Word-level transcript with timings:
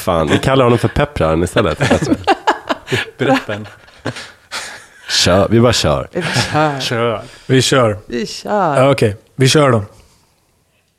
fan, 0.00 0.28
vi 0.28 0.38
kallar 0.38 0.64
honom 0.64 0.78
för 0.78 0.88
peppraren 0.88 1.42
istället. 1.44 1.78
Bättre. 1.88 2.14
Preppen. 3.18 3.66
Kör, 5.08 5.48
vi 5.50 5.60
bara 5.60 5.72
kör. 5.72 6.08
Vi 6.12 6.22
kör. 6.22 6.80
Kör. 6.80 7.22
Vi 7.46 7.62
kör. 7.62 7.98
Vi 8.06 8.26
kör. 8.26 8.76
Ja, 8.76 8.90
Okej, 8.90 9.16
vi 9.36 9.48
kör 9.48 9.70
då. 9.70 9.82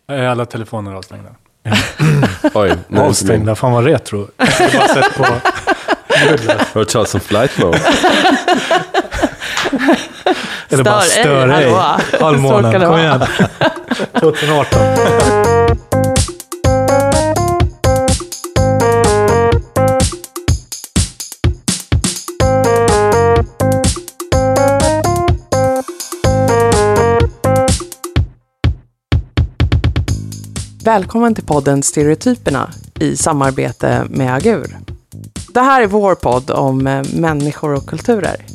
Är 0.08 0.28
alla 0.28 0.46
telefoner 0.46 0.94
avstängda? 0.96 1.30
Oj, 2.54 2.74
min. 2.88 3.02
Avstängda? 3.02 3.56
Fan 3.56 3.72
vad 3.72 3.86
retro. 3.86 4.28
Jag 4.38 4.46
har 4.46 4.78
bara 4.80 4.88
sett 4.88 5.16
på... 5.16 5.24
Har 6.74 6.80
du 6.80 6.86
talat 6.86 7.10
som 7.10 7.20
flight 7.20 7.58
mode? 7.58 7.80
Eller 10.70 10.84
bara 10.84 11.02
Stör 11.02 11.48
ej, 11.50 11.72
hallå. 11.72 11.98
Halvmånen, 12.22 12.82
kom 12.82 12.98
igen. 13.00 13.24
2018. 14.20 15.91
Välkommen 30.84 31.36
till 31.36 31.44
podden 31.44 31.84
Stereotyperna 31.84 32.72
i 33.00 33.18
samarbete 33.18 34.06
med 34.10 34.36
Agur. 34.36 34.78
Det 35.54 35.60
här 35.60 35.82
är 35.82 35.88
vår 35.88 36.16
podd 36.16 36.52
om 36.52 36.88
eh, 36.88 37.04
människor 37.14 37.74
och 37.74 37.86
kulturer. 37.86 38.46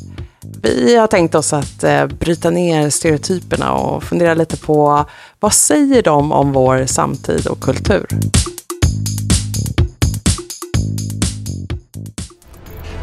Vi 0.61 0.95
har 0.95 1.07
tänkt 1.07 1.35
oss 1.35 1.53
att 1.53 1.83
eh, 1.83 2.05
bryta 2.07 2.49
ner 2.49 2.89
stereotyperna 2.89 3.73
och 3.73 4.03
fundera 4.03 4.33
lite 4.33 4.57
på 4.57 5.05
vad 5.39 5.53
säger 5.53 6.01
de 6.01 6.31
om 6.31 6.51
vår 6.51 6.85
samtid 6.85 7.47
och 7.47 7.59
kultur? 7.59 8.07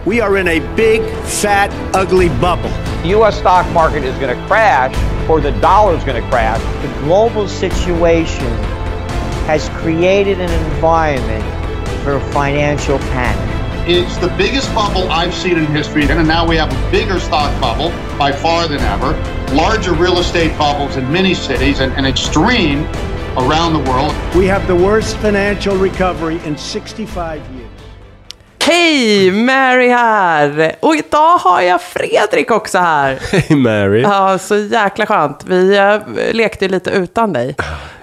We 0.05 0.25
are 0.25 0.41
in 0.41 0.62
a 0.62 0.66
big, 0.77 1.02
fat, 1.25 1.70
ugly 2.02 2.28
bubble. 2.28 2.72
U.S. 3.05 3.34
stock 3.34 3.67
market 3.75 4.05
is 4.05 4.14
going 4.20 4.36
to 4.36 4.47
crash 4.48 4.95
or 5.28 5.41
the 5.41 5.50
dollar 5.50 5.97
is 5.98 6.05
going 6.05 6.22
to 6.22 6.30
crash. 6.30 6.61
The 6.83 7.06
global 7.06 7.48
situation 7.48 8.73
has 9.47 9.69
created 9.81 10.41
an 10.41 10.50
environment 10.73 11.45
for 12.03 12.19
financial 12.33 12.98
panic. 12.98 13.55
It's 13.86 14.17
the 14.17 14.28
biggest 14.39 14.75
bubble 14.75 15.11
I've 15.11 15.34
seen 15.34 15.59
in 15.59 15.67
history, 15.67 16.05
and 16.05 16.27
now 16.27 16.48
we 16.48 16.56
have 16.56 16.73
a 16.73 16.91
bigger 16.91 17.20
stock 17.20 17.61
bubble 17.61 17.91
by 18.19 18.33
far 18.33 18.67
than 18.67 18.81
ever, 18.81 19.12
larger 19.55 19.92
real 19.92 20.19
estate 20.19 20.56
bubbles 20.56 20.97
in 20.97 21.12
many 21.12 21.34
cities, 21.34 21.81
and, 21.81 21.92
and 21.92 22.06
extreme 22.06 22.84
around 23.36 23.75
the 23.75 23.91
world. 23.91 24.14
We 24.34 24.47
have 24.47 24.67
the 24.67 24.77
worst 24.77 25.19
financial 25.19 25.77
recovery 25.77 26.39
in 26.45 26.56
65 26.56 27.47
years. 27.55 27.64
Hej, 28.67 29.31
Mary 29.31 29.89
här! 29.89 30.77
Och 30.81 30.97
idag 30.97 31.39
har 31.39 31.61
jag 31.61 31.83
Fredrik 31.83 32.51
också 32.51 32.79
här. 32.79 33.19
Hej 33.33 33.57
Mary. 33.57 34.01
Ja, 34.01 34.39
så 34.39 34.57
jäkla 34.57 35.07
skönt. 35.07 35.45
Vi 35.45 35.77
eh, 35.77 35.98
lekte 36.33 36.65
ju 36.65 36.70
lite 36.70 36.91
utan 36.91 37.33
dig 37.33 37.57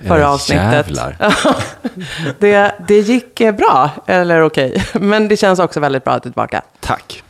förra 0.08 0.30
avsnittet. 0.30 0.74
jävlar. 0.74 1.16
det, 2.40 2.76
det 2.88 3.00
gick 3.00 3.42
eh, 3.42 3.56
bra, 3.56 3.90
eller 4.06 4.42
okej. 4.42 4.86
Men 4.94 5.28
det 5.28 5.38
känns 5.38 5.60
också 5.60 5.80
väldigt 5.80 6.04
bra 6.04 6.14
att 6.14 6.24
du 6.24 6.30
är 6.30 6.32
tillbaka. 6.32 6.62
Tack. 6.80 7.24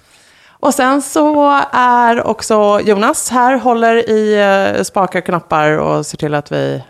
Och 0.49 0.73
sen 0.73 1.01
så 1.01 1.61
är 1.71 2.23
också 2.27 2.79
Jonas 2.83 3.29
här, 3.29 3.57
håller 3.57 4.09
i 4.09 4.41
eh, 4.77 4.83
spakar, 4.83 5.21
knappar 5.21 5.77
och 5.77 6.05
ser 6.05 6.17
till 6.17 6.33
att 6.33 6.51
vi 6.51 6.83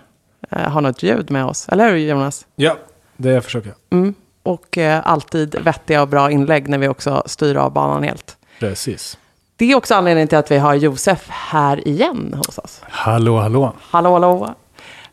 har 0.50 0.82
något 0.82 1.04
ljud 1.04 1.32
med 1.32 1.46
oss. 1.46 1.70
Eller 1.70 1.90
hur 1.90 1.98
Jonas? 1.98 2.46
Ja, 2.56 2.76
det 3.18 3.42
försöker 3.42 3.74
jag. 3.90 4.14
Och 4.44 4.78
eh, 4.78 5.02
alltid 5.04 5.56
vettiga 5.56 6.02
och 6.02 6.08
bra 6.08 6.32
inlägg 6.32 6.70
när 6.70 6.78
vi 6.78 6.88
också 6.88 7.24
styr 7.26 7.56
av 7.56 7.74
banan 7.74 8.04
helt. 8.04 8.38
Precis. 8.60 9.18
Det 9.56 9.72
är 9.72 9.76
också 9.76 9.96
anledningen 9.96 10.28
till 10.28 10.38
att 10.38 10.52
vi 10.52 10.58
har 10.58 10.74
Josef 10.74 11.26
här 11.30 11.88
igen 11.88 12.34
hos 12.38 12.58
oss. 12.58 12.82
Hallå, 12.90 13.40
hallå. 13.40 13.74
Hallå, 13.82 14.14
hallå. 14.14 14.56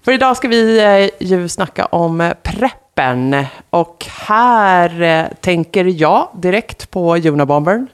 För 0.02 0.12
idag 0.12 0.36
ska 0.36 0.48
vi 0.48 0.78
eh, 0.78 1.26
ju 1.28 1.48
snacka 1.48 1.86
om 1.86 2.32
preppen. 2.42 3.44
Och 3.70 4.06
här 4.08 5.02
eh, 5.02 5.24
tänker 5.40 5.84
jag 5.84 6.28
direkt 6.34 6.90
på 6.90 7.16
Junabombern. 7.16 7.86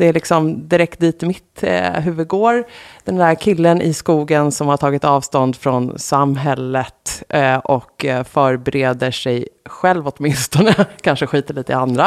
Det 0.00 0.06
är 0.06 0.12
liksom 0.12 0.68
direkt 0.68 1.00
dit 1.00 1.22
mitt 1.22 1.62
eh, 1.62 1.92
huvud 1.92 2.28
går. 2.28 2.64
Den 3.04 3.16
där 3.16 3.34
killen 3.34 3.82
i 3.82 3.94
skogen 3.94 4.52
som 4.52 4.68
har 4.68 4.76
tagit 4.76 5.04
avstånd 5.04 5.56
från 5.56 5.98
samhället 5.98 7.22
eh, 7.28 7.56
och 7.56 8.04
eh, 8.04 8.24
förbereder 8.24 9.10
sig 9.10 9.48
själv 9.66 10.08
åtminstone, 10.08 10.74
kanske 11.00 11.26
skiter 11.26 11.54
lite 11.54 11.72
i 11.72 11.74
andra, 11.74 12.06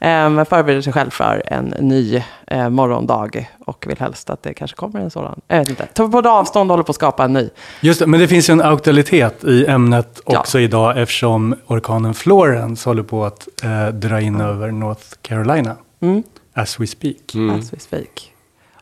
eh, 0.00 0.30
men 0.30 0.46
förbereder 0.46 0.80
sig 0.82 0.92
själv 0.92 1.10
för 1.10 1.42
en 1.46 1.64
ny 1.64 2.22
eh, 2.46 2.68
morgondag 2.68 3.30
och 3.66 3.84
vill 3.88 3.98
helst 3.98 4.30
att 4.30 4.42
det 4.42 4.54
kanske 4.54 4.76
kommer 4.76 5.00
en 5.00 5.10
sådan. 5.10 5.40
Jag 5.48 5.58
vet 5.58 5.68
inte. 5.70 5.86
Tar 5.86 6.06
både 6.06 6.30
avstånd 6.30 6.70
och 6.70 6.72
håller 6.72 6.84
på 6.84 6.90
att 6.90 6.96
skapa 6.96 7.24
en 7.24 7.32
ny. 7.32 7.50
Just 7.80 8.00
det, 8.00 8.06
men 8.06 8.20
det 8.20 8.28
finns 8.28 8.50
ju 8.50 8.52
en 8.52 8.60
aktualitet 8.62 9.44
i 9.44 9.66
ämnet 9.66 10.20
Ja. 10.26 10.38
också 10.38 10.60
idag 10.60 10.98
eftersom 11.00 11.54
orkanen 11.66 12.14
Florence 12.14 12.88
håller 12.88 13.02
på 13.02 13.24
att 13.24 13.48
eh, 13.62 13.86
dra 13.94 14.20
in 14.20 14.40
över 14.40 14.70
North 14.70 15.04
Carolina. 15.22 15.76
Mm. 16.00 16.22
As 16.54 16.80
we 16.80 16.86
speak. 16.86 17.34
As 17.58 17.72
we 17.72 17.78
speak. 17.78 18.30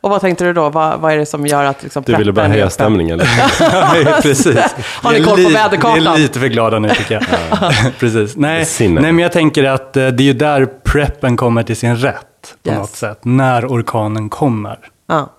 Och 0.01 0.11
vad 0.11 0.21
tänkte 0.21 0.45
du 0.45 0.53
då? 0.53 0.69
Vad, 0.71 1.01
vad 1.01 1.13
är 1.13 1.17
det 1.17 1.27
som 1.27 1.47
gör 1.47 1.65
att 1.65 1.83
liksom 1.83 2.03
Du 2.07 2.17
ville 2.17 2.33
bara 2.33 2.49
höja 2.49 2.71
stämningen 2.71 3.19
lite. 3.19 4.19
Precis. 4.23 4.75
Har 5.03 5.13
ni 5.13 5.23
koll 5.25 5.45
på 5.45 5.51
väderkartan? 5.51 5.95
Vi 5.95 6.07
är 6.07 6.19
lite 6.19 6.41
för 6.41 6.47
glada 6.47 6.79
nu 6.79 6.89
tycker 6.89 7.15
jag. 7.15 7.25
Precis. 7.99 8.37
Nej, 8.37 8.67
nej, 8.79 8.89
men 8.91 9.19
jag 9.19 9.33
tänker 9.33 9.65
att 9.65 9.97
eh, 9.97 10.09
det 10.09 10.23
är 10.23 10.27
ju 10.27 10.33
där 10.33 10.67
preppen 10.85 11.37
kommer 11.37 11.63
till 11.63 11.77
sin 11.77 11.97
rätt. 11.97 12.27
På 12.63 12.71
Yes. 12.71 12.79
något 12.79 12.91
sätt. 12.91 13.19
När 13.23 13.67
orkanen 13.67 14.29
kommer. 14.29 14.79
Ja. 15.09 15.31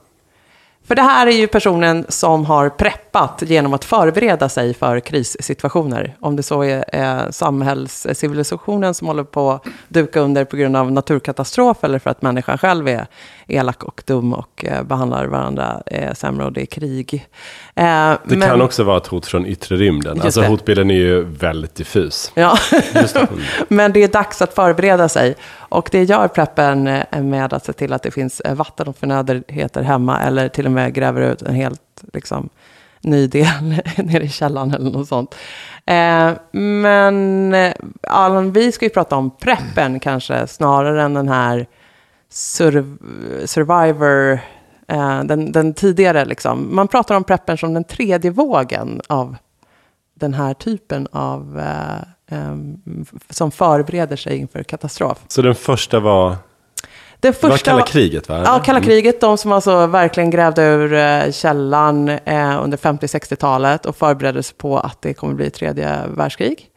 För 0.88 0.95
det 0.95 1.01
här 1.01 1.27
är 1.27 1.31
ju 1.31 1.47
personen 1.47 2.05
som 2.09 2.45
har 2.45 2.69
preppat 2.69 3.44
genom 3.45 3.73
att 3.73 3.85
förbereda 3.85 4.49
sig 4.49 4.73
för 4.73 4.99
krissituationer. 4.99 6.17
Om 6.19 6.35
det 6.35 6.44
så 6.44 6.63
är 6.63 6.85
eh, 6.94 7.29
samhällscivilisationen 7.29 8.94
som 8.94 9.07
håller 9.07 9.23
på 9.23 9.51
att 9.51 9.66
duka 9.88 10.19
under 10.19 10.45
på 10.45 10.57
grund 10.57 10.75
av 10.75 10.91
naturkatastrof 10.91 11.83
eller 11.83 11.99
för 11.99 12.09
att 12.09 12.21
människan 12.21 12.57
själv 12.57 12.88
är 12.88 13.07
elak 13.48 13.84
och 13.84 14.04
dum 14.08 14.34
och 14.34 14.66
eh, 14.66 14.84
behandlar 14.84 15.26
varandra 15.26 15.81
eh, 15.86 16.14
sämre 16.14 16.46
och 16.46 16.54
det 16.54 16.62
är 16.62 16.66
krig. 16.66 17.14
Eh, 17.76 17.84
Det 17.84 18.20
men- 18.38 18.42
kan 18.42 18.62
också 18.62 18.84
vara 18.84 18.98
ett 18.98 19.08
hot 19.08 19.26
från 19.26 19.46
yttre 19.46 19.76
rymden. 19.76 20.16
Just 20.16 20.26
Alltså 20.26 20.42
det. 20.42 20.48
hotbilden 20.48 20.92
är 20.92 20.96
ju 20.96 21.24
väldigt 21.24 21.76
diffus. 21.76 22.31
Ja, 22.36 22.58
men 23.68 23.94
det 23.94 24.04
är 24.04 24.08
dags 24.08 24.42
att 24.42 24.54
förbereda 24.54 25.09
sig. 25.09 25.36
Och 25.56 25.90
det 25.92 26.04
gör 26.04 26.28
preppen 26.28 26.88
eh, 26.88 27.22
med 27.22 27.54
att 27.54 27.66
se 27.66 27.74
till 27.74 27.94
att 27.94 28.04
det 28.04 28.12
finns 28.12 28.40
eh, 28.40 28.56
vatten 28.56 28.88
och 28.88 28.98
förnödenheter 28.98 29.81
hemma. 29.84 30.20
Eller 30.22 30.50
till 30.50 30.66
och 30.66 30.72
med 30.72 30.94
gräver 30.94 31.22
ut 31.22 31.42
en 31.42 31.56
helt 31.56 31.81
liksom, 32.14 32.50
ny 33.02 33.28
del 33.28 33.75
nere 33.98 34.24
i 34.24 34.30
källaren 34.30 34.74
eller 34.74 34.92
något 34.92 35.08
sånt. 35.08 35.36
Eh, 35.86 36.31
men 36.52 37.54
eh, 37.54 37.74
Alan, 38.08 38.52
vi 38.52 38.72
ska 38.72 38.86
ju 38.86 38.90
prata 38.90 39.16
om 39.16 39.31
preppen 39.38 40.00
kanske 40.00 40.48
snarare 40.48 41.04
än 41.04 41.14
den 41.14 41.28
här 41.30 41.68
sur 42.33 42.85
survivor, 43.45 44.39
eh, 44.88 45.23
den, 45.23 45.51
den 45.51 45.73
tidigare 45.73 46.25
liksom. 46.25 46.75
Man 46.75 46.88
pratar 46.88 47.16
om 47.16 47.23
preppen 47.23 47.57
som 47.57 47.73
den 47.73 47.83
tredje 47.83 48.31
vågen 48.31 49.01
av 49.07 49.35
den 50.19 50.33
här 50.33 50.53
typen 50.53 51.07
av 51.11 51.59
eh, 51.59 52.51
f- 53.01 53.13
som 53.29 53.51
förbereder 53.51 54.16
sig 54.16 54.38
inför 54.38 54.63
katastrof. 54.63 55.17
Så 55.27 55.41
den 55.41 55.55
första 55.55 55.99
var, 55.99 56.29
Det 56.29 56.38
det 57.19 57.44
var 57.44 57.49
första 57.51 57.71
kalla 57.71 57.85
kriget 57.85 58.29
va? 58.29 58.41
Ja, 58.45 58.59
kalla 58.65 58.81
kriget. 58.81 59.21
De 59.21 59.38
som 59.38 59.51
alltså 59.51 59.88
verkligen 59.88 60.29
grävde 60.29 60.63
ur 60.63 60.94
eh, 60.94 61.31
källan 61.31 62.09
eh, 62.09 62.63
under 62.63 62.77
50-60-talet 62.77 63.85
och 63.85 63.95
förberedde 63.95 64.44
sig 64.44 64.55
på 64.57 64.79
att 64.79 65.01
det 65.01 65.13
kommer 65.13 65.33
bli 65.33 65.50
tredje 65.50 66.00
världskrig. 66.07 66.69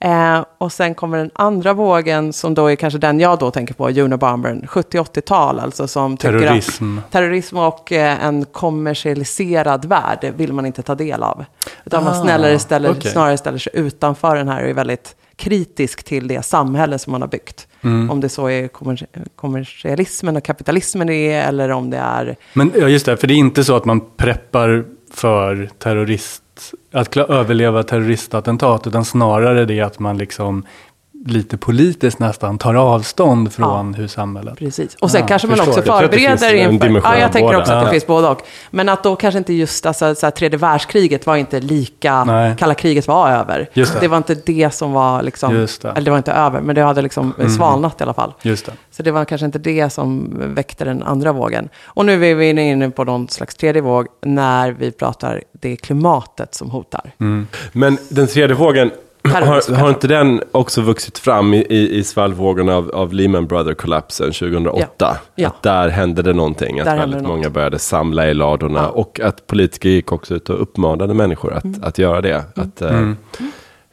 Eh, 0.00 0.44
och 0.58 0.72
sen 0.72 0.94
kommer 0.94 1.18
den 1.18 1.30
andra 1.34 1.72
vågen 1.72 2.32
som 2.32 2.54
då 2.54 2.66
är 2.70 2.76
kanske 2.76 2.98
den 2.98 3.20
jag 3.20 3.38
då 3.38 3.50
tänker 3.50 3.74
på, 3.74 3.88
Unabombern, 3.90 4.66
70-80-tal 4.68 5.60
alltså 5.60 5.86
som 5.88 6.16
tycker 6.16 6.38
Terrorism. 6.40 6.98
att 6.98 7.10
terrorism 7.10 7.56
och 7.56 7.92
eh, 7.92 8.24
en 8.24 8.44
kommersialiserad 8.44 9.84
värld 9.84 10.32
vill 10.36 10.52
man 10.52 10.66
inte 10.66 10.82
ta 10.82 10.94
del 10.94 11.22
av. 11.22 11.44
Utan 11.84 12.04
man 12.04 12.12
Ah, 12.12 12.22
snällare 12.22 12.58
ställer, 12.58 12.90
okej. 12.90 13.10
snarare 13.12 13.36
ställer 13.36 13.58
sig 13.58 13.72
utanför 13.76 14.36
den 14.36 14.48
här 14.48 14.62
och 14.62 14.68
är 14.68 14.74
väldigt 14.74 15.16
kritisk 15.36 16.04
till 16.04 16.28
det 16.28 16.42
samhälle 16.44 16.98
som 16.98 17.10
man 17.10 17.20
har 17.20 17.28
byggt. 17.28 17.66
Mm. 17.82 18.10
Om 18.10 18.20
det 18.20 18.28
så 18.28 18.46
är 18.50 18.68
kommer- 18.68 19.06
kommersialismen 19.36 20.36
och 20.36 20.44
kapitalismen 20.44 21.06
det 21.06 21.32
är, 21.32 21.48
eller 21.48 21.68
om 21.70 21.90
det 21.90 21.96
är... 21.98 22.36
Men 22.52 22.72
ja, 22.76 22.88
just 22.88 23.06
det, 23.06 23.16
för 23.16 23.26
det 23.26 23.34
är 23.34 23.36
inte 23.38 23.64
så 23.64 23.76
att 23.76 23.84
man 23.84 24.00
preppar 24.16 24.84
för 25.14 25.70
terrorist, 25.78 26.42
att 26.92 27.16
överleva 27.16 27.82
terroristattentat, 27.82 28.86
utan 28.86 29.04
snarare 29.04 29.64
det 29.64 29.80
att 29.80 29.98
man 29.98 30.18
liksom 30.18 30.66
lite 31.26 31.56
politiskt 31.56 32.18
nästan 32.18 32.58
tar 32.58 32.74
avstånd 32.74 33.52
från 33.52 33.94
hur 33.94 34.06
samhället... 34.06 34.58
Precis. 34.58 34.94
Och 35.00 35.10
sen 35.10 35.20
Ja, 35.20 35.26
kanske 35.26 35.48
man 35.48 35.56
förstår. 35.56 35.72
också 35.72 35.80
det 35.80 35.86
förbereder 36.08 36.54
en 36.54 36.72
inför... 36.72 36.86
dimension 36.86 37.12
Ja, 37.14 37.18
jag 37.20 37.32
tänker 37.32 37.46
båda. 37.46 37.58
också 37.58 37.72
att 37.72 37.80
det 37.80 37.86
Ja. 37.86 37.90
finns 37.92 38.06
både 38.06 38.28
och. 38.28 38.40
Men 38.70 38.88
att 38.88 39.02
då 39.02 39.16
kanske 39.16 39.38
inte 39.38 39.52
just 39.52 39.86
alltså, 39.86 40.14
så 40.14 40.26
här, 40.26 40.30
tredje 40.30 40.58
världskriget 40.58 41.26
var 41.26 41.36
inte 41.36 41.60
lika... 41.60 42.24
Nej. 42.24 42.54
Kalla 42.58 42.74
kriget 42.74 43.08
var 43.08 43.30
över. 43.30 43.68
Just 43.72 44.00
det. 44.00 44.08
var 44.08 44.16
inte 44.16 44.34
det 44.34 44.74
som 44.74 44.92
var 44.92 45.22
liksom... 45.22 45.54
Just 45.54 45.82
det. 45.82 45.88
Mm. 45.88 45.96
Eller 45.96 46.04
det 46.04 46.10
var 46.10 46.18
inte 46.18 46.32
över, 46.32 46.60
men 46.60 46.74
det 46.74 46.82
hade 46.82 47.02
liksom 47.02 47.32
svalnat 47.56 48.00
i 48.00 48.02
alla 48.04 48.14
fall. 48.14 48.32
Just 48.42 48.66
det. 48.66 48.72
Så 48.90 49.02
det 49.02 49.10
var 49.10 49.24
kanske 49.24 49.44
inte 49.44 49.58
det 49.58 49.90
som 49.90 50.32
väckte 50.54 50.84
den 50.84 51.02
andra 51.02 51.32
vågen. 51.32 51.68
Och 51.84 52.06
nu 52.06 52.26
är 52.26 52.34
vi 52.34 52.50
inne 52.50 52.90
på 52.90 53.04
någon 53.04 53.28
slags 53.28 53.54
tredje 53.54 53.82
våg 53.82 54.06
när 54.22 54.70
vi 54.70 54.90
pratar 54.90 55.42
det 55.52 55.72
är 55.72 55.76
klimatet 55.76 56.54
som 56.54 56.70
hotar. 56.70 57.10
Mm. 57.20 57.46
Men 57.72 57.98
den 58.08 58.26
tredje 58.26 58.56
vågen, 58.56 58.90
har, 59.28 59.74
har 59.76 59.88
inte 59.88 60.08
den 60.08 60.42
också 60.52 60.80
vuxit 60.82 61.18
fram 61.18 61.54
i, 61.54 61.58
i, 61.58 61.98
i 61.98 62.04
svallvågorna 62.04 62.76
av, 62.76 62.90
av 62.94 63.12
Lehman 63.12 63.46
Brothers-kollapsen 63.46 64.32
2008? 64.32 64.86
Ja. 64.98 65.16
Ja. 65.34 65.48
Att 65.48 65.62
där 65.62 65.88
hände 65.88 66.22
det 66.22 66.32
någonting, 66.32 66.80
att 66.80 66.84
Där 66.86 66.96
väldigt 66.96 67.18
det 67.18 67.22
något. 67.22 67.36
många 67.36 67.50
började 67.50 67.78
samla 67.78 68.26
i 68.28 68.34
ladorna 68.34 68.80
Ja. 68.82 68.88
och 68.88 69.20
att 69.20 69.46
politiker 69.46 69.88
gick 69.88 70.12
också 70.12 70.34
ut 70.34 70.50
och 70.50 70.62
uppmanade 70.62 71.14
människor 71.14 71.52
att, 71.54 71.64
Mm. 71.64 71.80
att 71.84 71.98
göra 71.98 72.20
det. 72.20 72.44
Att 72.56 72.82
eh, 72.82 73.10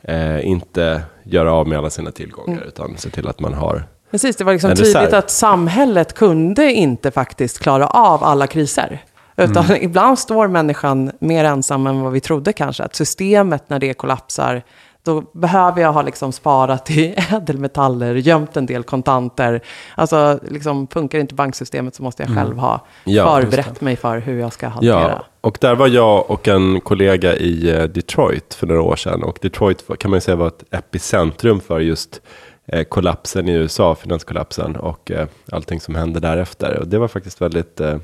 eh, 0.04 0.48
inte 0.48 1.02
göra 1.24 1.54
av 1.54 1.68
med 1.68 1.78
alla 1.78 1.90
sina 1.90 2.12
tillgångar 2.12 2.64
utan 2.68 2.98
se 2.98 3.10
till 3.10 3.28
att 3.28 3.40
man 3.40 3.54
har 3.54 3.84
Precis, 4.12 4.36
det 4.36 4.44
var 4.44 4.54
liksom 4.54 4.76
tydligt 4.76 5.14
att 5.14 5.30
samhället 5.32 6.14
kunde 6.14 6.72
inte 6.74 7.12
faktiskt 7.12 7.60
klara 7.60 7.88
av 7.88 8.24
alla 8.24 8.48
kriser. 8.48 9.04
Utan 9.38 9.66
Mm. 9.66 9.84
ibland 9.84 10.20
står 10.20 10.48
människan 10.48 11.12
mer 11.20 11.44
ensam 11.46 11.88
än 11.88 12.02
vad 12.02 12.12
vi 12.14 12.20
trodde 12.20 12.54
kanske. 12.54 12.84
Att 12.84 12.96
systemet 12.96 13.64
när 13.70 13.80
det 13.80 13.94
kollapsar, 13.94 14.62
då 15.04 15.22
behöver 15.34 15.82
jag 15.82 15.94
ha 15.94 16.02
liksom 16.02 16.32
sparat 16.32 16.92
i 16.92 17.16
ädelmetaller, 17.32 18.16
gömt 18.16 18.58
en 18.58 18.66
del 18.66 18.84
kontanter. 18.84 19.62
Alltså, 19.96 20.40
liksom, 20.50 20.88
funkar 20.88 21.20
inte 21.20 21.36
banksystemet 21.36 21.96
så 21.96 22.04
måste 22.04 22.24
jag 22.24 22.36
själv 22.36 22.58
ha 22.58 22.72
Mm. 23.06 23.16
Ja, 23.18 23.26
förberett 23.42 23.82
mig 23.82 23.96
för 23.96 24.18
hur 24.20 24.40
jag 24.40 24.54
ska 24.54 24.68
hantera. 24.68 25.02
Ja, 25.10 25.26
och 25.42 25.58
där 25.62 25.76
var 25.76 25.88
jag 25.88 26.32
och 26.32 26.48
en 26.48 26.82
kollega 26.82 27.36
i 27.36 27.70
eh, 27.76 27.84
Detroit 27.84 28.54
för 28.54 28.68
några 28.68 28.82
år 28.82 28.96
sedan. 28.96 29.24
Och 29.24 29.38
Detroit 29.42 29.84
kan 30.00 30.12
man 30.12 30.18
ju 30.18 30.22
säga 30.22 30.36
var 30.36 30.48
ett 30.48 30.64
epicentrum 30.72 31.60
för 31.60 31.80
just 31.80 32.22
eh, 32.66 32.84
kollapsen 32.84 33.50
i 33.50 33.52
USA, 33.54 33.96
finanskollapsen 33.96 34.76
och 34.76 35.12
eh, 35.12 35.28
allting 35.52 35.80
som 35.82 35.96
hände 35.96 36.20
därefter. 36.20 36.78
Och 36.80 36.88
det 36.88 36.98
var 37.00 37.08
faktiskt 37.08 37.42
väldigt 37.42 37.80
eh, 37.80 37.98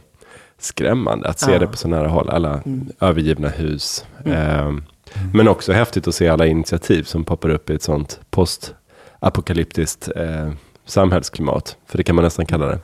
skrämmande 0.59 1.29
att 1.29 1.39
se 1.39 1.51
Ja. 1.51 1.59
det 1.59 1.67
på 1.67 1.77
så 1.77 1.87
nära 1.87 2.07
håll. 2.07 2.29
Alla 2.29 2.61
övergivna 3.01 3.47
hus. 3.47 4.05
Eh, 4.25 4.71
men 5.33 5.47
också 5.47 5.73
häftigt 5.73 6.07
att 6.07 6.15
se 6.15 6.29
alla 6.29 6.45
initiativ 6.45 7.03
som 7.03 7.23
poppar 7.23 7.49
upp 7.49 7.69
i 7.69 7.73
ett 7.73 7.83
sånt 7.83 8.19
postapokalyptiskt 8.29 10.09
eh, 10.15 10.51
samhällsklimat. 10.85 11.77
För 11.85 11.97
det 11.97 12.03
kan 12.03 12.15
man 12.15 12.23
nästan 12.23 12.45
kalla 12.45 12.65
det. 12.65 12.79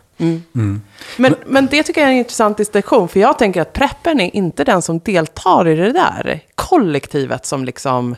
Men, 1.17 1.35
men 1.45 1.67
det 1.71 1.83
tycker 1.83 2.01
jag 2.01 2.07
är 2.07 2.11
en 2.11 2.19
intressant 2.19 2.57
distinktion, 2.57 3.07
för 3.07 3.19
jag 3.19 3.39
tänker 3.39 3.61
att 3.61 3.73
preppen 3.73 4.19
är 4.19 4.35
inte 4.35 4.63
den 4.63 4.81
som 4.81 4.99
deltar 4.99 5.67
i 5.67 5.75
det 5.75 5.91
där 5.91 6.39
kollektivet 6.55 7.45
som 7.45 7.65
liksom 7.65 8.11
eh, 8.11 8.17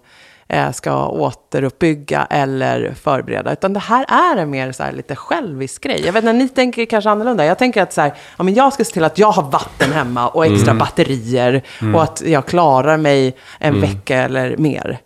ska 0.73 1.07
återuppbygga 1.07 2.27
eller 2.29 2.93
förbereda, 3.01 3.53
utan 3.53 3.73
det 3.73 3.79
här 3.79 4.05
är 4.07 4.37
en 4.41 4.49
mer 4.49 4.71
så 4.71 4.83
här 4.83 4.91
lite 4.91 5.15
självisk 5.15 5.83
grej. 5.83 6.01
Jag 6.05 6.13
vet 6.13 6.23
inte, 6.23 6.33
ni 6.33 6.49
tänker 6.49 6.85
kanske 6.85 7.09
annorlunda. 7.09 7.45
Jag 7.45 7.57
tänker 7.57 7.81
att 7.81 7.93
så 7.93 8.01
här, 8.01 8.13
ja, 8.37 8.43
men 8.43 8.53
jag 8.53 8.73
ska 8.73 8.83
se 8.83 8.91
till 8.93 9.03
att 9.03 9.17
jag 9.17 9.31
har 9.31 9.43
vatten 9.43 9.91
hemma 9.91 10.27
och 10.27 10.45
extra 10.45 10.73
batterier 10.73 11.61
och 11.93 12.03
att 12.03 12.23
jag 12.25 12.45
klarar 12.45 12.97
mig 12.97 13.35
en 13.59 13.81
vecka 13.81 14.17
eller 14.17 14.57
mer. 14.57 14.99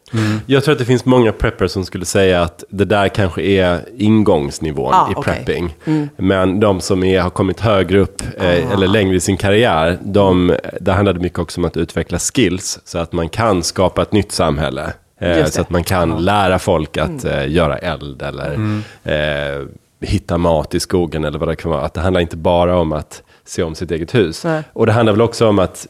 Jag 0.45 0.63
tror 0.63 0.71
att 0.73 0.79
det 0.79 0.85
finns 0.85 1.05
många 1.05 1.31
preppers 1.31 1.71
som 1.71 1.85
skulle 1.85 2.05
säga 2.05 2.41
att 2.41 2.63
det 2.69 2.85
där 2.85 3.07
kanske 3.07 3.41
är 3.41 3.79
ingångsnivån 3.97 4.93
Ah, 4.93 5.11
i 5.11 5.13
okej. 5.15 5.33
prepping. 5.45 5.75
Men 6.17 6.59
de 6.59 6.81
som 6.81 7.03
är, 7.03 7.21
har 7.21 7.29
kommit 7.29 7.59
högre 7.59 7.99
upp 7.99 8.21
eh, 8.37 8.71
eller 8.71 8.87
längre 8.87 9.15
i 9.15 9.19
sin 9.19 9.37
karriär, 9.37 9.97
de, 10.01 10.55
där 10.81 10.93
handlar 10.93 11.13
det 11.13 11.19
mycket 11.19 11.39
också 11.39 11.61
om 11.61 11.65
att 11.65 11.77
utveckla 11.77 12.19
skills 12.19 12.79
så 12.85 12.97
att 12.99 13.11
man 13.11 13.29
kan 13.29 13.63
skapa 13.63 14.01
ett 14.01 14.11
nytt 14.11 14.31
samhälle. 14.31 14.93
Eh, 15.19 15.45
så 15.45 15.61
att 15.61 15.69
man 15.69 15.83
kan 15.83 16.25
lära 16.25 16.59
folk 16.59 16.97
att 16.97 17.25
eh, 17.25 17.51
göra 17.51 17.77
eld 17.77 18.21
eller 18.21 18.53
eh, 19.03 19.65
hitta 20.01 20.37
mat 20.37 20.75
i 20.75 20.79
skogen 20.79 21.25
eller 21.25 21.39
vad 21.39 21.49
det 21.49 21.55
kan 21.55 21.71
vara. 21.71 21.81
Att 21.81 21.93
det 21.93 22.01
handlar 22.01 22.21
inte 22.21 22.37
bara 22.37 22.77
om 22.77 22.93
att 22.93 23.23
se 23.45 23.63
om 23.63 23.75
sitt 23.75 23.91
eget 23.91 24.15
hus. 24.15 24.43
Nej. 24.43 24.63
Och 24.73 24.85
det 24.85 24.91
handlar 24.91 25.13
väl 25.13 25.21
också 25.21 25.47
om 25.47 25.59
att 25.59 25.87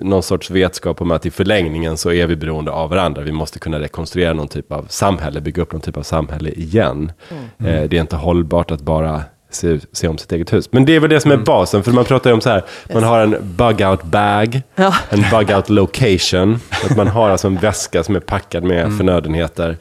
någon 0.00 0.22
sorts 0.22 0.50
vetskap 0.50 1.00
om 1.00 1.10
att 1.10 1.26
i 1.26 1.30
förlängningen 1.30 1.96
så 1.96 2.12
är 2.12 2.26
vi 2.26 2.36
beroende 2.36 2.70
av 2.70 2.90
varandra. 2.90 3.22
Vi 3.22 3.32
måste 3.32 3.58
kunna 3.58 3.80
rekonstruera 3.80 4.32
någon 4.32 4.48
typ 4.48 4.72
av 4.72 4.86
samhälle, 4.88 5.40
bygga 5.40 5.62
upp 5.62 5.72
någon 5.72 5.80
typ 5.80 5.96
av 5.96 6.02
samhälle 6.02 6.50
igen. 6.50 7.12
Mm. 7.28 7.74
Eh, 7.74 7.88
det 7.88 7.96
är 7.96 8.00
inte 8.00 8.16
hållbart 8.16 8.70
att 8.70 8.80
bara 8.80 9.22
se, 9.50 9.78
se 9.92 10.08
om 10.08 10.18
sitt 10.18 10.32
eget 10.32 10.52
hus. 10.52 10.68
Men 10.72 10.84
det 10.84 10.96
är 10.96 11.00
väl 11.00 11.10
det 11.10 11.20
som 11.20 11.30
är 11.30 11.36
basen, 11.36 11.82
för 11.82 11.92
man 11.92 12.04
pratar 12.04 12.30
ju 12.30 12.34
om 12.34 12.40
så 12.40 12.50
här, 12.50 12.64
man 12.94 13.02
har 13.04 13.20
en 13.20 13.36
bug-out 13.56 14.02
bag, 14.04 14.62
Ja. 14.74 14.94
en 15.10 15.20
bug-out 15.22 15.70
location, 15.70 16.60
att 16.90 16.96
man 16.96 17.08
har 17.08 17.30
alltså 17.30 17.46
en 17.46 17.56
väska 17.56 18.02
som 18.02 18.16
är 18.16 18.20
packad 18.20 18.64
med 18.64 18.96
förnödenheter. 18.96 19.68
Eh, 19.70 19.76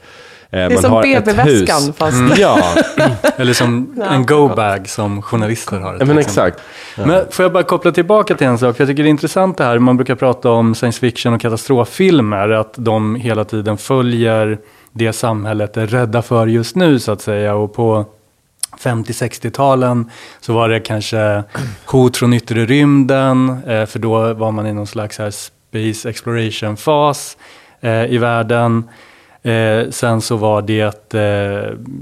Det 0.49 0.57
är 0.61 0.69
man 0.69 0.81
som 0.81 1.01
BB-väskan, 1.01 1.93
fast... 1.93 2.37
Ja, 2.37 2.73
Eller 3.37 3.53
som 3.53 4.01
en 4.11 4.25
go-bag 4.25 4.89
som 4.89 5.21
journalister 5.21 5.79
har. 5.79 5.97
ja, 5.99 6.05
men 6.05 6.17
exakt. 6.17 6.59
Men 6.97 7.25
får 7.31 7.43
jag 7.45 7.51
bara 7.53 7.63
koppla 7.63 7.91
tillbaka 7.91 8.35
till 8.35 8.47
en 8.47 8.57
sak, 8.57 8.75
för 8.75 8.83
jag 8.83 8.89
tycker 8.89 9.03
det 9.03 9.09
är 9.09 9.11
intressant 9.11 9.57
det 9.57 9.63
här, 9.63 9.79
man 9.79 9.97
brukar 9.97 10.15
prata 10.15 10.49
om 10.49 10.75
science 10.75 10.99
fiction 10.99 11.33
och 11.33 11.41
katastroffilmer, 11.41 12.49
att 12.49 12.73
de 12.77 13.15
hela 13.15 13.43
tiden 13.43 13.77
följer 13.77 14.57
det 14.91 15.13
samhället 15.13 15.77
är 15.77 15.87
rädda 15.87 16.21
för 16.21 16.47
just 16.47 16.75
nu 16.75 16.99
så 16.99 17.11
att 17.11 17.21
säga. 17.21 17.55
Och 17.55 17.73
på 17.73 18.05
50-60-talen 18.79 20.09
så 20.39 20.53
var 20.53 20.69
det 20.69 20.79
kanske 20.79 21.43
hot 21.85 22.17
från 22.17 22.33
yttre 22.33 22.65
rymden, 22.65 23.49
eh, 23.67 23.85
för 23.85 23.99
då 23.99 24.33
var 24.33 24.51
man 24.51 24.67
i 24.67 24.73
någon 24.73 24.87
slags 24.87 25.19
här 25.19 25.31
space 25.31 26.09
exploration-fas 26.09 27.37
eh, 27.81 28.05
i 28.05 28.17
världen. 28.17 28.89
Eh, 29.43 29.89
sen 29.89 30.21
så 30.21 30.35
var 30.35 30.61
det 30.61 31.09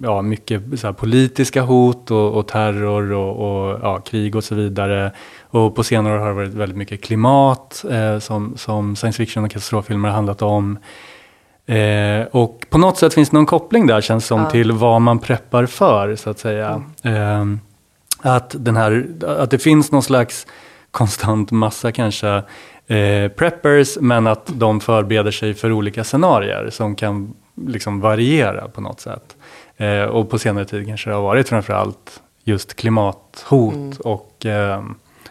ja, 0.03 0.21
mycket 0.21 0.61
så 0.79 0.87
här, 0.87 0.93
politiska 0.93 1.61
hot 1.61 2.11
och, 2.11 2.33
och 2.33 2.47
terror 2.47 3.11
och, 3.11 3.35
och 3.35 3.79
ja, 3.81 3.99
krig 3.99 4.35
och 4.35 4.43
så 4.43 4.55
vidare. 4.55 5.11
Och 5.41 5.75
på 5.75 5.83
senare 5.83 6.13
år 6.13 6.19
har 6.19 6.27
det 6.27 6.33
varit 6.33 6.53
väldigt 6.53 6.77
mycket 6.77 7.03
klimat 7.03 7.85
som, 8.19 8.57
som 8.57 8.95
science 8.95 9.17
fiction 9.17 9.43
och 9.43 9.51
katastroffilmer 9.51 10.09
har 10.09 10.15
handlat 10.15 10.41
om. 10.41 10.79
Eh, 11.65 12.25
och 12.31 12.65
på 12.69 12.77
något 12.77 12.97
sätt 12.97 13.13
finns 13.13 13.29
det 13.29 13.35
någon 13.35 13.45
koppling 13.45 13.87
där 13.87 14.01
känns 14.01 14.25
som 14.25 14.49
till 14.49 14.71
vad 14.71 15.01
man 15.01 15.19
preppar 15.19 15.65
för 15.65 16.15
så 16.15 16.29
att 16.29 16.39
säga. 16.39 16.83
Eh, 17.03 17.45
att, 18.21 18.55
den 18.59 18.75
här, 18.75 19.07
att 19.27 19.51
det 19.51 19.59
finns 19.59 19.91
någon 19.91 20.03
slags 20.03 20.47
konstant 20.91 21.51
massa 21.51 21.91
kanske 21.91 22.43
eh, 22.87 23.27
preppers 23.35 23.97
men 24.01 24.27
att 24.27 24.51
de 24.53 24.79
förbereder 24.79 25.31
sig 25.31 25.53
för 25.53 25.71
olika 25.71 26.03
scenarier 26.03 26.69
som 26.69 26.95
kan 26.95 27.33
liksom 27.67 27.99
variera 27.99 28.67
på 28.67 28.81
något 28.81 28.99
sätt. 28.99 29.35
Eh, 29.77 30.03
och 30.03 30.29
på 30.29 30.39
senare 30.39 30.65
tid 30.65 30.87
kanske 30.87 31.09
det 31.09 31.15
har 31.15 31.23
varit 31.23 31.49
framförallt 31.49 32.21
just 32.43 32.73
klimathot 32.73 33.99
och 33.99 34.45
eh, 34.45 34.83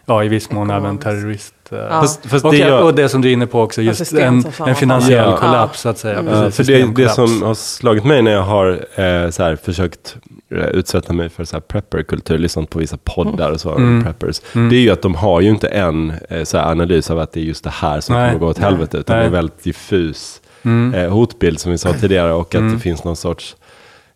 ja, 0.05 0.23
i 0.23 0.27
viss 0.27 0.51
mån 0.51 0.69
även 0.71 0.97
terrorist. 0.97 1.53
Eh, 1.71 1.77
Fast, 1.89 2.25
fast 2.25 2.45
och, 2.45 2.51
det 2.51 2.57
gör- 2.57 2.83
och 2.83 2.95
det 2.95 3.09
som 3.09 3.21
du 3.21 3.29
är 3.29 3.33
inne 3.33 3.47
på 3.47 3.61
också, 3.61 3.81
just 3.81 4.13
en, 4.13 4.43
en 4.67 4.75
finansiell 4.75 5.29
Ja. 5.29 5.37
kollaps 5.37 5.79
så 5.81 5.89
att 5.89 5.97
säga. 5.97 6.23
Ja, 6.25 6.41
Precis, 6.43 6.55
för 6.67 6.73
det, 6.73 7.03
det 7.03 7.09
som 7.09 7.43
har 7.43 7.53
slagit 7.53 8.03
mig 8.05 8.21
när 8.21 8.31
jag 8.31 8.41
har 8.43 8.67
eh, 8.95 9.29
så 9.29 9.43
här, 9.43 9.55
försökt 9.55 10.15
eh, 10.55 10.57
utsätta 10.65 11.13
mig 11.13 11.29
för 11.29 11.43
så 11.43 11.55
här 11.55 11.61
prepperkultur, 11.61 12.37
lyssnat 12.37 12.69
på 12.69 12.79
vissa 12.79 12.97
poddar 13.03 13.51
och 13.51 13.61
så, 13.61 13.75
Mm. 13.75 14.03
preppers, 14.03 14.41
det 14.53 14.75
är 14.75 14.79
ju 14.81 14.89
att 14.91 15.01
de 15.01 15.15
har 15.15 15.41
ju 15.41 15.49
inte 15.49 15.67
en 15.67 16.13
eh, 16.29 16.43
så 16.43 16.57
här, 16.57 16.71
analys 16.71 17.11
av 17.11 17.19
att 17.19 17.31
det 17.31 17.39
är 17.39 17.43
just 17.43 17.63
det 17.63 17.69
här 17.73 17.99
som 18.01 18.15
Nej. 18.15 18.27
kommer 18.27 18.39
gå 18.39 18.47
åt 18.47 18.57
helvete, 18.57 18.97
utan 18.97 19.15
Nej. 19.15 19.21
det 19.21 19.25
är 19.25 19.27
en 19.27 19.33
väldigt 19.33 19.63
diffus 19.63 20.39
Mm. 20.65 20.93
eh, 20.93 21.09
hotbild 21.13 21.59
som 21.59 21.71
vi 21.71 21.77
sa 21.77 21.93
tidigare 21.93 22.33
och 22.33 22.55
att 22.55 22.71
det 22.73 22.79
finns 22.79 23.03
någon 23.03 23.15
sorts 23.15 23.55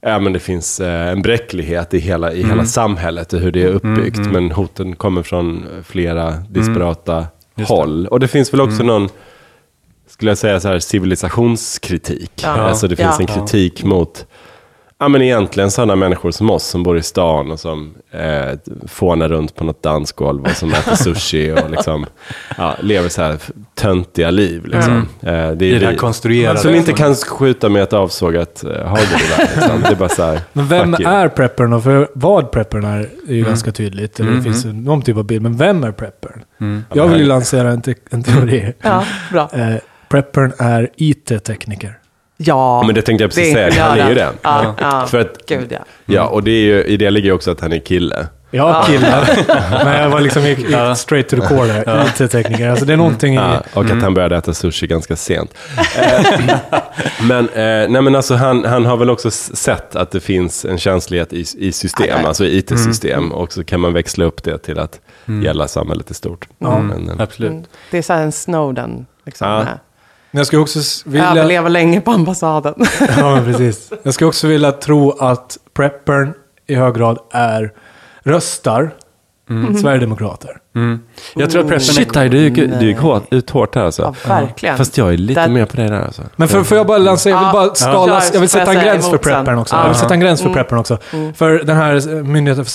Ja, 0.01 0.19
men 0.19 0.33
det 0.33 0.39
finns 0.39 0.79
eh, 0.79 1.07
en 1.11 1.21
bräcklighet 1.21 1.93
i 1.93 1.99
hela, 1.99 2.33
i 2.33 2.37
Mm. 2.39 2.49
hela 2.49 2.65
samhället 2.65 3.33
och 3.33 3.39
hur 3.39 3.51
det 3.51 3.63
är 3.63 3.67
uppbyggt. 3.67 4.19
Men 4.19 4.51
hoten 4.51 4.95
kommer 4.95 5.23
från 5.23 5.65
flera 5.83 6.31
disparata 6.49 7.13
Mm. 7.15 7.27
Det. 7.55 7.63
håll. 7.63 8.07
Och 8.07 8.19
det 8.19 8.27
finns 8.27 8.53
väl 8.53 8.61
också 8.61 8.83
någon, 8.83 9.09
skulle 10.09 10.31
jag 10.31 10.37
säga 10.37 10.59
så 10.59 10.67
här, 10.67 10.79
civilisationskritik. 10.79 12.31
Ja. 12.43 12.49
Alltså 12.49 12.87
det 12.87 12.95
finns 12.95 13.15
Ja. 13.19 13.21
en 13.21 13.27
kritik 13.27 13.83
mot, 13.83 14.25
ja 14.99 15.07
men 15.07 15.21
egentligen 15.21 15.71
sådana 15.71 15.95
människor 15.95 16.31
som 16.31 16.49
oss 16.49 16.63
som 16.63 16.83
bor 16.83 16.97
i 16.97 17.01
stan 17.03 17.51
och 17.51 17.59
som 17.59 17.93
eh, 18.11 18.57
fånar 18.87 19.29
runt 19.29 19.55
på 19.55 19.63
något 19.63 19.83
dansgolv 19.83 20.41
och 20.43 20.49
som 20.51 20.73
äter 20.73 20.95
sushi 20.95 21.51
och 21.51 21.69
liksom, 21.71 22.05
ja, 22.57 22.75
lever 22.81 23.09
så 23.09 23.21
här 23.21 23.37
töntiga 23.75 24.31
liv. 24.31 24.65
Liksom. 24.65 24.93
Eh, 24.97 25.05
det 25.21 25.31
är 25.31 25.51
Mm. 25.51 25.61
I 25.63 25.79
det 25.79 25.85
här 25.85 25.91
vi- 25.91 25.97
konstruerade. 25.97 26.59
Som 26.59 26.75
inte 26.75 26.93
kan 26.93 27.15
skjuta 27.15 27.69
med 27.69 27.83
ett 27.83 27.93
avsågat 27.93 28.63
eh, 28.63 28.69
hagelgevär. 28.69 29.55
Liksom. 29.55 29.81
Det 29.81 29.87
är 29.87 29.95
bara 29.95 30.09
så 30.09 30.23
här, 30.23 30.41
Men 30.53 30.67
vem 30.67 30.93
är 30.93 31.27
preppern 31.27 31.73
och 31.73 31.83
för 31.83 32.07
vad 32.13 32.51
preppern 32.51 32.85
är 32.85 33.09
är 33.27 33.33
ju 33.33 33.43
ganska 33.43 33.71
tydligt. 33.71 34.19
Mm. 34.19 34.35
det 34.35 34.41
finns 34.43 34.65
ju 34.65 34.73
någon 34.73 35.01
typ 35.01 35.17
av 35.17 35.23
bild. 35.23 35.41
Men 35.41 35.57
vem 35.57 35.83
är 35.83 35.91
preppern? 35.91 36.43
Jag 36.93 37.07
vill 37.07 37.19
ju 37.19 37.25
lansera 37.25 37.71
en, 37.71 37.81
te- 37.81 37.95
en 38.09 38.23
teori. 38.23 38.73
Ja, 38.81 39.03
bra. 39.31 39.49
Eh, 39.53 39.75
preppern 40.09 40.53
är 40.59 40.89
IT-tekniker. 40.95 41.97
Ja, 42.37 42.83
Men 42.85 42.95
det 42.95 43.01
tänkte 43.01 43.23
jag 43.23 43.31
precis 43.31 43.53
det 43.53 43.71
säga, 43.71 43.83
han 43.83 43.99
är 43.99 44.09
ju 44.09 44.15
det. 44.15 44.29
Ja, 44.41 44.75
ja. 44.79 45.07
För 45.07 45.19
att, 45.19 45.45
Gud 45.47 45.71
ja. 45.71 45.79
ja, 46.05 46.27
och 46.27 46.43
det 46.43 46.51
är 46.51 46.61
ju, 46.61 46.83
i 46.83 46.97
det 46.97 47.09
ligger 47.09 47.29
ju 47.29 47.33
också 47.33 47.51
att 47.51 47.61
han 47.61 47.73
är 47.73 47.79
kille. 47.79 48.27
Ja, 48.51 48.83
killar. 48.87 49.29
Men 49.85 50.01
jag 50.01 50.09
var 50.09 50.21
liksom 50.21 50.43
gick, 50.43 50.59
gick 50.69 50.97
straight 50.97 51.29
to 51.29 51.35
the 51.35 51.41
core 51.47 51.67
där. 51.67 52.05
IT-tekniker. 52.07 52.69
Alltså 52.69 52.85
det 52.85 52.93
är 52.93 52.97
någonting 52.97 53.33
i... 53.33 53.37
Ja, 53.37 53.63
och 53.73 53.85
att 53.85 54.01
han 54.01 54.13
började 54.13 54.37
äta 54.37 54.53
sushi 54.53 54.87
ganska 54.87 55.15
sent. 55.15 55.53
Eh, 55.97 56.57
men, 57.21 57.49
eh, 57.49 57.89
nej 57.89 58.01
men 58.01 58.15
alltså 58.15 58.35
han, 58.35 58.65
han 58.65 58.85
har 58.85 58.97
väl 58.97 59.09
också 59.09 59.31
sett 59.31 59.95
att 59.95 60.11
det 60.11 60.19
finns 60.19 60.65
en 60.65 60.77
känslighet 60.77 61.33
i, 61.33 61.45
i 61.57 61.71
system, 61.71 62.25
alltså 62.25 62.45
i 62.45 62.57
IT-system. 62.57 63.31
Och 63.31 63.53
så 63.53 63.63
kan 63.63 63.79
man 63.79 63.93
växla 63.93 64.25
upp 64.25 64.43
det 64.43 64.57
till 64.57 64.79
att 64.79 64.99
gälla 65.43 65.67
samhället 65.67 66.11
i 66.11 66.13
stort. 66.13 66.47
Men, 66.57 67.09
eh, 67.09 67.15
Absolut. 67.19 67.51
Mm. 67.51 67.63
Det 67.91 67.97
är 67.97 68.01
så 68.01 68.13
här 68.13 68.23
en 68.23 68.31
Snowden. 68.31 69.05
Liksom, 69.25 69.47
Ja. 69.47 69.65
Jag 70.31 70.47
skulle 70.47 70.61
också 70.61 70.79
vilja... 71.05 71.29
Överleva 71.31 71.69
länge 71.69 72.01
på 72.01 72.11
ambassaden. 72.11 72.73
Ja, 73.17 73.35
men 73.35 73.45
precis. 73.45 73.91
Jag 74.03 74.13
skulle 74.13 74.27
också 74.27 74.47
vilja 74.47 74.71
tro 74.71 75.11
att 75.19 75.57
preppern 75.73 76.33
i 76.67 76.75
hög 76.75 76.95
grad 76.95 77.19
är 77.31 77.71
röstar 78.23 78.91
Sverigedemokrater. 79.81 80.57
Mm. 80.75 80.99
Jag 81.35 81.49
tror 81.51 81.61
att 81.61 81.67
preppen 81.67 81.85
Shit, 81.85 82.15
är... 82.15 82.29
Du 82.29 82.37
gick, 82.37 82.55
du 82.55 82.85
gick 82.87 82.97
hårt, 82.97 83.23
ut 83.31 83.49
hårt 83.49 83.75
här 83.75 83.81
alltså. 83.83 84.01
ja, 84.01 84.15
verkligen. 84.27 84.77
Fast 84.77 84.97
jag 84.97 85.13
är 85.13 85.17
lite 85.17 85.41
Där- 85.41 85.47
mer 85.49 85.65
på 85.65 85.77
det 85.77 85.87
där 85.87 86.01
alltså. 86.01 86.21
Men 86.35 86.47
för, 86.47 86.63
får 86.63 86.77
jag 86.77 86.87
bara 86.87 86.97
lansera, 86.97 87.33
jag 87.33 87.39
vill 87.39 87.51
bara 87.53 87.75
skala, 87.75 88.13
Ja. 88.13 88.21
jag 88.33 88.39
vill 88.39 88.49
sätta 88.49 88.73
en 88.73 88.79
gräns 88.83 89.05
för 89.05 89.11
sen? 89.11 89.19
preppern 89.19 89.57
också. 89.57 89.75
Ja. 89.75 89.81
Jag 89.81 89.87
vill 89.89 89.97
sätta 89.97 90.13
en 90.13 90.19
gräns 90.19 90.39
för 90.41 90.47
Mm. 90.49 90.55
preppern 90.55 90.79
också. 90.79 90.97
För 91.35 91.63
den 91.63 91.77
här 91.77 92.23
Myndigheten 92.23 92.65
för 92.65 92.71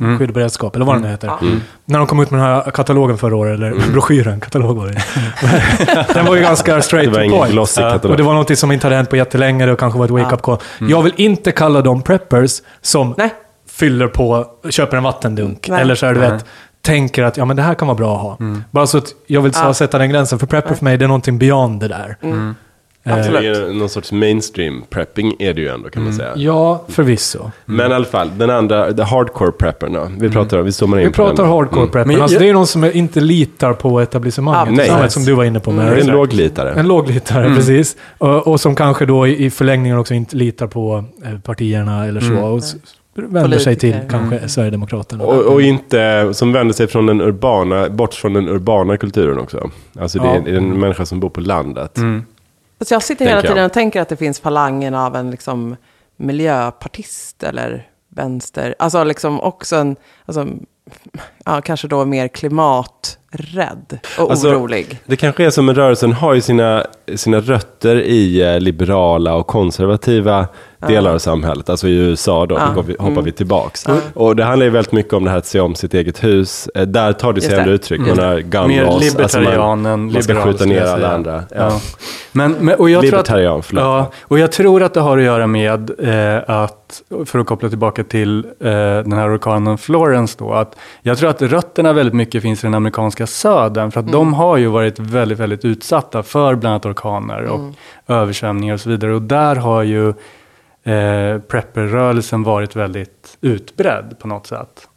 samhällsskydd 0.00 0.28
och 0.28 0.34
beredskap, 0.34 0.76
eller 0.76 0.84
vad 0.86 0.94
den 0.94 1.02
nu 1.02 1.08
heter. 1.08 1.32
När 1.84 1.98
de 1.98 2.06
kom 2.06 2.20
ut 2.20 2.30
med 2.30 2.40
den 2.40 2.46
här 2.48 2.70
katalogen 2.70 3.18
förra 3.18 3.36
året, 3.36 3.54
eller 3.54 3.92
broschyren, 3.92 4.40
katalog 4.40 4.76
var 4.76 4.86
det. 4.86 5.02
Den 6.14 6.26
var 6.26 6.34
ju 6.36 6.42
ganska 6.42 6.82
straight 6.82 7.12
Det 7.14 7.28
to 7.30 7.36
point. 7.36 8.04
Och 8.04 8.16
det 8.16 8.22
var 8.22 8.34
något 8.34 8.58
som 8.58 8.72
inte 8.72 8.86
hade 8.86 8.96
hänt 8.96 9.10
på 9.10 9.16
jättelänge, 9.16 9.66
det 9.66 9.76
kanske 9.76 9.98
var 9.98 10.04
ett 10.04 10.10
wake-up 10.10 10.42
call. 10.42 10.58
Jag 10.78 11.02
vill 11.02 11.12
inte 11.16 11.52
kalla 11.52 11.82
dem 11.82 12.02
preppers 12.02 12.50
som 12.82 13.14
Nej. 13.18 13.30
fyller 13.70 14.06
på, 14.08 14.46
köper 14.70 14.96
en 14.96 15.02
vattendunk. 15.02 15.68
Nej. 15.68 15.80
Eller 15.80 15.94
så 15.94 16.06
är 16.06 16.14
du 16.14 16.20
vet, 16.20 16.44
tänker 16.82 17.22
att 17.24 17.36
ja, 17.36 17.44
men 17.44 17.56
det 17.56 17.62
här 17.62 17.74
kan 17.74 17.88
vara 17.88 17.98
bra 17.98 18.16
att 18.16 18.22
ha. 18.22 18.38
Bara 18.70 18.86
så 18.86 18.98
att 18.98 19.06
jag 19.26 19.40
vill 19.40 19.52
Ja. 19.54 19.74
sätta 19.74 19.98
den 19.98 20.10
gränsen. 20.10 20.38
För 20.38 20.46
prepper 20.46 20.74
för 20.74 20.84
mig, 20.84 20.96
det 20.96 21.04
är 21.04 21.08
någonting 21.08 21.38
beyond 21.38 21.80
det 21.80 21.88
där. 21.88 22.16
Det 23.16 23.38
är 23.38 23.42
ju 23.42 23.72
någon 23.72 23.88
sorts 23.88 24.12
mainstream 24.12 24.82
prepping 24.90 25.34
är 25.38 25.54
det 25.54 25.60
ju 25.60 25.68
ändå 25.68 25.88
kan 25.90 26.04
man 26.04 26.12
säga. 26.12 26.32
Ja, 26.36 26.84
förvisso. 26.88 27.50
Men 27.64 27.90
i 27.90 27.94
alla 27.94 28.04
fall, 28.04 28.30
den 28.38 28.50
andra, 28.50 28.92
the 28.92 29.02
hardcore 29.02 29.52
prepperna. 29.52 30.10
Vi 30.18 30.30
pratar 30.30 30.62
vi 30.62 30.72
zoomar 30.72 30.98
in 30.98 31.04
Vi 31.04 31.10
på 31.10 31.14
pratar 31.16 31.42
den. 31.42 31.52
hardcore 31.52 31.80
Mm. 31.80 31.90
prepper. 31.92 32.08
Men 32.12 32.22
alltså, 32.22 32.38
det 32.38 32.48
är 32.48 32.52
någon 32.52 32.66
som 32.66 32.84
inte 32.84 33.20
litar 33.20 33.72
på 33.72 34.00
etablissemanget. 34.00 34.74
Nej. 34.76 34.90
nej. 35.00 35.10
Som 35.10 35.24
du 35.24 35.32
var 35.32 35.44
inne 35.44 35.60
på. 35.60 35.70
Med 35.70 35.86
Det 35.86 35.96
är 35.96 36.00
en 36.00 36.06
låglitare. 36.06 36.72
En 36.80 36.88
låglitare, 36.88 37.54
precis. 37.54 37.96
Och, 38.18 38.46
och 38.46 38.60
som 38.60 38.74
kanske 38.74 39.06
då 39.06 39.26
i, 39.26 39.44
i 39.44 39.50
förlängningen 39.50 39.98
också 39.98 40.14
inte 40.14 40.36
litar 40.36 40.66
på 40.66 41.04
eh, 41.24 41.38
partierna 41.40 42.06
eller 42.06 42.20
så. 42.20 42.34
Och 42.36 42.62
vänder 43.14 43.58
sig 43.58 43.76
till 43.76 43.92
Politiker. 43.92 44.10
kanske 44.18 44.48
Sverigedemokraterna. 44.48 45.24
Och, 45.24 45.52
och 45.52 45.62
inte, 45.62 46.28
som 46.34 46.52
vänder 46.52 46.74
sig 46.74 46.86
från 46.88 47.06
den 47.06 47.20
urbana, 47.20 47.88
bort 47.88 48.14
från 48.14 48.32
den 48.32 48.48
urbana 48.48 48.96
kulturen 48.96 49.38
också. 49.38 49.70
Alltså 50.00 50.18
det 50.18 50.28
är, 50.28 50.34
Ja. 50.34 50.52
är 50.52 50.56
en 50.56 50.80
människa 50.80 51.06
som 51.06 51.20
bor 51.20 51.28
på 51.30 51.40
landet. 51.40 51.98
Alltså 52.80 52.94
jag 52.94 53.02
sitter 53.02 53.24
hela 53.24 53.36
jag. 53.36 53.46
tiden 53.46 53.64
och 53.64 53.72
tänker 53.72 54.00
att 54.00 54.08
det 54.08 54.16
finns 54.16 54.40
falangen 54.40 54.94
av 54.94 55.16
en 55.16 55.30
liksom 55.30 55.76
miljöpartist 56.16 57.42
eller 57.42 57.88
vänster. 58.08 58.74
Alltså 58.78 59.04
liksom 59.04 59.40
också 59.40 59.76
en, 59.76 59.96
alltså, 60.26 60.46
ja, 61.46 61.60
kanske 61.60 61.88
då 61.88 62.04
mer 62.04 62.28
klimaträdd 62.28 63.98
och 64.18 64.30
Alltså, 64.30 64.48
orolig. 64.48 65.00
Det 65.06 65.16
kanske 65.16 65.44
är 65.44 65.50
som 65.50 65.68
en 65.68 65.74
rörelsen 65.74 66.12
har 66.12 66.34
ju 66.34 66.40
sina, 66.40 66.86
sina 67.14 67.40
rötter 67.40 67.96
i 68.02 68.42
eh, 68.54 68.60
liberala 68.60 69.34
och 69.34 69.46
konservativa 69.46 70.46
delar 70.88 71.14
av 71.14 71.18
samhället. 71.18 71.68
Alltså 71.70 71.88
i 71.88 71.94
USA 71.96 72.46
då, 72.46 72.54
Ja. 72.54 72.72
då 72.74 72.82
vi, 72.82 72.92
hoppar 72.92 73.06
Mm. 73.12 73.24
vi 73.24 73.32
tillbaks. 73.32 73.86
Och 74.14 74.36
det 74.36 74.44
handlar 74.44 74.64
ju 74.64 74.70
väldigt 74.70 74.92
mycket 74.92 75.12
om 75.12 75.24
det 75.24 75.30
här 75.30 75.38
att 75.38 75.46
se 75.46 75.60
om 75.60 75.74
sitt 75.74 75.94
eget 75.94 76.24
hus. 76.24 76.68
Eh, 76.74 76.82
Där 76.82 77.12
tar 77.12 77.32
det 77.32 77.40
sig 77.40 77.54
ändå 77.54 77.64
det. 77.70 77.74
uttryck. 77.74 78.00
Man 78.00 78.18
har 78.18 78.38
gun 78.40 78.68
Mer 78.68 78.84
laws, 78.84 79.04
libertarian 79.12 79.82
man, 79.82 79.92
än 79.92 80.12
man 80.12 80.22
ska 80.22 80.32
liberal, 80.32 80.52
skjuta 80.52 80.64
ner 80.64 80.82
alla 80.82 81.14
andra. 81.14 81.44
Ja. 81.50 81.56
Ja. 81.56 81.80
Men, 82.32 82.52
men, 82.60 82.74
och 82.74 82.90
jag 82.90 83.00
tror 83.00 83.08
att, 83.08 83.12
Libertarian, 83.28 83.62
förlåt. 83.62 83.82
ja, 83.84 84.10
och 84.22 84.38
jag 84.38 84.52
tror 84.52 84.82
att 84.82 84.94
det 84.94 85.00
har 85.00 85.18
att 85.18 85.24
göra 85.24 85.46
med 85.46 85.90
eh, 86.00 86.50
att, 86.56 87.02
för 87.26 87.38
att 87.38 87.46
koppla 87.46 87.68
tillbaka 87.68 88.04
till 88.04 88.38
eh, 88.60 88.70
den 88.70 89.12
här 89.12 89.34
orkanen 89.36 89.78
Florence 89.78 90.36
då, 90.38 90.52
att 90.52 90.76
jag 91.02 91.18
tror 91.18 91.30
att 91.30 91.39
rötterna 91.42 91.92
väldigt 91.92 92.14
mycket 92.14 92.42
finns 92.42 92.64
i 92.64 92.66
den 92.66 92.74
amerikanska 92.74 93.26
södern, 93.26 93.90
för 93.90 94.00
att 94.00 94.12
de 94.12 94.34
har 94.34 94.56
ju 94.56 94.66
varit 94.66 94.98
väldigt, 94.98 95.38
väldigt 95.38 95.64
utsatta 95.64 96.22
för 96.22 96.54
bland 96.54 96.72
annat 96.72 96.86
orkaner 96.86 97.44
och 97.44 97.60
översvämningar 98.06 98.74
och 98.74 98.80
så 98.80 98.90
vidare. 98.90 99.14
Och 99.14 99.22
där 99.22 99.56
har 99.56 99.82
ju 99.82 100.08
eh, 100.82 101.40
prepperrörelsen 101.48 102.42
varit 102.42 102.76
väldigt 102.76 103.38
utbredd 103.40 104.16
på 104.18 104.28
något 104.28 104.46
sätt. 104.46 104.88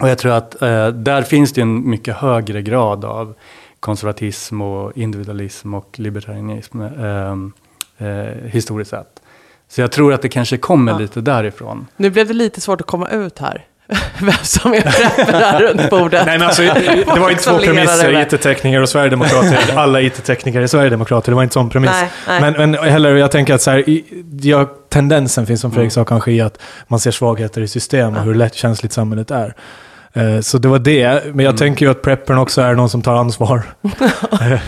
Och 0.00 0.08
jag 0.08 0.18
tror 0.18 0.32
att 0.32 0.62
eh, 0.62 0.88
där 0.88 1.22
finns 1.22 1.52
det 1.52 1.60
en 1.60 1.90
mycket 1.90 2.16
högre 2.16 2.62
grad 2.62 3.04
av 3.04 3.34
konservatism 3.80 4.60
och 4.60 4.96
individualism 4.96 5.74
och 5.74 5.98
libertarianism 5.98 6.80
eh, 6.80 7.32
eh, 8.08 8.34
historiskt 8.44 8.90
sett. 8.90 9.22
Så 9.68 9.80
jag 9.80 9.92
tror 9.92 10.12
att 10.12 10.22
det 10.22 10.28
kanske 10.28 10.56
kommer 10.56 10.98
lite 10.98 11.20
därifrån. 11.20 11.86
Nu 11.96 12.10
blev 12.10 12.28
det 12.28 12.34
lite 12.34 12.60
svårt 12.60 12.80
att 12.80 12.86
komma 12.86 13.08
ut 13.08 13.38
här. 13.38 13.66
Vem 14.20 14.34
som 14.42 14.74
är 14.74 14.80
här 15.32 15.62
runt 15.62 15.90
bordet. 15.90 16.26
Nej, 16.26 16.38
men 16.38 16.46
alltså, 16.46 16.62
det 16.62 17.20
var 17.20 17.30
inte 17.30 17.42
två 17.42 17.58
premisser. 17.58 18.22
IT-tekniker 18.22 18.82
och 18.82 18.88
Sverigedemokrater. 18.88 19.58
alla 19.76 20.00
IT-tekniker 20.00 20.60
är 20.60 20.66
Sverigedemokrater. 20.66 21.32
Det 21.32 21.36
var 21.36 21.42
inte 21.42 21.52
sån 21.52 21.70
premiss. 21.70 21.90
Nej, 21.90 22.10
nej. 22.26 22.40
Men, 22.40 22.70
men 22.70 22.90
heller, 22.90 23.14
jag 23.14 23.30
tänker 23.30 23.54
att 23.54 23.62
så 23.62 23.70
här, 23.70 23.88
i, 23.88 24.04
ja, 24.40 24.70
tendensen 24.88 25.46
finns, 25.46 25.60
som 25.60 25.72
Fredrik 25.72 25.92
sa, 25.92 26.04
kanske 26.04 26.32
i 26.32 26.40
att 26.40 26.58
man 26.88 27.00
ser 27.00 27.10
svagheter 27.10 27.60
i 27.60 27.68
system 27.68 28.16
och 28.16 28.22
hur 28.22 28.34
lättkänsligt 28.34 28.94
samhället 28.94 29.30
är. 29.30 29.54
Eh, 30.18 30.40
Så 30.40 30.58
det 30.58 30.68
var 30.68 30.78
det. 30.78 31.34
Men 31.34 31.44
jag 31.44 31.56
tänker 31.56 31.86
ju 31.86 31.90
att 31.90 32.02
preppern 32.02 32.38
också 32.38 32.60
är 32.60 32.74
någon 32.74 32.90
som 32.90 33.02
tar 33.02 33.14
ansvar 33.14 33.62
eh, 34.32 34.60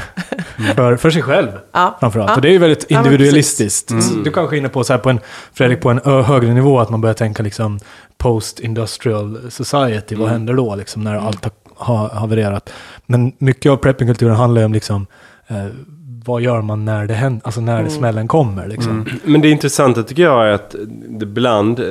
för, 0.75 0.97
för 0.97 1.11
sig 1.11 1.23
själv. 1.23 1.49
Ja. 1.73 1.97
Framförallt. 2.01 2.31
Ja. 2.31 2.37
Och 2.37 2.43
det 2.43 2.49
är 2.49 2.53
ju 2.53 2.59
väldigt 2.59 2.87
Ja, 2.89 3.03
men 3.03 3.07
individualistiskt. 3.13 3.93
Du 4.25 4.31
kanske 4.33 4.57
är 4.57 4.59
inne 4.59 4.69
på, 4.69 4.85
så 4.85 4.93
här, 4.93 5.01
på 5.01 5.11
en, 5.11 5.21
Fredrik, 5.53 5.81
på 5.81 5.91
en 5.91 6.01
högre 6.25 6.55
nivå, 6.55 6.81
att 6.81 6.91
man 6.91 7.01
börjar 7.01 7.15
tänka 7.15 7.43
liksom 7.43 7.79
post-industrial 8.19 9.39
society. 9.51 10.15
Vad 10.17 10.29
händer 10.29 10.55
då, 10.55 10.75
liksom, 10.75 11.05
när 11.05 11.15
allt 11.15 11.45
har, 11.45 11.53
har 11.77 12.09
havererat? 12.09 12.73
Men 13.07 13.33
mycket 13.39 13.73
av 13.73 13.77
preppingkulturen 13.77 14.37
handlar 14.37 14.61
ju 14.61 14.65
om 14.65 14.73
liksom, 14.73 15.07
eh, 15.49 15.67
vad 16.31 16.43
gör 16.43 16.63
man 16.63 16.85
när 16.85 17.07
det 17.07 17.15
händer, 17.15 17.43
alltså 17.45 17.61
när 17.61 17.89
smällen 17.89 18.29
kommer. 18.29 18.69
Liksom. 18.69 19.07
Men 19.25 19.41
det 19.41 19.51
intressanta 19.51 20.03
tycker 20.03 20.23
jag 20.23 20.49
är 20.49 20.53
att 20.53 20.75
det 21.09 21.27
bland 21.27 21.79
eh, 21.79 21.85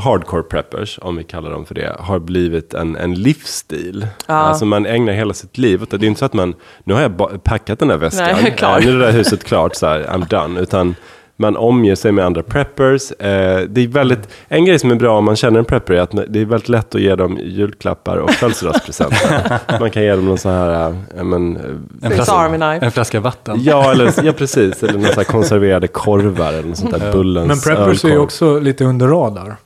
hardcore 0.00 0.42
preppers, 0.42 0.98
om 1.02 1.16
vi 1.16 1.24
kallar 1.24 1.50
dem 1.50 1.64
för 1.64 1.74
det, 1.74 1.96
har 1.98 2.18
blivit 2.18 2.74
en, 2.74 2.96
en 2.96 3.14
livsstil. 3.14 4.06
Ja. 4.26 4.34
Alltså 4.34 4.64
man 4.64 4.86
ägnar 4.86 5.12
hela 5.12 5.34
sitt 5.34 5.58
liv 5.58 5.82
åt 5.82 5.90
det. 5.90 5.98
Det 5.98 6.06
är 6.06 6.08
inte 6.08 6.18
så 6.18 6.24
att 6.24 6.32
man, 6.32 6.54
nu 6.84 6.94
har 6.94 7.00
jag 7.00 7.44
packat 7.44 7.78
den 7.78 7.90
här 7.90 7.96
väskan, 7.96 8.26
Nej, 8.26 8.36
jag 8.38 8.52
är 8.52 8.56
klar. 8.56 8.78
Eh, 8.78 8.84
nu 8.84 8.90
är 8.90 8.98
det 8.98 9.06
där 9.06 9.12
huset 9.12 9.44
klart, 9.44 9.74
så 9.74 9.86
här, 9.86 10.04
I'm 10.04 10.28
done. 10.28 10.60
Utan 10.60 10.94
man 11.40 11.56
omger 11.56 11.94
sig 11.94 12.12
med 12.12 12.24
andra 12.24 12.42
preppers. 12.42 13.12
Eh, 13.12 13.60
det 13.68 13.84
är 13.84 13.88
väldigt, 13.88 14.28
en 14.48 14.64
grej 14.64 14.78
som 14.78 14.90
är 14.90 14.94
bra 14.94 15.18
om 15.18 15.24
man 15.24 15.36
känner 15.36 15.58
en 15.58 15.64
prepper 15.64 15.94
är 15.94 16.00
att 16.00 16.10
det 16.28 16.40
är 16.40 16.44
väldigt 16.44 16.68
lätt 16.68 16.94
att 16.94 17.00
ge 17.00 17.14
dem 17.14 17.38
julklappar 17.42 18.16
och 18.16 18.30
födelsedagspresenter. 18.30 19.58
man 19.80 19.90
kan 19.90 20.02
ge 20.02 20.10
dem 20.10 20.24
någon 20.24 20.38
sån 20.38 20.52
här, 20.52 20.94
eh, 21.16 21.24
men, 21.24 21.56
eh, 21.56 21.62
En 22.02 22.12
Army 22.12 22.56
Knife. 22.56 22.86
en 22.86 22.92
flaska 22.92 23.20
vatten. 23.20 23.56
Ja, 23.62 23.90
eller, 23.92 24.24
ja, 24.24 24.32
precis. 24.32 24.82
Eller 24.82 24.98
här 25.16 25.24
konserverade 25.24 25.86
korvar 25.86 26.52
eller 26.52 26.68
något 26.68 26.76
sånt 26.76 26.90
där 26.90 27.12
bullens 27.12 27.48
Men 27.48 27.76
preppers 27.76 28.04
är 28.04 28.08
ju 28.08 28.14
ölkorv. 28.14 28.24
också 28.24 28.58
lite 28.58 28.84
under 28.84 29.08
radar. 29.08 29.56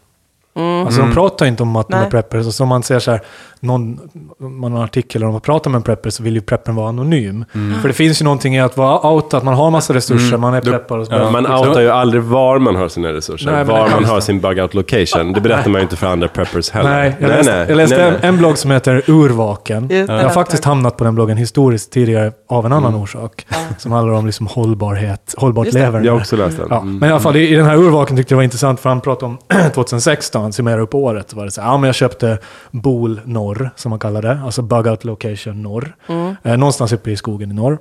Alltså 0.57 1.01
de 1.01 1.13
pratar 1.13 1.47
inte 1.47 1.63
om 1.63 1.77
att 1.77 1.89
de 1.89 1.95
är 1.97 2.01
Nej. 2.01 2.11
preppers. 2.11 2.47
Och 2.47 2.55
så 2.55 2.63
om 2.63 2.69
man 2.69 2.83
ser 2.83 2.99
så 2.99 3.11
här, 3.11 3.21
någon, 3.61 4.01
man 4.39 4.73
har 4.73 4.79
en 4.79 4.85
artikel 4.85 5.25
om 5.25 5.37
att 5.37 5.43
prata 5.43 5.71
med 5.71 5.77
en 5.77 5.83
prepper 5.83 6.11
så 6.11 6.23
vill 6.23 6.35
ju 6.35 6.41
preppern 6.41 6.75
vara 6.75 6.89
anonym. 6.89 7.45
För 7.81 7.89
det 7.89 7.95
finns 7.95 8.21
ju 8.21 8.25
någonting 8.25 8.57
i 8.57 8.61
att 8.61 8.77
vara 8.77 9.13
out, 9.13 9.35
att 9.35 9.43
man 9.45 9.55
har 9.55 9.71
massa 9.71 9.95
resurser, 9.95 10.37
man 10.37 10.55
är 10.55 10.61
preppar 10.61 10.99
och 10.99 11.07
så. 11.07 11.13
Ja, 11.13 11.31
man 11.31 11.47
outar 11.47 11.81
ju 11.81 11.91
aldrig 11.91 12.23
var 12.23 12.59
man 12.59 12.77
har 12.77 12.89
sina 12.89 13.13
resurser. 13.13 13.53
Nej, 13.53 13.65
var 13.65 13.91
man 13.91 14.05
har 14.05 14.21
sin 14.21 14.41
bug-out 14.41 14.75
location. 14.75 15.33
Det 15.33 15.41
berättar 15.41 15.71
man 15.71 15.81
ju 15.81 15.83
inte 15.83 15.97
för 15.97 16.07
andra 16.07 16.29
preppers 16.29 16.71
heller. 16.71 16.91
Nej, 16.91 17.17
jag 17.21 17.29
läste, 17.29 17.67
jag 17.69 17.77
läste 17.77 17.97
nej, 17.97 18.07
en, 18.07 18.13
nej. 18.13 18.29
en 18.29 18.37
blogg 18.39 18.59
som 18.59 18.71
heter 18.71 19.03
Urvaken. 19.07 19.89
Just 19.91 20.09
jag 20.11 20.23
har 20.23 20.31
faktiskt 20.31 20.65
hamnat 20.65 20.97
på 20.97 21.05
den 21.05 21.15
bloggen 21.15 21.37
historiskt 21.37 21.93
tidigare 21.93 22.33
av 22.49 22.67
en 22.67 22.73
annan 22.73 22.89
Mm. 22.93 23.03
orsak. 23.03 23.47
Som 23.79 23.93
handlar 23.93 24.15
om 24.15 24.27
liksom 24.27 24.47
hållbarhet, 24.47 25.35
hållbart 25.37 25.73
leverne. 25.73 26.07
Jag 26.07 26.13
har 26.13 26.21
också 26.21 26.37
läst 26.37 26.57
den. 26.57 26.67
Ja, 26.71 26.81
Mm. 26.81 26.99
men 26.99 27.09
i 27.09 27.13
alla 27.13 27.21
fall 27.21 27.37
i, 27.37 27.49
i 27.49 27.55
den 27.55 27.67
här 27.67 27.77
urvaken 27.77 28.17
tyckte 28.17 28.33
jag 28.35 28.37
var 28.37 28.45
intressant 28.45 28.81
för 28.81 28.89
han 28.89 29.01
pratade 29.01 29.27
om 29.27 29.39
2016, 29.75 30.42
summerar 30.51 30.79
upp 30.79 30.95
året. 30.95 31.35
Var 31.35 31.45
det 31.45 31.51
så 31.51 31.61
här, 31.61 31.69
ja, 31.69 31.77
men 31.77 31.89
jag 31.89 31.95
köpte 31.95 32.39
Bol 32.71 33.21
norr, 33.25 33.71
som 33.77 33.91
man 33.91 33.99
kallar 33.99 34.23
det. 34.23 34.41
Alltså 34.45 34.63
bug 34.63 34.87
out 34.87 35.05
location 35.05 35.63
norr. 35.63 35.97
Eh, 36.43 36.57
någonstans 36.57 36.93
uppe 36.93 37.11
i 37.11 37.17
skogen 37.17 37.51
i 37.51 37.55
norr. 37.55 37.79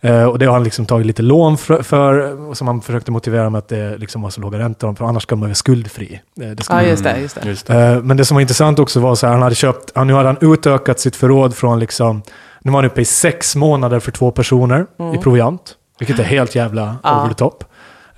Eh, 0.00 0.24
och 0.24 0.38
det 0.38 0.46
har 0.46 0.52
han 0.52 0.64
liksom 0.64 0.86
tagit 0.86 1.06
lite 1.06 1.22
lån 1.22 1.58
för, 1.58 1.82
för 1.82 2.40
och 2.48 2.56
som 2.56 2.66
han 2.66 2.80
försökte 2.80 3.10
motivera 3.10 3.50
med 3.50 3.58
att 3.58 3.68
det 3.68 3.98
liksom 3.98 4.22
var 4.22 4.30
så 4.30 4.40
låga 4.40 4.58
räntor. 4.58 4.94
För 4.94 5.04
annars 5.04 5.22
ska 5.22 5.36
man 5.36 5.48
vara 5.48 5.54
skuldfri. 5.54 6.20
Eh, 6.40 6.48
det 6.50 6.62
ska 6.62 6.74
Ja, 6.74 6.82
just 6.82 7.04
det. 7.04 7.18
Just 7.20 7.34
det. 7.42 7.48
Just 7.48 7.66
det. 7.66 7.74
Eh, 7.82 8.02
Men 8.02 8.16
det 8.16 8.24
som 8.24 8.34
var 8.34 8.40
intressant 8.40 8.78
också 8.78 9.00
var 9.00 9.14
så 9.14 9.26
här, 9.26 9.32
han 9.34 9.42
hade 9.42 9.54
köpt, 9.54 9.92
han, 9.94 10.06
nu 10.06 10.12
hade 10.14 10.28
han 10.28 10.36
utökat 10.40 11.00
sitt 11.00 11.16
förråd 11.16 11.54
från 11.56 11.78
liksom, 11.78 12.22
nu 12.62 12.70
var 12.72 12.82
han 12.82 12.90
uppe 12.90 13.00
i 13.00 13.04
sex 13.04 13.56
månader 13.56 14.00
för 14.00 14.12
två 14.12 14.30
personer 14.30 14.86
i 15.14 15.18
proviant. 15.18 15.74
Vilket 15.98 16.18
är 16.18 16.22
helt 16.24 16.54
jävla 16.54 16.96
Ja. 17.02 17.20
over 17.20 17.28
the 17.28 17.34
top. 17.34 17.64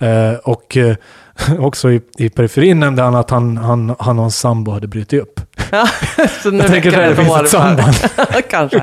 Eh, 0.02 0.34
och 0.34 0.76
eh, 0.76 0.96
också 1.58 1.92
i, 1.92 2.00
i 2.18 2.28
periferin 2.28 2.80
nämnde 2.80 3.02
han 3.02 3.14
att 3.14 3.30
han, 3.30 3.56
han, 3.56 3.94
han 3.98 4.18
och 4.18 4.24
hans 4.24 4.38
sambo 4.38 4.72
hade 4.72 4.86
brutit 4.86 5.22
upp. 5.22 5.40
Ja, 5.74 5.88
så 6.42 6.50
nu 6.50 6.58
Jag 6.58 6.66
tänker 6.66 7.00
att 7.02 7.16
det 7.16 7.24
finns 7.24 7.36
ett 7.40 7.48
samband. 7.48 7.94
Kanske. 8.50 8.82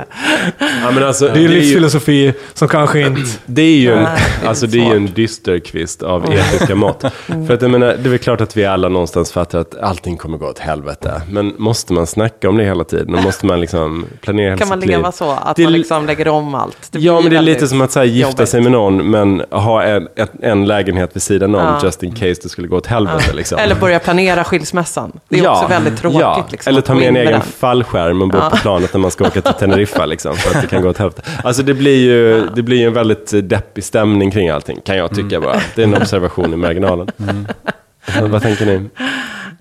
Ja, 0.60 0.92
men 0.92 1.04
alltså, 1.04 1.26
Det 1.28 1.32
är 1.40 1.42
ju 1.42 1.48
livsfilosofi 1.48 2.34
som 2.54 2.68
kanske 2.68 3.00
inte... 3.02 3.22
Det 3.46 3.62
är 3.62 3.78
ju 3.78 3.92
en, 3.94 4.04
Nej, 4.04 4.20
det 4.40 4.46
är 4.46 4.50
alltså, 4.50 4.68
det 4.68 4.80
är 4.80 4.86
ju 4.86 4.96
en 4.96 5.06
dysterkvist 5.06 6.04
av 6.04 6.34
etiska 6.34 6.76
mått. 6.76 7.02
För 7.48 7.54
att 7.54 7.62
jag 7.62 7.72
menar, 7.72 7.88
det 7.88 8.06
är 8.06 8.10
väl 8.10 8.20
klart 8.20 8.42
att 8.42 8.58
vi 8.58 8.66
alla 8.66 8.90
någonstans 8.90 9.32
fattar 9.32 9.60
att 9.60 9.78
allting 9.80 10.18
kommer 10.18 10.38
gå 10.38 10.48
åt 10.48 10.60
helvete. 10.60 11.22
Men 11.30 11.54
måste 11.58 11.94
man 11.94 12.08
snacka 12.08 12.50
om 12.50 12.58
det 12.58 12.64
hela 12.64 12.84
tiden? 12.84 13.16
Och 13.16 13.24
måste 13.24 13.46
man 13.46 13.62
liksom 13.62 14.06
planera 14.22 14.46
hela 14.46 14.58
Kan 14.58 14.68
man 14.70 14.80
leva 14.80 15.08
liv? 15.08 15.12
så? 15.12 15.32
Att 15.32 15.56
Det 15.56 15.62
är 15.62 15.66
man 15.66 15.74
li- 15.74 15.80
liksom 15.80 16.06
lägger 16.06 16.28
om 16.28 16.56
allt? 16.56 16.78
Det 16.92 17.00
Ja, 17.00 17.22
men 17.22 17.30
det 17.32 17.38
är 17.38 17.42
lite 17.42 17.68
som 17.68 17.82
att 17.82 17.92
så 17.92 18.00
här, 18.00 18.06
gifta 18.06 18.32
jobbigt. 18.32 18.50
sig 18.50 18.62
med 18.62 18.72
någon, 18.72 19.10
men 19.12 19.44
ha 19.52 19.84
en, 19.84 20.08
en, 20.16 20.28
en 20.42 20.66
lägenhet 20.66 21.10
vid 21.16 21.22
sidan 21.24 21.56
om, 21.56 21.62
Ja. 21.62 21.80
just 21.84 22.04
in 22.04 22.12
case 22.12 22.36
det 22.44 22.50
skulle 22.50 22.68
gå 22.68 22.78
åt 22.78 22.88
helvete. 22.88 23.34
Liksom. 23.34 23.60
Eller 23.60 23.76
börja 23.76 24.00
planera 24.00 24.44
skilsmässan. 24.44 25.12
Det 25.30 25.40
är 25.40 25.50
också 25.50 25.68
väldigt 25.68 25.98
tråkigt. 25.98 26.20
Ja. 26.20 26.46
Liksom, 26.52 26.79
Att 26.80 26.86
ta 26.86 26.96
med 26.96 27.08
en 27.08 27.16
egen 27.16 27.42
fallskärm 27.42 28.22
och 28.22 28.30
bo 28.30 28.40
på 28.50 28.58
planet 28.58 28.94
när 28.94 29.02
man 29.02 29.12
ska 29.12 29.28
åka 29.28 29.42
till 29.42 29.54
Teneriffa, 29.60 30.06
liksom, 30.06 30.36
för 30.36 30.56
att 30.56 30.62
det 30.62 30.68
kan 30.68 30.82
gå 30.82 30.90
åt 30.90 30.98
helvete. 30.98 31.22
Alltså 31.44 31.64
det 31.64 31.74
blir 31.74 31.98
ju 31.98 32.48
det 32.56 32.62
blir 32.62 32.78
ju 32.78 32.88
en 32.88 32.94
väldigt 32.94 33.34
eh, 33.34 33.40
deppig 33.40 33.84
stämning 33.84 34.32
kring 34.32 34.50
allting, 34.50 34.82
kan 34.82 34.98
jag 34.98 35.16
tycka 35.16 35.40
bara. 35.42 35.62
Det 35.76 35.82
är 35.82 35.88
en 35.88 35.96
observation 35.96 36.54
i 36.54 36.58
marginalen. 36.68 37.08
Men 37.18 38.32
Vad 38.32 38.42
tänker 38.42 38.66
ni? 38.66 38.90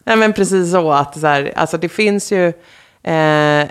Nej, 0.05 0.17
men 0.17 0.33
precis 0.33 0.73
så 0.73 0.93
att 0.93 1.21
så 1.21 1.27
här, 1.27 1.53
alltså 1.57 1.79
det 1.79 1.89
finns 1.89 2.33
ju, 2.33 2.47
eh, 3.03 3.61
eh, 3.61 3.67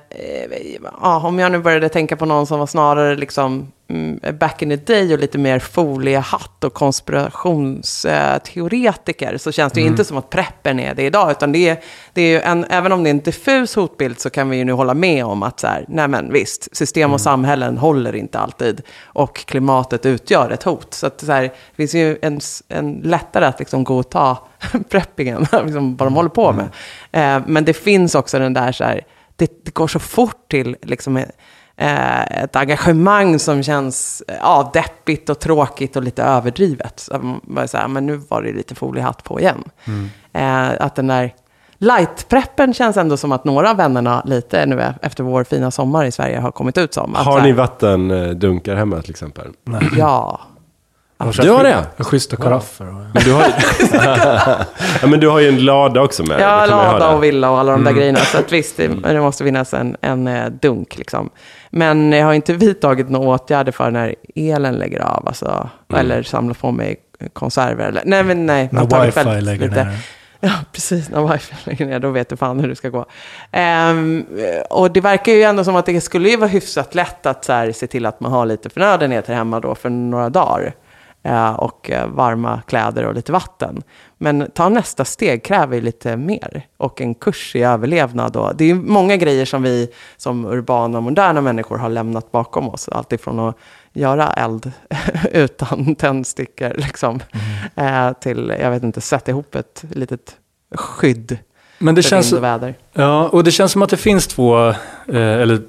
ja, 1.01 1.21
om 1.23 1.39
jag 1.39 1.51
nu 1.51 1.59
började 1.59 1.89
tänka 1.89 2.15
på 2.15 2.25
någon 2.25 2.47
som 2.47 2.59
var 2.59 2.67
snarare 2.67 3.15
liksom 3.15 3.53
mm, 3.53 3.67
back 4.33 4.61
in 4.61 4.69
the 4.69 4.75
day 4.75 5.13
och 5.13 5.19
lite 5.19 5.37
mer 5.37 5.59
foliehatt 5.59 6.63
och 6.63 6.73
konspirationsteoretiker 6.73 9.37
så 9.37 9.51
känns 9.51 9.73
det 9.73 9.81
ju 9.81 9.87
inte 9.87 10.03
som 10.03 10.17
att 10.17 10.29
preppen 10.29 10.79
är 10.79 10.95
det 10.95 11.03
idag, 11.03 11.31
utan 11.31 11.51
det 11.51 11.69
är, 11.69 11.77
det 12.13 12.21
är 12.21 12.29
ju 12.29 12.41
en, 12.41 12.65
även 12.69 12.91
om 12.91 13.03
det 13.03 13.09
är 13.09 13.11
en 13.11 13.19
diffus 13.19 13.75
hotbild 13.75 14.19
så 14.19 14.29
kan 14.29 14.49
vi 14.49 14.57
ju 14.57 14.65
nu 14.65 14.71
hålla 14.71 14.93
med 14.93 15.25
om 15.25 15.43
att 15.43 15.59
så 15.59 15.67
här, 15.67 15.85
nej 15.87 16.07
men 16.07 16.33
visst, 16.33 16.75
system 16.75 17.13
och 17.13 17.21
samhällen 17.21 17.77
håller 17.77 18.15
inte 18.15 18.39
alltid 18.39 18.81
och 19.03 19.35
klimatet 19.35 20.05
utgör 20.05 20.51
ett 20.51 20.63
hot. 20.63 20.93
Så 20.93 21.07
att 21.07 21.21
så 21.21 21.31
här, 21.31 21.41
det 21.41 21.51
finns 21.75 21.95
ju 21.95 22.17
en, 22.21 22.39
en 22.67 23.01
lättare 23.03 23.45
att 23.45 23.59
liksom 23.59 23.83
gå 23.83 23.97
och 23.97 24.09
ta 24.09 24.47
preppingen, 24.89 25.39
liksom 25.63 25.95
vad 25.95 26.07
de 26.07 26.15
håller 26.15 26.29
på 26.29 26.51
med. 26.51 26.65
Eh, 27.11 27.41
men 27.47 27.65
det 27.65 27.73
finns 27.73 28.15
också 28.15 28.39
den 28.39 28.53
där 28.53 28.71
så 28.71 28.83
här, 28.83 29.05
det, 29.35 29.65
det 29.65 29.73
går 29.73 29.87
så 29.87 29.99
fort 29.99 30.49
till 30.49 30.75
liksom, 30.81 31.23
eh, 31.77 32.43
ett 32.43 32.55
engagemang 32.55 33.39
som 33.39 33.63
känns 33.63 34.23
eh, 34.27 34.35
ja, 34.41 34.71
deppigt 34.73 35.29
och 35.29 35.39
tråkigt 35.39 35.95
och 35.95 36.03
lite 36.03 36.23
överdrivet. 36.23 36.99
Så 36.99 37.19
man 37.19 37.41
bara 37.43 37.67
så 37.67 37.77
här, 37.77 37.87
men 37.87 38.05
nu 38.05 38.15
var 38.15 38.41
det 38.41 38.53
lite 38.53 38.75
foliehatt 38.75 39.23
på 39.23 39.39
igen. 39.39 39.63
Eh, 40.33 40.69
att 40.79 40.95
den 40.95 41.07
där 41.07 41.33
light-preppen 41.77 42.73
känns 42.73 42.97
ändå 42.97 43.17
som 43.17 43.31
att 43.31 43.43
några 43.43 43.69
av 43.69 43.77
vännerna 43.77 44.21
lite 44.25 44.65
nu 44.65 44.93
efter 45.01 45.23
vår 45.23 45.43
fina 45.43 45.71
sommar 45.71 46.05
i 46.05 46.11
Sverige 46.11 46.39
har 46.39 46.51
kommit 46.51 46.77
ut 46.77 46.93
som. 46.93 47.15
Att 47.15 47.25
Har 47.25 47.41
ni 47.41 47.51
vattendunkar 47.51 48.75
hemma 48.75 49.01
till 49.01 49.11
exempel? 49.11 49.47
Ja. 49.97 50.39
Du 51.17 51.49
har 51.51 51.63
det? 51.63 51.85
Schyssta 52.03 52.35
karaffer. 52.37 52.87
och- 52.87 52.93
Men 53.13 53.23
du 53.23 53.33
har, 53.33 53.43
ja, 55.01 55.07
men 55.07 55.19
du 55.19 55.27
har 55.29 55.39
ju 55.39 55.47
en 55.47 55.65
lada 55.65 56.01
också 56.01 56.23
med. 56.23 56.39
Ja, 56.39 56.65
lada 56.65 57.09
och 57.09 57.23
villa 57.23 57.49
och 57.51 57.59
alla 57.59 57.71
de 57.71 57.83
där 57.83 57.91
grejerna. 57.91 58.19
Så 58.19 58.37
att 58.37 58.51
visst, 58.51 58.77
det, 58.77 58.87
det 58.87 59.21
måste 59.21 59.43
finnas 59.43 59.73
en, 59.73 59.97
en 60.01 60.27
eh, 60.27 60.45
dunk 60.49 60.97
liksom. 60.97 61.29
Men 61.69 62.11
jag 62.11 62.25
har 62.25 62.33
inte 62.33 62.53
vidtagit 62.53 63.09
några 63.09 63.29
åtgärder 63.29 63.71
för 63.71 63.91
när 63.91 64.15
elen 64.35 64.73
lägger 64.75 64.99
av. 64.99 65.27
Alltså, 65.27 65.69
Eller 65.95 66.23
samlar 66.23 66.53
på 66.53 66.71
mig 66.71 66.95
konserver. 67.33 67.87
Eller, 67.87 68.01
nej, 68.05 68.23
men 68.23 68.45
nej. 68.45 68.69
När 68.71 69.05
wifi 69.05 69.41
lägger 69.41 69.67
lite- 69.69 69.83
ner. 69.83 69.97
Ja, 70.39 70.51
precis. 70.71 71.09
När 71.09 71.27
wifi 71.33 71.53
lägger 71.63 71.85
ner, 71.85 71.99
då 71.99 72.09
vet 72.09 72.29
du 72.29 72.37
fan 72.37 72.59
hur 72.59 72.67
det 72.67 72.75
ska 72.75 72.89
gå. 72.89 73.05
Ehm, 73.51 74.25
och 74.69 74.91
det 74.91 75.01
verkar 75.01 75.31
ju 75.31 75.43
ändå 75.43 75.63
som 75.63 75.75
att 75.75 75.85
det 75.85 76.01
skulle 76.01 76.29
ju 76.29 76.37
vara 76.37 76.49
hyfsat 76.49 76.95
lätt 76.95 77.25
att 77.25 77.45
så 77.45 77.53
här, 77.53 77.71
se 77.71 77.87
till 77.87 78.05
att 78.05 78.19
man 78.19 78.31
har 78.31 78.45
lite 78.45 78.69
förnödenheter 78.69 79.33
hemma 79.33 79.59
då 79.59 79.75
för 79.75 79.89
några 79.89 80.29
dagar. 80.29 80.73
Eh, 81.27 81.53
och 81.53 81.91
eh, 81.91 82.07
varma 82.07 82.61
kläder 82.61 83.05
och 83.05 83.13
lite 83.13 83.31
vatten. 83.31 83.83
Men 84.17 84.51
ta 84.51 84.69
nästa 84.69 85.05
steg 85.05 85.43
kräver 85.43 85.81
lite 85.81 86.17
mer. 86.17 86.65
Och 86.77 87.01
en 87.01 87.15
kurs 87.15 87.55
i 87.55 87.63
överlevnad. 87.63 88.35
Och, 88.35 88.55
det 88.55 88.69
är 88.69 88.75
många 88.75 89.17
grejer 89.17 89.45
som 89.45 89.63
vi 89.63 89.89
som 90.17 90.45
urbana, 90.45 91.01
moderna 91.01 91.41
människor 91.41 91.77
har 91.77 91.89
lämnat 91.89 92.31
bakom 92.31 92.69
oss. 92.69 92.89
Alltifrån 92.89 93.39
att 93.39 93.57
göra 93.93 94.27
eld 94.27 94.71
utan 95.31 95.95
tändstickor 95.95 96.73
liksom, 96.77 97.19
eh, 97.75 98.13
till, 98.13 98.53
jag 98.59 98.71
vet 98.71 98.83
inte, 98.83 99.01
sätta 99.01 99.31
ihop 99.31 99.55
ett 99.55 99.83
litet 99.89 100.35
skydd 100.75 101.37
Men 101.77 101.95
det 101.95 102.03
känns, 102.03 102.33
och 102.33 102.43
väder. 102.43 102.75
ja, 102.93 103.27
och 103.27 103.43
det 103.43 103.51
känns 103.51 103.71
som 103.71 103.81
att 103.81 103.89
det 103.89 103.97
finns 103.97 104.27
två, 104.27 104.67
eh, 104.67 104.75
eller 105.15 105.61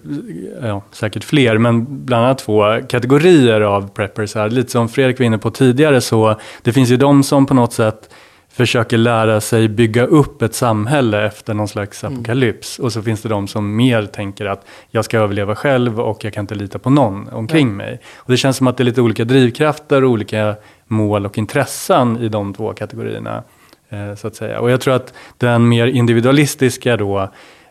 ja, 0.63 0.83
säkert 0.93 1.25
fler, 1.25 1.59
men 1.59 2.05
bland 2.05 2.25
annat 2.25 2.39
två 2.39 2.63
kategorier 2.89 3.61
av 3.61 3.89
preppers 3.89 4.35
här. 4.35 4.51
Lite 4.51 4.71
som 4.71 4.89
Fredrik 4.89 5.19
var 5.19 5.27
inne 5.27 5.39
på 5.39 5.51
tidigare, 5.51 6.01
så 6.01 6.41
det 6.63 6.73
finns 6.73 6.91
ju 6.91 6.97
de 6.97 7.23
som 7.23 7.47
på 7.47 7.55
något 7.55 7.73
sätt 7.73 8.11
försöker 8.59 8.99
lära 8.99 9.41
sig 9.41 9.69
bygga 9.69 10.05
upp 10.05 10.43
ett 10.43 10.55
samhälle 10.55 11.27
efter 11.27 11.55
någon 11.55 11.69
slags 11.69 12.05
apokalyps. 12.05 12.79
Och 12.79 12.93
så 12.93 13.03
finns 13.03 13.23
det 13.23 13.29
de 13.29 13.49
som 13.49 13.77
mer 13.77 14.07
tänker 14.07 14.47
att 14.47 14.67
jag 14.91 15.05
ska 15.05 15.19
överleva 15.19 15.55
själv 15.55 16.01
och 16.01 16.25
jag 16.25 16.33
kan 16.33 16.41
inte 16.41 16.55
lita 16.55 16.79
på 16.79 16.91
någon 16.91 17.29
omkring 17.29 17.77
mig. 17.77 18.01
Och 18.17 18.31
det 18.31 18.37
känns 18.37 18.57
som 18.57 18.67
att 18.67 18.77
det 18.77 18.83
är 18.83 18.85
lite 18.85 19.01
olika 19.01 19.25
drivkrafter 19.25 20.05
och 20.05 20.11
olika 20.11 20.55
mål 20.87 21.27
och 21.27 21.39
intressen 21.39 22.17
i 22.17 22.29
de 22.29 22.55
två 22.55 22.73
kategorierna. 22.73 23.43
Eh, 23.91 24.15
så 24.15 24.27
att 24.27 24.35
säga. 24.35 24.61
Och 24.61 24.71
jag 24.71 24.81
tror 24.81 24.95
att 24.95 25.15
den 25.39 25.69
mer 25.69 25.87
individualistiska 25.87 26.97
då, 26.97 27.31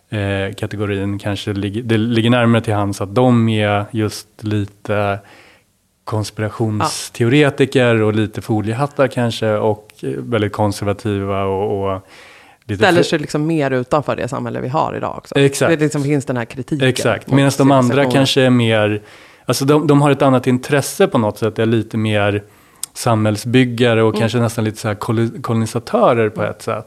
eh, 0.09 0.53
kategorin 0.57 1.19
kanske 1.19 1.53
ligger, 1.53 1.83
det 1.83 1.97
ligger 1.97 2.29
närmare 2.29 2.61
till 2.61 2.73
hands 2.73 3.01
att 3.01 3.15
de 3.15 3.49
är 3.49 3.85
just 3.91 4.27
lite 4.39 5.19
konspirationsteoretiker 6.03 8.01
och 8.01 8.13
lite 8.13 8.41
foliehattar 8.41 9.07
kanske 9.07 9.51
och 9.51 9.89
eh, 10.01 10.09
väldigt 10.09 10.53
konservativa 10.53 11.43
och, 11.43 11.93
och 11.93 12.07
lite 12.63 12.83
Ställer 12.83 13.03
sig 13.03 13.19
liksom 13.19 13.47
mer 13.47 13.71
utanför 13.71 14.15
det 14.15 14.27
samhälle 14.27 14.61
vi 14.61 14.67
har 14.67 14.95
idag 14.97 15.17
också. 15.17 15.35
Exakt. 15.39 15.71
Det 15.71 15.83
liksom 15.85 16.03
finns 16.03 16.25
den 16.25 16.37
här 16.37 16.45
kritiken. 16.45 16.87
Exakt, 16.87 17.31
medan 17.31 17.51
de 17.57 17.71
andra 17.71 18.11
kanske 18.11 18.41
är 18.41 18.49
mer, 18.49 19.01
alltså 19.45 19.65
de, 19.65 19.87
de 19.87 20.01
har 20.01 20.11
ett 20.11 20.21
annat 20.21 20.47
intresse 20.47 21.07
på 21.07 21.17
något 21.17 21.37
sätt, 21.37 21.59
är 21.59 21.65
lite 21.65 21.97
mer 21.97 22.43
samhällsbyggare 22.97 24.03
och 24.03 24.15
kanske 24.17 24.37
nästan 24.39 24.63
lite 24.65 24.77
så 24.77 24.87
här 24.87 24.95
kol- 24.95 25.41
kolonisatörer 25.41 26.29
på 26.29 26.43
ett 26.43 26.61
sätt. 26.61 26.85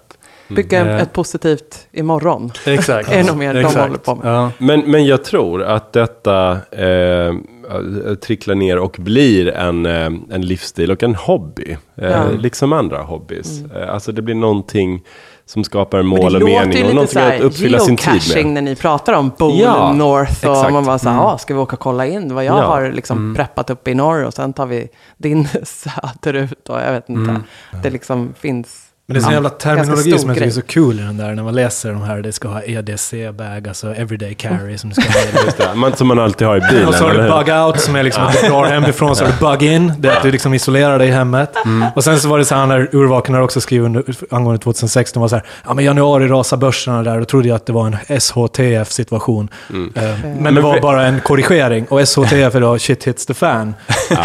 Bygga 0.48 0.80
Eh. 0.86 0.96
ett 1.02 1.12
positivt 1.12 1.86
imorgon. 1.92 2.52
Exakt. 2.66 3.08
Är 3.12 3.24
nog 3.24 3.36
mer 3.36 3.54
de 3.54 3.60
Exakt. 3.60 3.76
håller 3.80 3.98
på 3.98 4.14
med. 4.14 4.26
Ja. 4.34 4.50
Men, 4.58 4.80
men 4.80 5.06
jag 5.06 5.24
tror 5.24 5.62
att 5.62 5.92
detta 5.92 6.50
eh, 6.70 7.34
tricklar 8.22 8.54
ner 8.54 8.78
och 8.78 8.96
blir 8.98 9.48
en, 9.48 9.86
eh, 9.86 10.06
en 10.30 10.40
livsstil 10.42 10.90
och 10.90 11.02
en 11.02 11.14
hobby. 11.14 11.76
Eh, 11.96 12.10
Ja. 12.10 12.22
Liksom 12.38 12.72
andra 12.72 13.02
hobbys. 13.02 13.62
Eh, 13.76 13.94
alltså 13.94 14.12
det 14.12 14.22
blir 14.22 14.34
någonting 14.34 15.02
som 15.50 15.64
skapar 15.64 16.02
mål 16.02 16.18
och 16.24 16.32
det 16.32 16.38
låter 16.38 16.46
mening 16.66 16.72
ju 16.72 16.78
och 16.78 16.84
lite 16.84 16.94
någonting 16.94 17.14
så 17.14 17.20
att 17.20 17.40
uppfylla 17.40 17.78
sin 17.78 17.96
tid 17.96 18.06
geocaching 18.14 18.44
med. 18.46 18.54
när 18.54 18.70
ni 18.70 18.76
pratar 18.76 19.12
om 19.12 19.32
Bowl 19.38 19.58
Ja, 19.60 19.92
North 19.92 20.46
och 20.46 20.52
exakt. 20.56 20.72
man 20.72 20.84
bara 20.84 20.98
så 20.98 21.08
här, 21.08 21.16
Mm. 21.16 21.26
ah, 21.26 21.38
ska 21.38 21.54
vi 21.54 21.60
åka 21.60 21.76
och 21.76 21.80
kolla 21.80 22.06
in 22.06 22.34
vad 22.34 22.44
jag 22.44 22.58
Ja. 22.58 22.62
har 22.66 22.90
liksom 22.92 23.34
preppat 23.36 23.70
upp 23.70 23.88
i 23.88 23.94
norr 23.94 24.24
och 24.24 24.34
sen 24.34 24.52
tar 24.52 24.66
vi 24.66 24.88
din 25.16 25.48
söderut 25.62 26.68
och 26.68 26.80
jag 26.80 26.92
vet 26.92 27.08
inte. 27.08 27.40
Det 27.82 27.90
liksom 27.90 28.34
finns. 28.38 28.86
Men 29.12 29.22
det 29.22 29.26
är 29.26 29.30
Ja, 29.30 29.32
jävla 29.32 29.50
terminologi 29.50 30.18
som 30.18 30.28
jag 30.28 30.36
tycker 30.38 30.46
är 30.48 30.52
så 30.52 30.62
cool 30.62 31.00
i 31.00 31.02
den 31.02 31.16
där. 31.16 31.34
När 31.34 31.42
man 31.42 31.54
läser 31.54 31.92
de 31.92 32.02
här, 32.02 32.22
det 32.22 32.32
ska 32.32 32.48
ha 32.48 32.62
EDC-bag, 32.62 33.68
alltså 33.68 33.94
everyday 33.94 34.34
carry 34.34 34.78
som 34.78 34.90
du 34.90 34.94
ska 35.02 35.12
ha. 35.12 35.20
Just 35.44 35.56
det, 35.58 35.68
man, 35.74 35.96
som 35.96 36.08
man 36.08 36.18
alltid 36.18 36.46
har 36.46 36.56
i 36.56 36.60
bilen. 36.60 36.88
Och 36.88 36.94
så 36.94 37.04
har 37.04 37.10
du 37.10 37.14
eller 37.20 37.36
hur? 37.38 37.44
bug 37.44 37.54
out 37.66 37.80
som 37.80 37.96
är 37.96 38.02
liksom 38.02 38.24
att 38.24 38.40
du 38.42 38.48
drar 38.48 38.64
hemifrån, 38.64 39.16
så 39.16 39.24
har 39.24 39.32
du 39.32 39.58
bug 39.58 39.62
in, 39.72 39.92
det 39.98 40.08
är 40.08 40.16
att 40.16 40.22
du 40.22 40.30
liksom 40.30 40.54
isolerar 40.54 40.98
dig 40.98 41.08
i 41.08 41.10
hemmet. 41.10 41.54
Och 41.94 42.04
sen 42.04 42.20
så 42.20 42.28
var 42.28 42.38
det 42.38 42.44
så 42.44 42.54
här 42.54 42.66
när 42.66 42.88
urvaken 42.96 43.34
har 43.34 43.42
också 43.42 43.60
skrivit 43.60 43.86
under, 43.86 44.04
angående 44.30 44.62
2016, 44.62 45.20
var 45.20 45.28
så 45.28 45.34
här, 45.36 45.44
ja 45.66 45.74
men 45.74 45.84
januari 45.84 46.28
rasar 46.28 46.56
börserna 46.56 47.02
där, 47.02 47.18
då 47.18 47.24
trodde 47.24 47.48
jag 47.48 47.56
att 47.56 47.66
det 47.66 47.72
var 47.72 47.86
en 47.86 48.20
SHTF-situation. 48.20 49.48
Eh, 49.94 50.02
Men 50.40 50.54
det 50.54 50.60
var 50.60 50.80
bara 50.80 51.06
en 51.06 51.20
korrigering. 51.20 51.86
Och 51.88 52.00
SHTF 52.08 52.54
är 52.54 52.60
då 52.60 52.78
shit 52.78 53.04
hits 53.04 53.26
the 53.26 53.34
fan. 53.34 53.74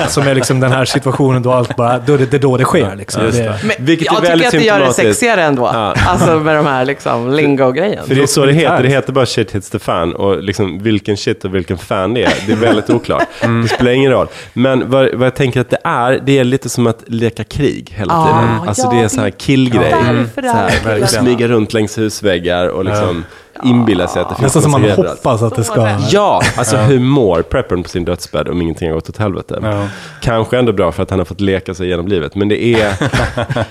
Som 0.08 0.28
är 0.28 0.36
liksom 0.36 0.60
den 0.60 0.72
här 0.72 0.86
situationen 0.86 1.42
då 1.44 1.52
allt 1.52 1.76
bara, 1.76 2.00
då 2.00 2.18
det, 2.18 2.26
det 2.32 2.38
är 2.38 2.42
då 2.42 2.58
det 2.58 2.64
sker 2.64 2.96
liksom. 2.96 3.24
Det- 3.24 3.32
det. 3.32 3.60
Men 3.64 3.86
Vilket 3.86 4.18
är 4.18 4.22
väldigt 4.22 4.52
det 4.52 4.58
gör 4.80 4.88
det 4.88 4.94
sexigare 4.94 5.44
ändå. 5.44 5.70
Ja. 5.74 5.94
Alltså 6.08 6.40
med 6.40 6.56
de 6.56 6.66
här 6.66 6.86
liksom 6.86 7.32
lingo-grejen. 7.34 8.08
För 8.08 8.16
det 8.16 8.22
är 8.22 8.26
så 8.28 8.46
det 8.46 8.54
heter, 8.54 8.84
det 8.84 8.90
heter 8.90 9.14
bara 9.14 9.26
shit 9.26 9.52
hits 9.56 9.70
the 9.70 9.80
fan. 9.80 10.14
Och 10.16 10.44
liksom 10.44 10.80
vilken 10.84 11.18
shit 11.18 11.46
och 11.46 11.56
vilken 11.56 11.78
fan 11.78 12.14
det 12.14 12.24
är, 12.24 12.34
det 12.48 12.52
är 12.54 12.58
väldigt 12.58 12.90
oklart. 12.90 13.24
Det 13.64 13.68
spelar 13.68 13.92
ingen 13.92 14.12
roll. 14.12 14.28
Men 14.54 14.90
vad, 14.90 15.14
vad 15.14 15.26
jag 15.26 15.36
tänker 15.36 15.62
att 15.62 15.70
det 15.70 15.78
är, 15.84 16.22
det 16.26 16.40
är 16.40 16.44
lite 16.44 16.70
som 16.70 16.88
att 16.88 17.04
leka 17.08 17.44
krig 17.44 17.94
hela 17.96 18.14
Ah, 18.14 18.26
tiden. 18.28 18.68
Alltså 18.68 18.82
ja, 18.84 18.92
det 18.92 19.04
är 19.04 19.08
så 19.08 19.22
här 19.22 19.30
killgrej. 19.30 19.96
Därför 20.04 20.42
Så 20.42 20.48
här, 20.48 20.66
är 20.66 20.70
det 20.70 21.08
killarna. 21.08 21.08
smyga 21.08 21.48
runt 21.48 21.74
längs 21.74 21.98
husväggar 21.98 22.68
och 22.68 22.86
liksom 22.86 23.24
inbillar 23.64 24.08
sig 24.08 24.22
att 24.22 24.30
det 24.30 24.36
finns 24.36 24.44
Nästan 24.44 24.62
som 24.62 24.72
man 24.72 24.86
överallt. 24.86 25.10
hoppas 25.24 25.42
att 25.42 25.56
det 25.56 25.64
ska... 25.64 25.90
Ja, 26.10 26.42
alltså 26.58 26.78
hur 26.78 27.00
mår 27.00 27.42
preppern 27.42 27.84
på 27.84 27.90
sin 27.90 28.06
dödsbädd 28.06 28.48
om 28.48 28.62
ingenting 28.62 28.88
har 28.90 28.96
gått 28.96 29.10
åt 29.10 29.18
helvete? 29.18 29.60
Ja. 29.64 29.88
Kanske 30.22 30.58
ändå 30.60 30.74
bra 30.74 30.92
för 30.92 31.04
att 31.04 31.10
han 31.10 31.20
har 31.20 31.26
fått 31.26 31.42
leka 31.42 31.74
sig 31.74 31.88
genom 31.88 32.08
livet, 32.08 32.36
men 32.36 32.50
det 32.50 32.64
är, 32.66 32.94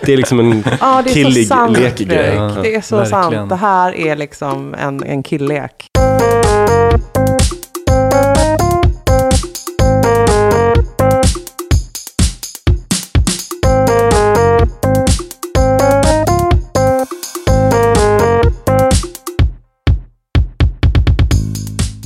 det 0.06 0.12
är 0.12 0.16
liksom 0.16 0.40
en 0.40 0.64
Ja, 0.80 1.02
det 1.04 1.10
är 1.10 1.12
så 1.12 1.14
killig 1.14 1.46
sant. 1.48 1.78
lekgrej. 1.78 2.40
Det 2.62 2.74
är 2.74 2.80
så 2.80 2.96
verkligen. 2.96 3.32
sant. 3.32 3.48
Det 3.50 3.56
här 3.56 3.94
är 3.96 4.16
liksom 4.16 4.74
en, 4.74 5.02
en 5.02 5.22
killlek. 5.22 5.86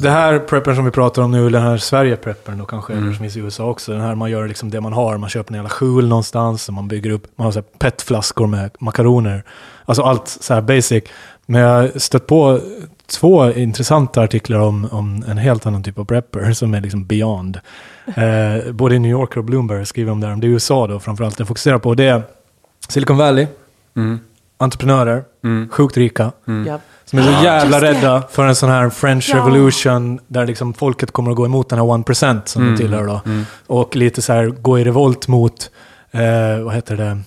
Det 0.08 0.12
här 0.12 0.38
preppern 0.38 0.76
som 0.76 0.84
vi 0.84 0.90
pratar 0.90 1.22
om 1.22 1.30
nu, 1.30 1.50
den 1.50 1.62
här 1.62 1.76
Sverige-preppern 1.76 2.58
då 2.58 2.64
kanske, 2.64 2.92
Mm. 2.92 3.04
eller 3.04 3.14
som 3.14 3.22
finns 3.22 3.36
i 3.36 3.40
USA 3.40 3.64
också. 3.64 3.92
Den 3.92 4.00
här 4.00 4.14
man 4.14 4.30
gör 4.30 4.48
liksom 4.48 4.70
det 4.70 4.80
man 4.80 4.92
har, 4.92 5.16
man 5.18 5.28
köper 5.30 5.52
en 5.52 5.56
jävla 5.56 5.70
skjul 5.70 6.08
någonstans, 6.08 6.68
och 6.68 6.74
man 6.74 6.88
bygger 6.88 7.10
upp, 7.10 7.26
man 7.36 7.44
har 7.44 7.52
så 7.52 7.58
här 7.58 7.66
petflaskor 7.78 8.46
med 8.46 8.70
makaroner. 8.80 9.44
Alltså 9.84 10.02
allt 10.02 10.28
så 10.28 10.54
här 10.54 10.60
basic. 10.60 11.04
Men 11.46 11.60
jag 11.60 11.68
har 11.82 11.98
stött 11.98 12.26
på 12.26 12.60
två 13.06 13.52
intressanta 13.52 14.20
artiklar 14.22 14.58
om, 14.58 14.88
om 14.92 15.24
en 15.28 15.38
helt 15.38 15.66
annan 15.66 15.82
typ 15.82 15.98
av 15.98 16.04
prepper 16.04 16.52
som 16.52 16.74
är 16.74 16.80
liksom 16.80 17.06
beyond. 17.06 17.60
Eh, 18.06 18.72
både 18.72 18.94
i 18.94 18.98
New 18.98 19.10
York 19.10 19.36
och 19.36 19.44
Bloomberg 19.44 19.86
skriver 19.86 20.12
om 20.12 20.20
det 20.20 20.26
här, 20.26 20.34
om 20.34 20.40
det 20.40 20.46
är 20.46 20.48
USA 20.48 20.86
då 20.86 21.00
framförallt. 21.00 21.38
Jag 21.38 21.48
fokuserar 21.48 21.78
på 21.78 21.94
det 21.94 22.04
är 22.06 22.22
Silicon 22.88 23.16
Valley, 23.16 23.46
Mm. 23.96 24.20
entreprenörer, 24.58 25.24
Mm. 25.44 25.68
sjukt 25.72 25.96
rika. 25.96 26.32
Ja. 26.66 26.78
Som 27.10 27.18
är 27.18 27.22
så 27.22 27.44
jävla 27.44 27.80
rädda 27.80 28.22
för 28.30 28.46
en 28.46 28.54
sån 28.54 28.70
här 28.70 28.90
French. 28.90 29.34
Revolution 29.34 30.18
där 30.26 30.46
liksom 30.46 30.74
folket 30.74 31.12
kommer 31.12 31.30
att 31.30 31.36
gå 31.36 31.44
emot 31.46 31.68
den 31.68 31.78
här 31.78 31.86
1% 31.86 32.48
som 32.48 32.62
Mm. 32.62 32.74
de 32.74 32.82
tillhör 32.82 33.06
då. 33.06 33.20
Mm. 33.26 33.46
Och 33.66 33.96
lite 33.96 34.22
så 34.22 34.32
här 34.32 34.46
gå 34.46 34.78
i 34.78 34.84
revolt 34.84 35.28
mot, 35.28 35.70
eh, 36.10 36.64
vad 36.64 36.74
heter 36.74 36.96
det, 36.96 37.18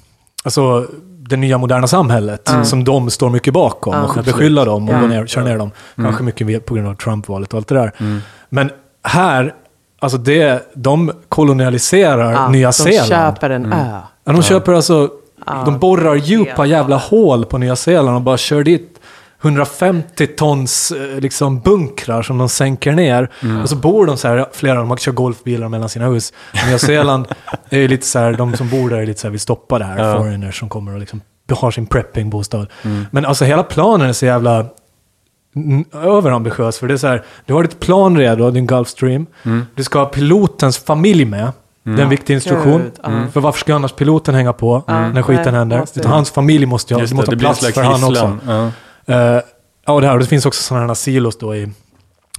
alltså 0.44 0.86
det 1.30 1.38
nya 1.38 1.58
moderna 1.58 1.88
samhället 1.88 2.50
Mm. 2.50 2.66
som 2.66 2.84
de 2.84 3.10
står 3.10 3.30
mycket 3.30 3.54
bakom 3.54 3.94
Ja. 3.94 4.00
och 4.00 4.06
Absolut. 4.06 4.26
beskylla 4.26 4.66
dem 4.66 4.90
och 4.90 4.96
Ja. 4.96 5.08
ner, 5.08 5.26
köra 5.26 5.44
ner 5.44 5.58
dem. 5.58 5.72
Mm. 5.98 6.10
Kanske 6.10 6.24
mycket 6.24 6.66
på 6.66 6.74
grund 6.74 6.88
av 6.88 6.96
Trump-valet 6.96 7.54
och 7.54 7.58
allt 7.58 7.68
det 7.68 7.76
där. 7.76 7.92
Mm. 7.98 8.20
Men 8.50 8.72
här, 9.04 9.54
alltså 10.00 10.18
det, 10.18 10.72
de 10.74 11.12
kolonialiserar 11.30 12.32
Ja, 12.32 12.50
Nya 12.50 12.68
de 12.68 12.74
Zeeland. 12.74 13.08
köper 13.10 13.50
en 13.50 13.74
ö. 13.74 14.00
Ja, 14.26 14.34
de 14.34 14.44
köper 14.44 14.74
alltså, 14.74 15.10
de 15.66 15.80
borrar 15.80 16.16
djupa 16.16 16.66
jävla 16.66 16.96
hål 16.98 17.46
på 17.46 17.58
Nya 17.58 17.76
Zeeland 17.76 18.16
och 18.16 18.22
bara 18.22 18.38
kör 18.38 18.64
dit 18.64 18.98
150 19.42 20.28
tons 20.28 20.92
eh, 20.92 21.20
liksom 21.20 21.60
bunkrar 21.60 22.22
som 22.22 22.38
de 22.38 22.50
sänker 22.50 22.92
ner. 22.92 23.30
Och 23.64 23.70
så 23.70 23.76
bor 23.76 24.06
de 24.06 24.18
så 24.18 24.28
här, 24.28 24.46
flera 24.54 24.80
av 24.82 24.88
dem 24.88 24.98
kör 24.98 25.12
golfbilar 25.12 25.68
mellan 25.70 25.90
sina 25.90 26.08
hus. 26.08 26.34
Nya 26.68 26.80
Zeeland 26.80 27.28
är 27.70 27.88
lite 27.88 28.06
så 28.06 28.20
här, 28.20 28.34
de 28.34 28.58
som 28.58 28.70
bor 28.70 28.90
där 28.90 28.98
är 28.98 29.06
lite 29.06 29.20
så 29.20 29.28
här, 29.28 29.32
vill 29.32 29.40
stoppa 29.40 29.80
det 29.80 29.86
här, 29.86 29.98
Ja. 30.10 30.18
foreigners 30.18 30.60
som 30.60 30.70
kommer 30.70 30.94
och 30.94 31.00
liksom 31.00 31.22
har 31.52 31.72
sin 31.72 31.86
preppingbostad. 31.86 32.68
Men 33.12 33.26
alltså 33.26 33.46
hela 33.46 33.64
planen 33.64 34.10
är 34.10 34.14
så 34.14 34.26
jävla 34.26 34.66
mm, 35.56 35.86
överambitiös. 35.94 36.80
För 36.80 36.88
det 36.88 36.94
är 36.94 36.98
så 36.98 37.08
här, 37.08 37.24
du 37.46 37.54
har 37.54 37.64
ditt 37.64 37.80
plan 37.80 38.18
redo, 38.18 38.52
din 38.52 38.68
Gulfstream. 38.68 39.26
Du 39.76 39.84
ska 39.84 40.00
ha 40.00 40.06
pilotens 40.06 40.78
familj 40.78 41.26
med. 41.26 41.52
Det 41.84 41.92
är 41.92 42.00
en 42.00 42.10
viktig 42.10 42.34
instruktion. 42.34 42.82
Gud, 42.82 42.92
ja. 43.04 43.10
För 43.34 43.40
varför 43.42 43.60
ska 43.60 43.76
annars 43.76 43.92
piloten 43.94 44.36
hänga 44.36 44.54
på 44.54 44.84
Mm. 44.88 45.12
när 45.12 45.22
skiten 45.22 45.44
Nej, 45.46 45.54
händer? 45.54 45.86
Utan 45.96 46.12
hans 46.12 46.32
familj 46.32 46.66
måste 46.66 46.94
ju 46.94 47.00
ha, 47.00 47.16
måste 47.16 47.36
det 47.36 47.48
ha 47.48 47.54
plats 47.54 47.74
för 47.74 47.84
han 47.84 48.04
också. 48.04 48.38
Ja. 48.48 48.72
Eh, 49.06 49.40
ja, 49.86 49.94
och 49.94 50.02
det, 50.02 50.08
här, 50.08 50.20
det 50.20 50.26
finns 50.26 50.46
också 50.46 50.64
sådana 50.64 50.88
här 50.88 50.94
silos 50.94 51.38
då 51.38 51.56
i 51.56 51.70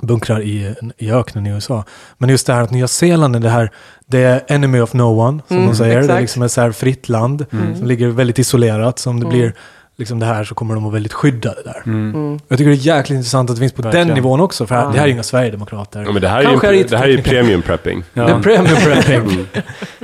bunkrar 0.03 0.42
i, 0.42 0.75
i 0.98 1.11
öknen 1.12 1.46
i 1.46 1.51
USA. 1.51 1.85
Men 2.18 2.31
just 2.31 2.46
det 2.46 2.53
här 2.53 2.62
att 2.62 2.70
Nya 2.70 2.88
Zeeland 2.88 3.37
är 3.37 3.40
det 3.40 3.48
här, 3.51 3.70
det 4.07 4.22
är 4.22 4.42
enemy 4.48 4.81
of 4.81 4.92
no 4.92 5.03
one, 5.20 5.42
som 5.48 5.57
Mm, 5.57 5.68
de 5.68 5.77
säger. 5.77 5.94
Det 5.94 5.98
är 5.98 6.03
exakt. 6.05 6.20
liksom 6.20 6.42
ett 6.42 6.53
så 6.53 6.61
här 6.61 6.72
fritt 6.72 7.09
land 7.09 7.46
som 7.51 7.87
ligger 7.87 8.09
väldigt 8.09 8.38
isolerat. 8.38 8.98
Så 8.98 9.11
om 9.11 9.20
det 9.20 9.27
blir 9.27 9.55
liksom 10.03 10.19
det 10.19 10.27
här 10.27 10.45
så 10.45 10.55
kommer 10.55 10.75
de 10.75 10.83
vara 10.85 10.93
väldigt 10.93 11.12
skyddade 11.12 11.62
där. 11.65 11.83
Mm. 11.87 12.41
Jag 12.49 12.59
tycker 12.59 12.71
det 12.71 12.77
är 12.77 12.97
jäkligt 12.97 13.17
intressant 13.17 13.51
att 13.51 13.57
det 13.57 13.61
finns 13.61 13.73
på 13.73 13.83
Verkligen. 13.83 14.07
den 14.09 14.15
nivån 14.15 14.41
också, 14.41 14.67
för 14.67 14.75
det 14.75 14.81
här 14.81 15.03
är 15.03 15.07
ju 15.07 15.12
inga 15.12 15.23
Sverigedemokrater. 15.23 16.03
Ja, 16.03 16.12
men 16.12 16.23
det 16.23 16.29
här 16.29 16.41
är 16.41 16.45
Kanske 16.45 16.69
är 16.69 16.73
ju, 16.73 16.85
det 16.85 16.97
här 16.99 17.09
är 17.09 17.19
premium 17.23 17.62
prepping. 17.62 18.05
Ja. 18.15 18.25
Det 18.27 18.33
är 18.33 18.41
premium 18.41 18.77
prepping. 18.85 19.47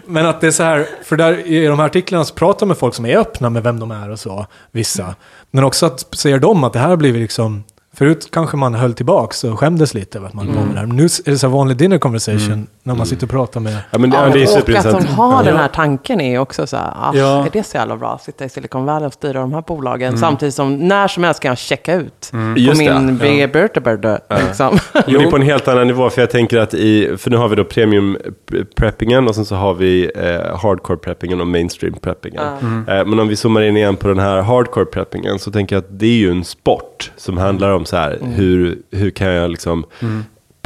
Men 0.06 0.26
att 0.26 0.40
det 0.40 0.46
är 0.46 0.50
så 0.50 0.62
här, 0.62 0.86
för 1.04 1.16
där 1.16 1.46
i 1.46 1.66
de 1.66 1.78
här 1.78 1.86
artiklarna 1.86 2.24
så 2.24 2.34
pratar 2.34 2.66
man 2.66 2.68
med 2.68 2.78
folk 2.78 2.94
som 2.94 3.06
är 3.06 3.16
öppna 3.16 3.50
med 3.50 3.62
vem 3.62 3.80
de 3.80 3.90
är 3.90 4.10
och 4.10 4.18
så, 4.20 4.46
vissa. 4.72 5.14
Men 5.50 5.64
också 5.64 5.86
att 5.86 6.06
säger 6.16 6.38
de 6.38 6.64
att 6.64 6.72
det 6.72 6.78
här 6.78 6.96
blir 6.96 7.12
liksom, 7.14 7.64
förut 7.94 8.28
kanske 8.32 8.56
man 8.56 8.74
höll 8.74 8.94
tillbaks 8.94 9.44
och 9.44 9.58
skämdes 9.58 9.94
lite 9.94 10.18
över 10.18 10.28
att 10.28 10.34
man 10.34 10.44
Mm. 10.48 10.56
var 10.58 10.66
med 10.66 10.74
där. 10.76 10.86
Men 10.86 10.96
nu 10.96 11.04
är 11.04 11.30
det 11.30 11.38
så 11.38 11.46
här 11.46 11.54
vanlig 11.54 11.76
dinner 11.76 11.98
conversation 11.98 12.66
när 12.88 12.94
man 12.94 13.06
sitter 13.06 13.26
och 13.26 13.30
pratar 13.30 13.60
med... 13.60 13.76
Ja, 13.90 13.98
men 13.98 14.10
det, 14.10 14.16
Ja, 14.16 14.26
ja, 14.26 14.32
det 14.32 14.42
är 14.42 14.62
och 14.62 14.86
att 14.96 15.00
de 15.00 15.06
har 15.06 15.44
den 15.44 15.54
Ja. 15.54 15.60
här 15.60 15.68
tanken 15.68 16.20
är 16.20 16.30
ju 16.30 16.38
också 16.38 16.66
så 16.66 16.76
här, 16.76 16.92
ah, 16.96 17.12
Ja. 17.14 17.46
är 17.46 17.50
det 17.52 17.62
så 17.62 17.76
jävla 17.76 17.96
bra 17.96 18.12
att 18.14 18.22
sitta 18.22 18.44
i 18.44 18.48
Silicon 18.48 18.84
Valley 18.84 19.06
och 19.06 19.12
styra 19.12 19.40
de 19.40 19.52
här 19.52 19.62
bolagen 19.66 20.08
Mm. 20.08 20.20
samtidigt 20.20 20.54
som 20.54 20.76
när 20.88 21.08
som 21.08 21.24
helst 21.24 21.40
kan 21.40 21.48
jag 21.48 21.58
checka 21.58 21.94
ut 21.94 22.28
på 22.30 22.54
Just 22.56 22.78
min 22.78 23.18
ja. 23.22 23.46
Vertebrate. 23.52 24.20
Liksom. 24.46 24.78
Men 24.92 25.02
det 25.06 25.22
är 25.24 25.30
på 25.30 25.36
en 25.36 25.42
helt 25.42 25.68
annan 25.68 25.86
nivå, 25.86 26.10
för 26.10 26.22
jag 26.22 26.30
tänker 26.30 26.58
att 26.58 26.74
i, 26.74 27.16
för 27.16 27.30
nu 27.30 27.36
har 27.36 27.48
vi 27.48 27.56
då 27.56 27.64
premium 27.64 28.16
pre- 28.50 28.66
preppingen 28.76 29.28
och 29.28 29.34
sen 29.34 29.44
så 29.44 29.54
har 29.56 29.74
vi 29.74 30.10
eh, 30.16 30.56
hardcore 30.58 30.98
preppingen 30.98 31.40
och 31.40 31.46
mainstream 31.46 31.94
preppingen. 31.94 32.42
Eh, 32.88 33.04
men 33.06 33.18
om 33.20 33.28
vi 33.28 33.36
zoomar 33.36 33.62
in 33.62 33.76
igen 33.76 33.96
på 33.96 34.08
den 34.08 34.18
här 34.18 34.42
hardcore 34.42 34.84
preppingen 34.86 35.38
så 35.38 35.50
tänker 35.50 35.76
jag 35.76 35.80
att 35.84 35.98
det 35.98 36.06
är 36.06 36.18
ju 36.18 36.30
en 36.30 36.44
sport 36.44 37.12
som 37.16 37.38
handlar 37.38 37.70
om 37.70 37.84
så 37.84 37.96
här, 37.96 38.18
hur, 38.22 38.78
hur 38.90 39.10
kan 39.10 39.28
jag 39.28 39.50
liksom 39.50 39.84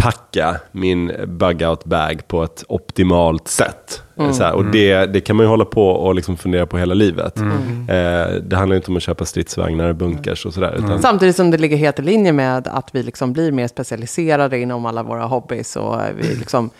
packa 0.02 0.56
min 0.72 1.12
bug 1.26 1.62
out 1.62 1.84
bag 1.84 2.22
på 2.28 2.42
ett 2.42 2.64
optimalt 2.68 3.48
sätt. 3.48 4.02
Så 4.32 4.42
här, 4.44 4.52
och 4.52 4.64
det, 4.64 5.06
det 5.06 5.20
kan 5.20 5.36
man 5.36 5.44
ju 5.46 5.50
hålla 5.50 5.64
på 5.64 5.88
och 5.88 6.14
liksom 6.14 6.36
fundera 6.36 6.66
på 6.66 6.78
hela 6.78 6.94
livet. 6.94 7.38
Eh, 7.38 8.34
det 8.42 8.56
handlar 8.56 8.66
ju 8.68 8.76
inte 8.76 8.90
om 8.90 8.96
att 8.96 9.02
köpa 9.02 9.24
stridsvagnar, 9.24 9.92
bunkers 9.92 10.46
och 10.46 10.54
sådär. 10.54 10.74
utan- 10.78 11.02
Samtidigt 11.02 11.36
som 11.36 11.50
det 11.50 11.58
ligger 11.58 11.76
helt 11.76 11.98
i 11.98 12.02
linje 12.02 12.32
med 12.32 12.68
att 12.68 12.94
vi 12.94 13.02
liksom 13.02 13.32
blir 13.32 13.52
mer 13.52 13.68
specialiserade 13.68 14.58
inom 14.58 14.86
alla 14.86 15.02
våra 15.02 15.24
hobbys 15.24 15.76
och 15.76 16.00
vi 16.16 16.34
liksom 16.38 16.70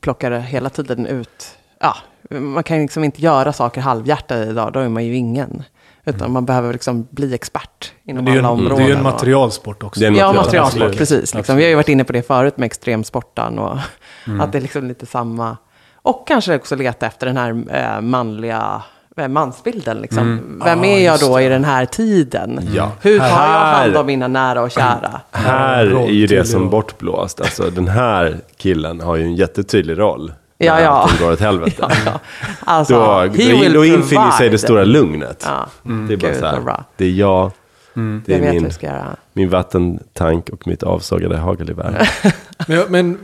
plockar 0.00 0.30
hela 0.30 0.70
tiden 0.70 1.06
ut, 1.06 1.44
ja, 1.80 1.94
man 2.30 2.62
kan 2.62 2.78
liksom 2.78 3.04
inte 3.04 3.22
göra 3.22 3.52
saker 3.52 3.80
halvhjärtat 3.80 4.46
idag, 4.48 4.72
då 4.72 4.80
är 4.80 4.88
man 4.88 5.04
ju 5.04 5.16
ingen. 5.16 5.62
Utan 6.06 6.32
man 6.32 6.44
behöver 6.46 6.72
liksom 6.72 7.06
bli 7.10 7.34
expert 7.34 7.92
inom 8.04 8.26
alla 8.26 8.38
en, 8.38 8.44
områden. 8.44 8.76
det 8.78 8.82
är 8.84 8.88
ju 8.88 8.94
en 8.94 9.02
materialsport 9.02 9.82
också. 9.82 10.00
Det 10.00 10.06
är 10.06 10.10
en 10.10 10.16
Ja, 10.16 10.26
material- 10.26 10.44
materialsport, 10.44 10.82
absolut. 10.82 10.98
precis. 10.98 11.34
Liksom. 11.34 11.56
Vi 11.56 11.62
har 11.62 11.68
ju 11.68 11.74
varit 11.74 11.88
inne 11.88 12.04
på 12.04 12.12
det 12.12 12.22
förut 12.26 12.56
med 12.56 12.66
extremsporten 12.66 13.58
och 13.58 13.78
Mm. 14.26 14.40
att 14.40 14.52
det 14.52 14.58
är 14.58 14.62
liksom 14.62 14.88
lite 14.88 15.06
samma. 15.06 15.56
Och 15.94 16.28
kanske 16.28 16.56
också 16.56 16.76
leta 16.76 17.06
efter 17.06 17.26
den 17.26 17.36
här 17.36 17.62
eh, 17.96 18.00
manliga 18.00 18.82
eh, 19.16 19.28
mansbilden. 19.28 19.96
Liksom. 19.98 20.58
Vem 20.64 20.84
Ja, 20.84 20.90
är 20.90 21.04
jag 21.04 21.20
då 21.20 21.36
det. 21.36 21.44
i 21.44 21.48
den 21.48 21.64
här 21.64 21.86
tiden? 21.86 22.60
Ja. 22.74 22.92
Hur 23.00 23.18
tar 23.18 23.26
jag 23.26 23.32
Här- 23.34 23.80
hand 23.82 23.96
om 23.96 24.06
mina 24.06 24.28
nära 24.28 24.62
och 24.62 24.70
kära? 24.70 25.20
Här 25.30 25.86
är 25.86 26.06
ju 26.08 26.26
det 26.26 26.44
som 26.44 26.70
bortblåst. 26.70 27.40
Alltså 27.40 27.70
den 27.70 27.88
här 27.88 28.40
killen 28.56 29.00
har 29.00 29.16
ju 29.16 29.22
en 29.24 29.34
jättetydlig 29.34 29.98
roll. 29.98 30.32
Ja, 30.66 30.80
ja. 30.80 30.88
allting 30.88 31.18
går 31.26 31.32
åt 31.32 31.40
helvete. 31.40 31.76
Ja, 31.88 31.90
ja. 32.06 32.20
Alltså, 32.60 32.94
Då, 32.94 33.26
då, 33.64 33.68
då 33.74 33.84
infinner 33.84 34.30
sig 34.30 34.48
det 34.48 34.58
stora 34.58 34.84
lugnet. 34.84 35.44
Ja. 35.46 35.66
Det 36.08 36.12
är 36.12 36.16
bara 36.16 36.30
Gud, 36.30 36.40
så 36.40 36.46
här, 36.46 36.60
bra. 36.60 36.84
det 36.96 37.04
är 37.04 37.10
jag, 37.10 37.50
det 37.94 38.32
Jag 38.32 38.40
är 38.40 38.52
min, 38.52 38.62
jag 38.64 38.72
ska 38.72 38.86
göra. 38.86 39.16
min 39.32 39.50
vattentank 39.50 40.48
och 40.48 40.66
mitt 40.66 40.82
avsågade 40.82 41.36
hagelgevär. 41.36 42.08
Men, 42.68 42.76
jag- 42.76 42.90
men 42.90 43.18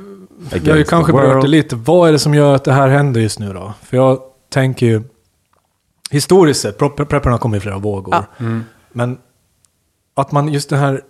jag 0.64 0.72
har 0.72 0.79
ju 0.79 0.85
kanske 0.85 1.12
berört 1.12 1.42
det 1.42 1.48
lite. 1.48 1.77
Vad 1.77 2.09
är 2.09 2.12
det 2.12 2.18
som 2.18 2.35
gör 2.35 2.55
att 2.55 2.64
det 2.64 2.72
här 2.72 2.88
händer 2.88 3.20
just 3.20 3.38
nu 3.38 3.53
då? 3.53 3.72
För 3.83 3.96
jag 3.96 4.18
tänker 4.53 4.87
ju, 4.87 5.03
historiskt 6.11 6.61
sett, 6.61 6.79
prep- 6.79 7.05
prepparna 7.05 7.38
kommit 7.38 7.59
i 7.59 7.61
flera 7.61 7.79
vågor. 7.79 8.14
Ja. 8.14 8.44
Men 8.92 9.18
att 10.16 10.33
man 10.33 10.48
just 10.48 10.70
den 10.70 10.79
här 10.79 11.01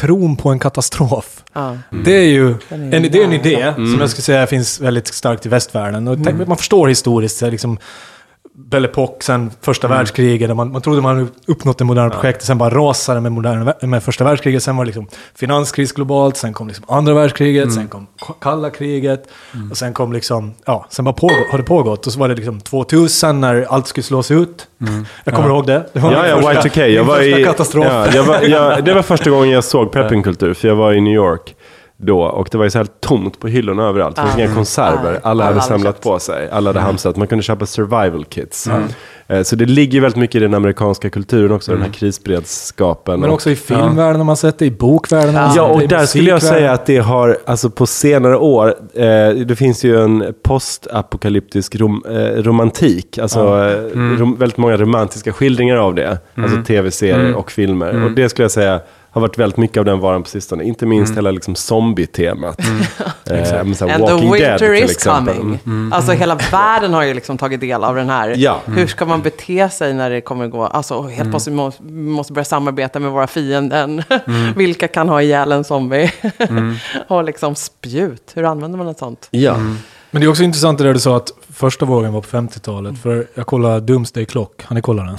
tron 0.00 0.36
på 0.36 0.48
en 0.48 0.58
katastrof. 0.58 1.44
Ja. 1.52 1.76
Det 2.04 2.12
är 2.12 2.28
ju 2.28 2.50
är 2.50 2.94
en, 2.94 3.02
det 3.02 3.20
är 3.20 3.24
en 3.24 3.32
idé 3.32 3.72
som 3.74 3.96
jag 4.00 4.10
skulle 4.10 4.22
säga 4.22 4.46
finns 4.46 4.80
väldigt 4.80 5.06
starkt 5.06 5.46
i 5.46 5.48
västvärlden. 5.48 6.08
Och 6.08 6.18
tänk, 6.24 6.48
Man 6.48 6.56
förstår 6.56 6.88
historiskt, 6.88 7.42
liksom, 7.42 7.78
Belle 8.60 8.88
Epoque, 8.88 9.24
sen 9.24 9.50
första 9.60 9.88
världskriget, 9.88 10.48
där 10.48 10.54
man, 10.54 10.72
man 10.72 10.82
trodde 10.82 11.00
man 11.02 11.16
hade 11.16 11.28
uppnått 11.46 11.78
det 11.78 11.84
moderna 11.84 12.10
projektet, 12.10 12.44
sen 12.44 12.58
bara 12.58 12.70
rasade 12.70 13.20
med, 13.20 13.32
moderna, 13.32 13.74
med 13.82 14.02
första 14.02 14.24
världskriget, 14.24 14.62
sen 14.62 14.76
var 14.76 14.84
det 14.84 14.86
liksom 14.86 15.06
finanskris 15.34 15.92
globalt, 15.92 16.36
sen 16.36 16.52
kom 16.52 16.68
liksom 16.68 16.84
andra 16.88 17.14
världskriget, 17.14 17.72
sen 17.72 17.88
kom 17.88 18.06
kalla 18.40 18.70
kriget, 18.70 19.28
och 19.70 19.76
sen 19.76 19.92
kom 19.92 20.12
liksom, 20.12 20.54
ja, 20.64 20.86
sen 20.90 21.04
bara 21.04 21.12
pågå, 21.12 21.34
har 21.50 21.58
det 21.58 21.64
pågått, 21.64 22.06
och 22.06 22.12
så 22.12 22.20
var 22.20 22.28
det 22.28 22.34
liksom 22.34 22.60
2000 22.60 23.40
när 23.40 23.66
allt 23.68 23.86
skulle 23.86 24.04
slås 24.04 24.30
ut. 24.30 24.66
Jag 25.24 25.34
kommer 25.34 25.48
ihåg 25.48 25.66
det. 25.66 25.86
det 25.92 26.00
var 26.00 26.12
Ja, 26.12 26.26
ja, 26.26 26.42
första, 26.42 26.68
Y2K. 26.68 26.86
Jag 26.86 27.04
var 27.04 27.20
i, 27.20 27.44
katastrof. 27.44 27.86
ja, 27.86 28.06
jag 28.14 28.24
var, 28.24 28.42
jag, 28.42 28.84
det 28.84 28.94
var 28.94 29.02
första 29.02 29.30
gången 29.30 29.50
jag 29.50 29.64
såg 29.64 29.92
preppingkultur, 29.92 30.54
för 30.54 30.68
jag 30.68 30.76
var 30.76 30.92
i 30.92 31.00
New 31.00 31.14
York 31.14 31.54
då. 32.00 32.20
Och 32.22 32.48
det 32.52 32.58
var 32.58 32.64
ju 32.64 32.70
så 32.70 32.78
här 32.78 32.86
tomt 33.00 33.40
på 33.40 33.48
hyllorna 33.48 33.82
överallt. 33.88 34.16
Det 34.16 34.22
fanns 34.22 34.34
Ja. 34.38 34.44
inga 34.44 34.54
konserver. 34.54 35.12
Alla 35.12 35.22
Alla 35.22 35.44
hade 35.44 35.60
samlat 35.60 35.94
köpt. 35.94 36.02
på 36.04 36.18
sig. 36.18 36.48
Alla 36.52 36.68
hade 36.68 36.80
hamstrat. 36.80 37.16
Man 37.16 37.26
kunde 37.26 37.42
köpa 37.44 37.66
survival 37.66 38.24
kits. 38.24 38.68
Eh, 39.28 39.42
Så 39.42 39.56
det 39.56 39.64
ligger 39.64 40.00
väldigt 40.00 40.18
mycket 40.18 40.34
i 40.34 40.38
den 40.38 40.54
amerikanska 40.54 41.10
kulturen 41.10 41.52
också, 41.52 41.72
den 41.72 41.82
här 41.82 41.88
krisberedskapen. 41.92 43.20
Men 43.20 43.28
Och- 43.30 43.34
också 43.34 43.50
i 43.50 43.56
filmvärlden 43.56 44.16
har 44.16 44.24
man 44.24 44.36
sett 44.36 44.58
det, 44.58 44.66
i 44.66 44.70
bokvärlden 44.70 45.34
Ja, 45.34 45.50
sett 45.52 45.60
och 45.82 45.88
där 45.88 46.06
skulle 46.06 46.30
jag 46.30 46.42
säga 46.42 46.72
att 46.72 46.86
det 46.86 46.98
har, 46.98 47.38
alltså 47.46 47.70
på 47.70 47.86
senare 47.86 48.36
år, 48.36 48.68
eh, 48.94 49.04
det 49.30 49.56
finns 49.58 49.84
ju 49.84 50.02
en 50.04 50.34
postapokalyptisk 50.42 51.76
rom, 51.76 52.02
eh, 52.10 52.42
romantik, 52.42 53.18
alltså 53.18 53.40
eh, 53.40 53.98
rom, 54.18 54.36
väldigt 54.38 54.58
många 54.58 54.76
romantiska 54.76 55.32
skildringar 55.32 55.76
av 55.76 55.94
det, 55.94 56.18
alltså 56.34 56.62
tv-serier 56.66 57.34
och 57.34 57.50
filmer. 57.50 58.04
Och 58.04 58.10
det 58.10 58.28
skulle 58.28 58.44
jag 58.44 58.50
säga 58.50 58.80
har 59.10 59.20
varit 59.20 59.38
väldigt 59.38 59.56
mycket 59.56 59.78
av 59.78 59.84
den 59.84 60.00
varan 60.00 60.22
på 60.22 60.28
sistone, 60.28 60.64
inte 60.64 60.86
minst 60.86 61.16
hela 61.16 61.30
liksom 61.30 61.54
zombie-temat. 61.54 62.60
Eh, 63.30 63.44
så 63.44 63.54
här 63.54 63.58
And 63.58 64.02
Walking 64.02 64.32
the 64.32 64.38
Dead 64.38 64.60
winter 64.60 64.74
till 64.74 64.84
is 64.84 64.90
exempel. 64.90 65.36
coming. 65.36 65.92
Alltså 65.92 66.12
hela 66.12 66.34
världen 66.34 66.94
har 66.94 67.02
ju 67.02 67.14
liksom 67.14 67.38
tagit 67.38 67.60
del 67.60 67.84
av 67.84 67.94
den 67.96 68.10
här. 68.10 68.34
Ja. 68.36 68.60
Hur 68.66 68.86
ska 68.86 69.04
man 69.04 69.22
bete 69.22 69.70
sig 69.70 69.94
när 69.94 70.10
det 70.10 70.20
kommer 70.20 70.46
gå? 70.48 70.66
Alltså 70.66 71.02
helt 71.02 71.30
plötsligt 71.30 71.56
måste 71.56 71.82
vi 71.82 71.92
måste 71.92 72.32
börja 72.32 72.44
samarbeta 72.44 73.00
med 73.00 73.10
våra 73.10 73.26
fienden. 73.26 74.02
Vilka 74.56 74.88
kan 74.88 75.08
ha 75.08 75.22
ihjäl 75.22 75.52
en 75.52 75.64
zombie? 75.64 76.12
och 77.08 77.24
liksom 77.24 77.54
spjut. 77.54 78.32
Hur 78.34 78.44
använder 78.44 78.78
man 78.78 78.88
ett 78.88 78.98
sånt? 78.98 79.28
Ja. 79.30 79.56
Men 80.10 80.20
det 80.20 80.26
är 80.26 80.28
också 80.28 80.42
intressant 80.42 80.78
det 80.78 80.84
där 80.84 80.94
du 80.94 81.00
sa 81.00 81.16
att 81.16 81.30
första 81.52 81.84
vågen 81.84 82.12
var 82.12 82.20
på 82.20 82.36
50-talet. 82.36 83.02
För 83.02 83.26
jag 83.34 83.46
kollade 83.46 83.80
Doomsday 83.80 84.24
Clock, 84.24 84.62
har 84.64 84.74
ni 84.74 84.80
kollat 84.82 85.06
den? 85.06 85.16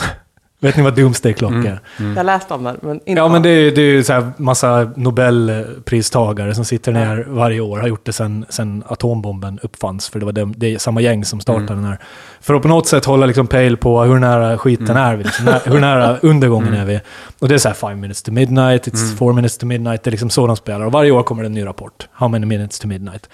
Vet 0.62 0.78
ni 0.78 0.84
vad 0.84 0.96
Doomsday 0.96 1.34
Clock 1.34 1.66
är? 1.66 1.80
Jag 2.16 2.26
läste 2.26 2.54
om 2.54 2.64
den, 2.64 2.78
men 2.82 2.96
inte 2.96 3.12
Ja, 3.12 3.28
men 3.28 3.42
det 3.42 3.50
är, 3.50 3.72
det 3.72 3.82
är 3.82 3.92
ju 3.92 4.04
så 4.04 4.14
här 4.14 4.32
massa 4.38 4.92
Nobelpristagare 4.96 6.56
som 6.56 6.66
sitter 6.66 6.92
ner 6.92 7.26
varje 7.28 7.60
år. 7.60 7.78
Har 7.80 7.88
gjort 7.88 8.06
det 8.06 8.14
sen, 8.14 8.46
sen 8.50 8.84
atombomben 8.88 9.60
uppfanns. 9.64 10.10
För 10.10 10.20
det 10.20 10.26
var 10.26 10.32
det, 10.32 10.52
det 10.56 10.74
är 10.74 10.78
samma 10.78 11.02
gäng 11.02 11.26
som 11.26 11.40
startade 11.40 11.74
den 11.74 11.84
här. 11.84 12.00
För 12.42 12.54
att 12.54 12.62
på 12.62 12.68
något 12.68 12.88
sätt 12.88 13.06
hålla 13.06 13.26
liksom 13.26 13.48
pejl 13.48 13.78
på 13.78 14.04
hur 14.04 14.20
nära 14.20 14.58
skiten 14.58 14.98
är 14.98 15.16
vi. 15.16 15.24
Liksom, 15.24 15.46
när, 15.46 15.72
hur 15.72 15.80
nära 15.80 16.18
undergången 16.22 16.74
är 16.74 16.86
vi. 16.86 17.00
Och 17.40 17.48
det 17.48 17.56
är 17.56 17.60
så 17.60 17.68
här 17.68 17.76
five 17.76 17.96
minutes 17.96 18.24
to 18.24 18.32
midnight, 18.32 18.88
it's 18.88 19.16
four 19.18 19.34
minutes 19.34 19.58
to 19.58 19.66
midnight. 19.66 20.04
Det 20.04 20.10
är 20.10 20.12
liksom 20.12 20.30
så 20.30 20.48
de 20.48 20.56
spelar. 20.56 20.86
Och 20.86 20.92
varje 20.92 21.12
år 21.12 21.24
kommer 21.24 21.44
det 21.44 21.48
en 21.48 21.54
ny 21.54 21.66
rapport. 21.66 22.08
How 22.12 22.28
many 22.28 22.46
minutes 22.46 22.80
to 22.80 22.88
midnight? 22.88 23.30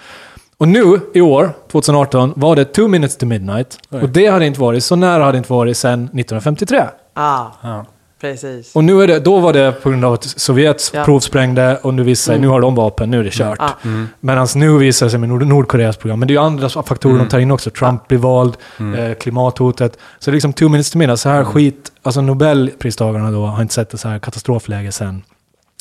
Och 0.58 0.68
nu, 0.68 1.00
i 1.14 1.20
år, 1.20 1.52
2018, 1.72 2.32
var 2.36 2.56
det 2.56 2.64
two 2.64 2.88
minutes 2.88 3.16
to 3.16 3.26
midnight. 3.26 3.78
Och 3.88 4.08
det 4.08 4.26
hade 4.26 4.46
inte 4.46 4.60
varit, 4.60 4.84
så 4.84 4.96
nära 4.96 5.22
hade 5.24 5.32
det 5.32 5.38
inte 5.38 5.52
varit 5.52 5.76
sedan 5.76 6.04
1953. 6.04 6.80
Ah, 7.18 7.84
precis. 8.20 8.74
Och 8.76 8.84
nu 8.84 9.02
är 9.02 9.06
det, 9.06 9.18
då 9.20 9.38
var 9.40 9.52
det 9.52 9.72
på 9.82 9.90
grund 9.90 10.04
av 10.04 10.12
att 10.12 10.24
Sovjet 10.24 10.90
Ja. 10.94 11.04
provsprängde 11.04 11.76
och 11.82 11.94
nu 11.94 12.02
visar 12.02 12.32
sig, 12.32 12.40
nu 12.40 12.48
har 12.48 12.60
de 12.60 12.74
vapen, 12.74 13.10
nu 13.10 13.20
är 13.20 13.24
det 13.24 13.30
kört. 13.32 13.58
Ah. 13.60 13.70
Medan 14.20 14.46
nu 14.54 14.78
visar 14.78 15.06
det 15.06 15.10
sig 15.10 15.20
med 15.20 15.28
Nord 15.28 15.46
Nordkoreas 15.46 15.96
program. 15.96 16.18
Men 16.18 16.28
det 16.28 16.32
är 16.32 16.36
ju 16.36 16.40
andra 16.42 16.68
faktorer 16.68 17.18
de 17.18 17.28
tar 17.28 17.38
in 17.38 17.50
också. 17.50 17.70
Trump 17.70 18.08
blir 18.08 18.18
vald, 18.18 18.56
eh, 18.98 19.14
klimathotet. 19.14 19.98
Så 20.18 20.30
det 20.30 20.32
är 20.32 20.36
liksom 20.36 20.52
two 20.52 20.64
minutes 20.68 20.90
to 20.90 20.98
midnight. 20.98 21.20
Så 21.20 21.28
här 21.28 21.44
skit, 21.44 21.92
alltså 22.02 22.20
Nobelpristagarna 22.20 23.30
då 23.30 23.46
har 23.46 23.62
inte 23.62 23.74
sett 23.74 23.94
ett 23.94 24.00
så 24.00 24.08
här 24.08 24.18
katastrofläge 24.18 24.92
sedan 24.92 25.22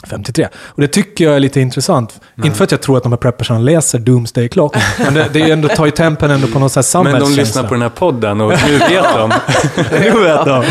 53. 0.03 0.47
Och 0.55 0.81
det 0.81 0.87
tycker 0.87 1.25
jag 1.25 1.35
är 1.35 1.39
lite 1.39 1.61
intressant. 1.61 2.21
Inte 2.43 2.57
för 2.57 2.63
att 2.63 2.71
jag 2.71 2.81
tror 2.81 2.97
att 2.97 3.03
de 3.03 3.11
här 3.11 3.17
preppersarna 3.17 3.59
läser 3.59 3.99
Doomsday 3.99 4.49
Clock, 4.49 4.75
men 4.97 5.13
det, 5.13 5.29
det 5.33 5.41
är 5.41 5.53
ändå, 5.53 5.67
tar 5.67 5.85
ju 5.85 5.91
tempen 5.91 6.31
ändå 6.31 6.47
på 6.47 6.59
någon 6.59 6.69
sån 6.69 6.83
här 6.83 7.03
Men 7.03 7.13
de 7.13 7.19
samhällskänsla. 7.19 7.41
lyssnar 7.43 7.63
på 7.63 7.73
den 7.73 7.81
här 7.81 7.89
podden 7.89 8.41
och 8.41 8.53
nu 8.67 8.77
vet 8.89 9.13
de. 9.13 9.33
Nu 9.91 10.11
vet 10.11 10.45
de. 10.45 10.63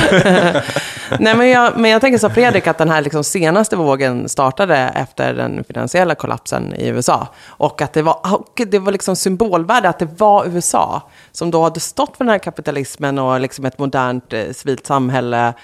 Nej, 1.18 1.36
men, 1.36 1.48
jag, 1.48 1.78
men 1.78 1.90
jag 1.90 2.00
tänker 2.00 2.18
så 2.18 2.30
Fredrik, 2.30 2.66
att 2.66 2.78
den 2.78 2.90
här 2.90 3.02
liksom 3.02 3.24
senaste 3.24 3.76
vågen 3.76 4.28
startade 4.28 4.76
efter 4.76 5.34
den 5.34 5.64
finansiella 5.64 6.14
kollapsen 6.14 6.74
i 6.74 6.88
USA. 6.88 7.28
Och 7.46 7.82
att 7.82 7.92
det 7.92 8.02
var, 8.02 8.18
och 8.22 8.60
det 8.66 8.78
var 8.78 8.92
liksom 8.92 9.16
symbolvärde 9.16 9.88
att 9.88 9.98
det 9.98 10.08
var 10.18 10.46
USA 10.46 11.02
som 11.32 11.50
då 11.50 11.62
hade 11.62 11.80
stått 11.80 12.16
för 12.16 12.24
den 12.24 12.32
här 12.32 12.38
kapitalismen 12.38 13.18
och 13.18 13.40
liksom 13.40 13.64
ett 13.64 13.78
modernt 13.78 14.32
eh, 14.32 14.42
civilt 14.52 14.86
samhälle 14.86 15.54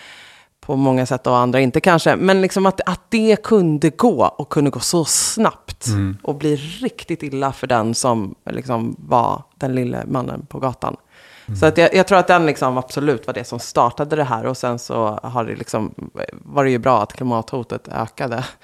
på 0.61 0.77
många 0.77 1.07
sätt 1.07 1.27
och 1.27 1.37
andra 1.37 1.61
inte 1.61 1.81
kanske. 1.81 2.17
Men 2.17 2.41
liksom 2.41 2.67
att, 2.67 2.81
att 2.87 3.01
det 3.09 3.43
kunde 3.43 3.91
gå 3.91 4.25
och 4.39 4.49
kunde 4.49 4.71
gå 4.71 4.81
så 4.81 5.05
snabbt 5.05 5.87
och 6.23 6.35
bli 6.35 6.57
riktigt 6.57 7.23
illa 7.23 7.53
för 7.53 7.67
den 7.67 7.95
som 7.95 8.35
liksom 8.51 8.97
var 8.99 9.43
den 9.55 9.75
lille 9.75 10.03
mannen 10.07 10.47
på 10.49 10.59
gatan. 10.59 10.97
Så 11.61 11.67
att 11.67 11.79
jag, 11.79 11.95
jag 11.95 12.07
tror 12.07 12.19
att 12.19 12.27
den 12.27 12.47
liksom 12.47 12.79
absolut 12.79 13.27
var 13.27 13.35
det 13.35 13.45
som 13.45 13.59
startade 13.59 14.17
det 14.17 14.25
här 14.25 14.47
och 14.47 14.57
sen 14.57 14.79
så 14.79 15.19
har 15.23 15.45
det 15.45 15.57
liksom, 15.57 15.95
var 16.31 16.65
det 16.65 16.71
ju 16.71 16.79
bra 16.79 17.03
att 17.03 17.13
klimathotet 17.13 17.89
ökade. 17.89 18.45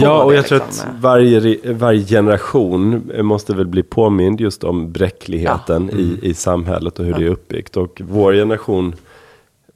Ja, 0.00 0.20
på 0.20 0.26
och 0.26 0.34
jag 0.34 0.46
tror 0.46 0.58
liksom. 0.58 0.90
att 0.90 0.96
varje, 1.02 1.40
re- 1.40 1.72
varje 1.74 2.04
generation 2.04 3.10
måste 3.22 3.54
väl 3.54 3.66
bli 3.66 3.82
påmind 3.82 4.40
just 4.40 4.64
om 4.64 4.92
bräckligheten 4.92 5.90
i, 5.90 6.18
i 6.22 6.34
samhället 6.34 6.98
och 6.98 7.04
hur 7.04 7.14
det 7.14 7.24
är 7.24 7.28
uppbyggt. 7.30 7.76
Och 7.76 8.00
vår 8.04 8.32
generation 8.32 8.94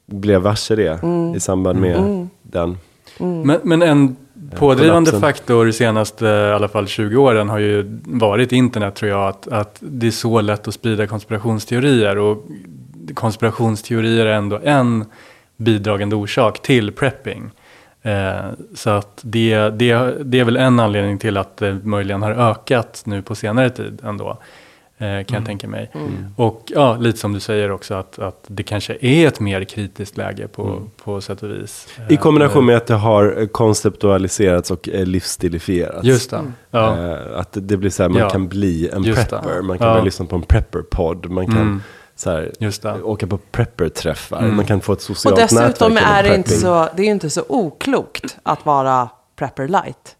blev 0.07 0.41
varse 0.41 0.75
det 0.75 0.99
i 1.35 1.39
samband 1.39 1.79
med 1.79 2.27
den. 2.41 2.77
Men, 3.19 3.59
men 3.63 3.81
en 3.81 4.15
pådrivande 4.55 5.11
kollapsen. 5.11 5.21
faktor 5.21 5.65
de 5.65 5.73
senaste 5.73 6.25
i 6.25 6.53
alla 6.53 6.67
fall 6.67 6.87
20 6.87 7.17
åren 7.17 7.49
har 7.49 7.59
ju 7.59 7.99
varit 8.03 8.51
internet 8.51 8.95
tror 8.95 9.11
jag. 9.11 9.27
Att, 9.27 9.47
att 9.47 9.77
det 9.79 10.07
är 10.07 10.11
så 10.11 10.41
lätt 10.41 10.67
att 10.67 10.73
sprida 10.73 11.07
konspirationsteorier. 11.07 12.17
Och 12.17 12.45
konspirationsteorier 13.13 14.25
är 14.25 14.33
ändå 14.33 14.59
en 14.63 15.05
bidragande 15.57 16.15
orsak 16.15 16.61
till 16.61 16.91
prepping. 16.91 17.51
Eh, 18.01 18.45
så 18.75 18.89
att 18.89 19.19
det, 19.21 19.69
det, 19.69 20.13
det 20.23 20.39
är 20.39 20.43
väl 20.43 20.57
en 20.57 20.79
anledning 20.79 21.17
till 21.17 21.37
att 21.37 21.57
det 21.57 21.79
möjligen 21.83 22.21
har 22.21 22.31
ökat 22.31 23.03
nu 23.05 23.21
på 23.21 23.35
senare 23.35 23.69
tid 23.69 24.01
ändå. 24.03 24.37
Eh, 24.99 25.23
kan 25.25 25.35
jag 25.37 25.45
tänka 25.45 25.67
mig. 25.67 25.91
Och 26.35 26.63
ja, 26.67 26.97
lite 26.97 27.17
som 27.19 27.33
du 27.33 27.39
säger 27.39 27.71
också 27.71 27.93
att, 27.93 28.19
att 28.19 28.43
det 28.47 28.63
kanske 28.63 28.97
är 29.01 29.27
ett 29.27 29.39
mer 29.39 29.63
kritiskt 29.63 30.17
läge 30.17 30.47
på, 30.47 30.81
på 31.03 31.21
sätt 31.21 31.43
och 31.43 31.49
vis. 31.49 31.87
I 32.09 32.13
Eh, 32.13 32.19
kombination 32.19 32.65
med 32.65 32.77
att 32.77 32.87
det 32.87 32.93
har 32.95 33.39
eh, 33.41 33.47
konceptualiserats 33.47 34.71
och 34.71 34.89
eh, 34.89 35.05
livsstilifierats. 35.05 36.03
Just 36.03 36.29
det. 36.29 36.41
Ja. 36.71 36.97
Eh, 37.11 37.39
Att 37.39 37.49
det 37.51 37.77
blir 37.77 37.89
så 37.89 38.03
här, 38.03 38.09
man 38.09 38.19
Ja. 38.21 38.29
kan 38.29 38.47
bli 38.47 38.89
en 38.93 39.03
Just 39.03 39.29
det. 39.29 39.37
prepper. 39.41 39.61
Man 39.61 39.77
kan 39.77 39.87
Ja. 39.87 40.03
lyssna 40.03 40.25
på 40.25 40.35
en 40.35 40.41
prepper-podd. 40.41 41.29
Man 41.29 41.45
kan 41.45 41.57
Mm. 41.61 41.81
så 42.15 42.29
här, 42.31 42.51
Just 42.59 42.81
det. 42.81 42.89
Mm. 42.89 43.05
åka 43.05 43.27
på 43.27 43.37
prepper-träffar. 43.51 44.51
Man 44.51 44.65
kan 44.65 44.81
få 44.81 44.93
ett 44.93 44.97
Och 44.99 45.03
socialt 45.03 45.35
dessutom 45.37 45.93
nätverk 45.93 46.17
är 46.17 46.23
det 46.29 46.35
inte 46.35 46.49
så, 46.51 46.87
det 46.95 47.01
är 47.03 47.07
inte 47.11 47.29
så 47.29 47.43
oklokt 47.49 48.37
att 48.43 48.65
vara 48.65 49.09
prepper 49.35 49.67
light. 49.67 50.15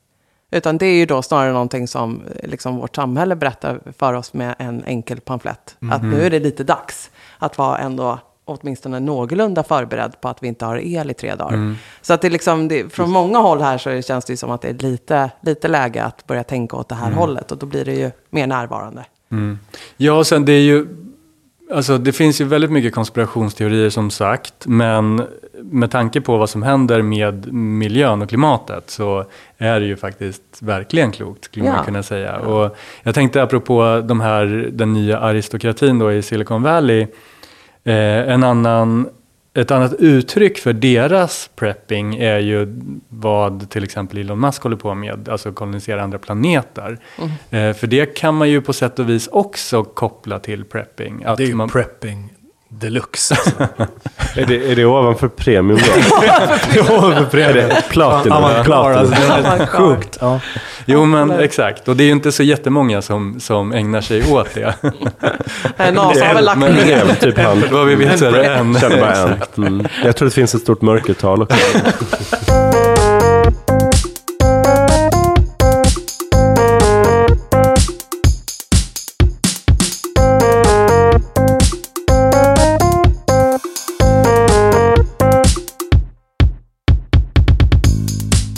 Utan 0.52 0.78
det 0.78 0.86
är 0.86 0.94
ju 0.96 1.06
då 1.06 1.22
snarare 1.22 1.54
någonting 1.54 1.88
som 1.88 2.22
eh, 2.42 2.50
liksom 2.50 2.78
vårt 2.78 2.96
samhälle 2.96 3.36
berättar 3.36 3.80
för 3.98 4.14
oss 4.14 4.34
med 4.34 4.56
en 4.60 4.84
enkel 4.84 5.20
pamflett. 5.20 5.76
Att 5.92 6.02
Mhm. 6.02 6.10
nu 6.12 6.26
är 6.26 6.30
det 6.30 6.40
lite 6.40 6.64
dags 6.64 7.10
att 7.38 7.58
vara 7.58 7.78
ändå 7.78 8.20
åtminstone 8.46 9.00
någorlunda 9.00 9.64
förberedd 9.64 10.22
på 10.22 10.30
att 10.30 10.44
vi 10.44 10.48
inte 10.48 10.66
har 10.66 10.78
el 10.78 11.12
i 11.12 11.14
tre 11.14 11.36
dagar. 11.36 11.54
Mm. 11.54 11.76
Så 12.02 12.14
att 12.14 12.22
det 12.22 12.30
liksom, 12.30 12.68
det, 12.68 12.94
från 12.94 13.10
många 13.12 13.40
håll 13.40 13.62
här 13.62 13.78
så 13.78 14.02
känns 14.02 14.26
det 14.26 14.34
ju 14.34 14.38
som 14.38 14.52
att 14.52 14.62
det 14.62 14.68
är 14.70 14.74
lite, 14.74 15.32
lite 15.42 15.68
läge 15.68 16.04
att 16.04 16.28
börja 16.28 16.44
tänka 16.44 16.76
åt 16.78 16.90
det 16.90 16.96
här 16.96 17.08
Mm. 17.08 17.18
hållet. 17.20 17.52
Och 17.52 17.58
då 17.58 17.66
blir 17.66 17.86
det 17.86 17.94
ju 17.94 18.12
mer 18.30 18.48
närvarande. 18.48 19.06
Ja, 19.98 20.14
och 20.14 20.28
sen 20.28 20.46
det 20.46 20.52
är 20.54 20.62
ju, 20.62 20.88
alltså 21.74 21.98
det 21.98 22.12
finns 22.12 22.42
ju 22.42 22.46
väldigt 22.46 22.72
mycket 22.72 22.94
konspirationsteorier 22.96 23.90
som 23.90 24.10
sagt, 24.10 24.54
men 24.66 25.22
med 25.62 25.92
tanke 25.92 26.22
på 26.22 26.38
vad 26.38 26.50
som 26.50 26.64
händer 26.64 27.02
med 27.02 27.54
miljön 27.54 28.22
och 28.22 28.30
klimatet 28.30 28.90
så 28.90 29.26
är 29.58 29.80
det 29.80 29.86
ju 29.86 29.96
faktiskt 29.96 30.42
verkligen 30.62 31.12
klokt, 31.12 31.44
skulle 31.46 31.66
Ja. 31.66 31.72
man 31.74 31.86
kunna 31.86 32.04
säga. 32.04 32.36
Och 32.38 32.76
jag 33.04 33.16
tänkte 33.16 33.44
apropå 33.44 34.04
de 34.08 34.22
här, 34.22 34.70
den 34.72 34.94
nya 34.94 35.20
aristokratin 35.20 36.00
då 36.00 36.12
i 36.14 36.22
Silicon 36.22 36.64
Valley, 36.64 37.02
eh, 37.84 37.94
en 38.34 38.44
annan 38.44 39.10
ett 39.58 39.72
annat 39.72 39.94
uttryck 39.94 40.58
för 40.58 40.74
deras 40.74 41.50
prepping 41.56 42.16
är 42.16 42.40
ju 42.40 42.80
vad 43.10 43.70
till 43.70 43.84
exempel 43.84 44.18
Elon 44.18 44.40
Musk 44.40 44.64
håller 44.64 44.78
på 44.78 44.96
med, 44.96 45.30
alltså 45.30 45.52
kolonisera 45.52 46.04
andra 46.04 46.18
planeter. 46.18 47.00
Eh, 47.50 47.74
för 47.74 47.88
det 47.88 48.06
kan 48.06 48.36
man 48.36 48.50
ju 48.50 48.62
på 48.62 48.74
sätt 48.74 49.00
och 49.00 49.10
vis 49.10 49.28
också 49.28 49.84
koppla 49.84 50.40
till 50.40 50.66
prepping. 50.66 51.24
Att 51.24 51.38
Det 51.38 51.44
är 51.44 51.48
ju 51.48 51.56
man, 51.56 51.70
prepping 51.70 52.34
deluxe. 52.70 53.36
Alltså. 53.36 53.52
Är 54.36 54.46
det, 54.46 54.72
är 54.72 54.76
det 54.76 54.86
ovanför 54.86 55.28
premium 55.28 55.80
då? 55.80 57.38
är 57.38 57.54
det 57.54 57.84
platinum? 57.90 58.38
Ja, 58.42 58.42
man 58.54 58.64
klarar 58.64 58.98
alltså, 58.98 59.16
det 59.16 59.48
är 59.48 59.66
sjukt. 59.66 60.18
Ja. 60.22 60.40
jo 60.86 61.06
men 61.06 61.32
exakt, 61.32 61.88
och 61.88 61.96
det 61.96 62.04
är 62.04 62.06
ju 62.06 62.12
inte 62.12 62.32
så 62.32 62.44
jättemånga 62.44 63.02
som, 63.02 63.40
som 63.40 63.72
ägnar 63.74 64.02
sig 64.02 64.32
åt 64.34 64.54
det. 64.54 64.76
NASA 65.94 66.26
har 66.26 66.34
väl 66.34 66.46
lagt 66.46 66.58
men- 66.60 66.76
Det 66.76 66.86
ner. 66.86 66.98
är 66.98 67.06
väl 67.06 67.16
typ 67.16 67.38
han. 67.38 67.64
Vad 67.72 67.86
vi 67.88 67.96
vet 67.96 68.20
så 68.20 68.26
är 68.26 68.32
det 68.32 68.46
en. 68.46 68.72
Jag 68.74 68.82
känner 68.82 69.00
bara 69.02 69.16
en. 69.16 69.34
Mm. 69.58 69.88
Jag 70.04 70.16
tror 70.16 70.26
det 70.30 70.34
finns 70.36 70.56
ett 70.56 70.62
stort 70.62 70.82
mörkertal 70.82 71.42
också. 71.42 71.58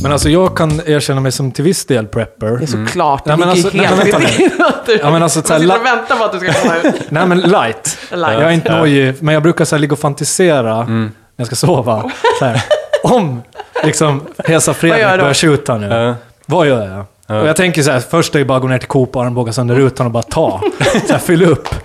Men 0.10 0.14
alltså 0.14 0.30
jag 0.30 0.58
kan 0.58 0.82
erkänna 0.86 1.22
mig 1.22 1.32
som 1.32 1.52
till 1.52 1.64
viss 1.64 1.86
del 1.86 2.08
prepper. 2.08 2.48
Det 2.48 2.64
är 2.64 2.68
såklart, 2.68 3.26
det 3.26 3.36
Nej, 3.36 3.46
men 3.48 3.56
ligger 3.56 3.88
alltså- 3.88 4.08
helt 4.08 4.20
nej, 4.20 4.38
vid 4.38 4.46
din 4.86 5.00
Ja, 5.04 5.12
men 5.12 5.24
alltså, 5.24 5.40
man 5.40 5.60
sitter 5.60 5.80
och 5.80 5.86
väntar 5.86 6.16
på 6.16 6.24
att 6.24 6.32
du 6.32 6.40
ska 6.40 6.54
komma 6.54 6.76
ut. 6.76 6.96
Nej 7.10 7.28
men 7.28 7.40
light. 7.40 7.98
Light. 8.12 8.34
Jag 8.34 8.42
är 8.42 8.50
inte 8.52 8.78
nojig, 8.78 9.16
men 9.20 9.34
jag 9.34 9.44
brukar 9.44 9.66
så 9.66 9.76
här, 9.76 9.80
ligga 9.82 9.94
och 9.94 10.00
fantisera 10.00 10.86
när 10.86 11.12
jag 11.36 11.48
ska 11.48 11.56
sova. 11.56 12.12
Så 12.40 12.46
här, 12.46 12.64
om 13.04 13.42
liksom 13.84 14.22
Hesa 14.46 14.74
Fredrik 14.74 15.20
börjar 15.20 15.34
skjuta 15.34 15.78
nu. 15.78 15.88
Ja. 15.88 16.16
Vad 16.46 16.68
gör 16.68 17.06
jag? 17.28 17.42
Och 17.42 17.48
jag 17.48 17.56
tänker 17.56 17.84
så 17.84 17.92
här, 17.92 18.00
först 18.00 18.36
är 18.36 18.40
det 18.40 18.46
bara 18.46 18.56
att 18.56 18.62
gå 18.62 18.68
ner 18.68 18.78
till 18.78 18.88
Coop 18.88 19.16
och 19.16 19.24
armbåga 19.24 19.54
sönder 19.54 19.76
rutan 19.76 20.06
och 20.06 20.12
bara 20.12 20.24
ta. 20.24 20.62
Så 21.08 21.14
här, 21.14 21.20
fyll 21.20 21.44
upp. 21.44 21.70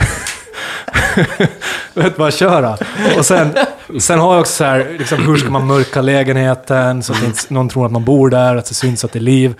Vet, 1.94 2.16
bara 2.16 2.30
köra. 2.30 2.76
Och 3.18 3.26
sen, 3.26 3.50
sen 4.00 4.18
har 4.18 4.32
jag 4.32 4.40
också 4.40 4.52
så 4.52 4.64
här, 4.64 4.96
liksom, 4.98 5.18
hur 5.26 5.36
ska 5.36 5.50
man 5.50 5.66
mörka 5.66 6.02
lägenheten 6.02 7.02
så 7.02 7.12
att 7.12 7.22
inte 7.22 7.54
någon 7.54 7.68
tror 7.68 7.86
att 7.86 7.92
man 7.92 8.04
bor 8.04 8.30
där, 8.30 8.56
att 8.56 8.64
det 8.66 8.74
syns 8.74 9.04
att 9.04 9.12
det 9.12 9.18
är 9.18 9.20
liv. 9.20 9.54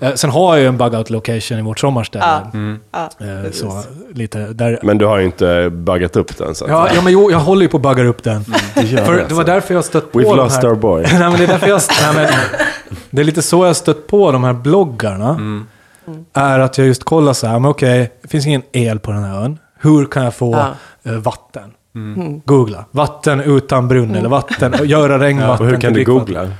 Eh, 0.00 0.14
Sen 0.14 0.30
har 0.30 0.54
jag 0.56 0.62
ju 0.62 0.68
en 0.68 0.78
bug-out 0.78 1.10
location 1.12 1.58
i 1.58 1.62
vårt 1.62 1.78
sommarställe. 1.78 2.24
Ja. 2.24 2.50
Ja, 2.92 3.26
Eh, 3.26 3.42
precis. 3.42 3.60
så, 3.60 3.82
lite, 4.14 4.38
där, 4.38 4.78
Men 4.82 4.98
du 4.98 5.06
har 5.06 5.18
ju 5.18 5.24
inte 5.24 5.70
buggat 5.72 6.16
upp 6.16 6.38
den 6.38 6.54
så 6.54 6.64
att 6.64 6.70
Ja, 6.70 6.88
ja 6.94 7.02
men 7.02 7.12
jo, 7.12 7.30
jag 7.30 7.38
håller 7.38 7.62
ju 7.62 7.68
på 7.68 7.76
att 7.76 7.82
bugga 7.82 8.04
upp 8.04 8.22
den. 8.22 8.44
För 8.44 9.24
det 9.28 9.34
var 9.34 9.44
därför 9.44 9.74
jag 9.74 9.84
stött 9.84 10.12
på 10.12 10.18
We've 10.20 10.24
de 10.24 10.36
lost 10.36 10.56
här... 10.62 10.68
our 10.68 10.74
boy. 10.74 11.02
nej, 11.12 11.18
men 11.18 11.32
det 11.32 11.42
är 11.44 11.46
därför 11.48 11.68
jag... 11.68 11.80
Nej, 12.02 12.14
men, 12.14 12.28
det 13.10 13.20
är 13.20 13.24
lite 13.24 13.42
så 13.42 13.66
jag 13.66 13.76
stött 13.76 14.06
på 14.06 14.32
de 14.32 14.44
här 14.44 14.52
bloggarna. 14.52 15.40
Är 16.34 16.58
att 16.58 16.78
jag 16.78 16.86
just 16.86 17.04
kollar 17.04 17.32
så 17.32 17.46
här, 17.46 17.58
men 17.58 17.70
okej, 17.70 18.12
det 18.22 18.28
finns 18.28 18.46
ingen 18.46 18.62
el 18.72 18.98
på 18.98 19.12
den 19.12 19.24
här 19.24 19.42
ön. 19.44 19.58
Hur 19.80 20.06
kan 20.06 20.24
jag 20.24 20.34
få 20.34 20.52
Ja. 21.04 21.10
eh, 21.12 21.18
vatten? 21.94 22.42
Googla. 22.44 22.84
Vatten 22.90 23.40
utan 23.40 23.88
brunn 23.88 24.14
eller 24.14 24.28
vatten, 24.28 24.74
göra 24.84 25.18
regnvatten 25.24 25.66
Och 25.66 25.72
hur 25.72 25.80
kan 25.80 25.92
du 25.92 26.04
googla? 26.04 26.50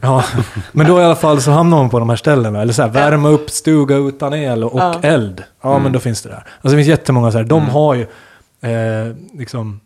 Ja, 0.00 0.24
men 0.72 0.86
då 0.86 1.00
i 1.00 1.04
alla 1.04 1.16
fall 1.16 1.40
så 1.42 1.50
hamnar 1.50 1.76
man 1.76 1.90
på 1.90 1.98
de 1.98 2.08
här 2.08 2.16
ställena. 2.16 2.62
Eller 2.62 2.72
så 2.72 2.82
här, 2.82 2.88
värma 2.88 3.28
upp 3.28 3.50
stuga 3.50 3.96
utan 3.96 4.34
el 4.34 4.64
och, 4.64 4.80
Ja. 4.80 4.94
eld. 5.02 5.42
Ja, 5.62 5.78
men 5.78 5.92
då 5.92 5.98
finns 5.98 6.22
det 6.22 6.28
där. 6.28 6.36
Alltså 6.36 6.46
det 6.62 6.76
finns 6.76 6.88
jättemånga 6.88 7.32
så 7.32 7.38
här, 7.38 7.44
de 7.44 7.62
har 7.68 7.94
ju 7.94 8.02
eh, 8.60 9.14
liksom... 9.38 9.80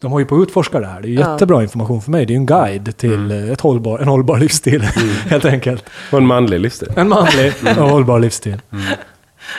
De 0.00 0.12
har 0.12 0.18
ju 0.18 0.24
på 0.24 0.34
att 0.36 0.42
utforska 0.42 0.80
det 0.80 0.86
här. 0.86 1.00
Det 1.00 1.08
är 1.08 1.10
Ja. 1.12 1.32
jättebra 1.32 1.62
information 1.62 2.02
för 2.02 2.10
mig. 2.10 2.26
Det 2.26 2.30
är 2.32 2.34
ju 2.34 2.38
en 2.38 2.46
guide 2.46 2.96
till 2.96 3.30
ett 3.52 3.60
hållbar, 3.60 3.98
en 3.98 4.08
hållbar 4.08 4.38
livsstil, 4.38 4.82
helt 5.28 5.44
enkelt. 5.44 5.84
Och 6.12 6.18
en 6.18 6.26
manlig 6.26 6.60
livsstil. 6.60 6.88
En 6.96 7.08
manlig 7.08 7.52
och 7.78 7.88
hållbar 7.90 8.18
livsstil. 8.18 8.56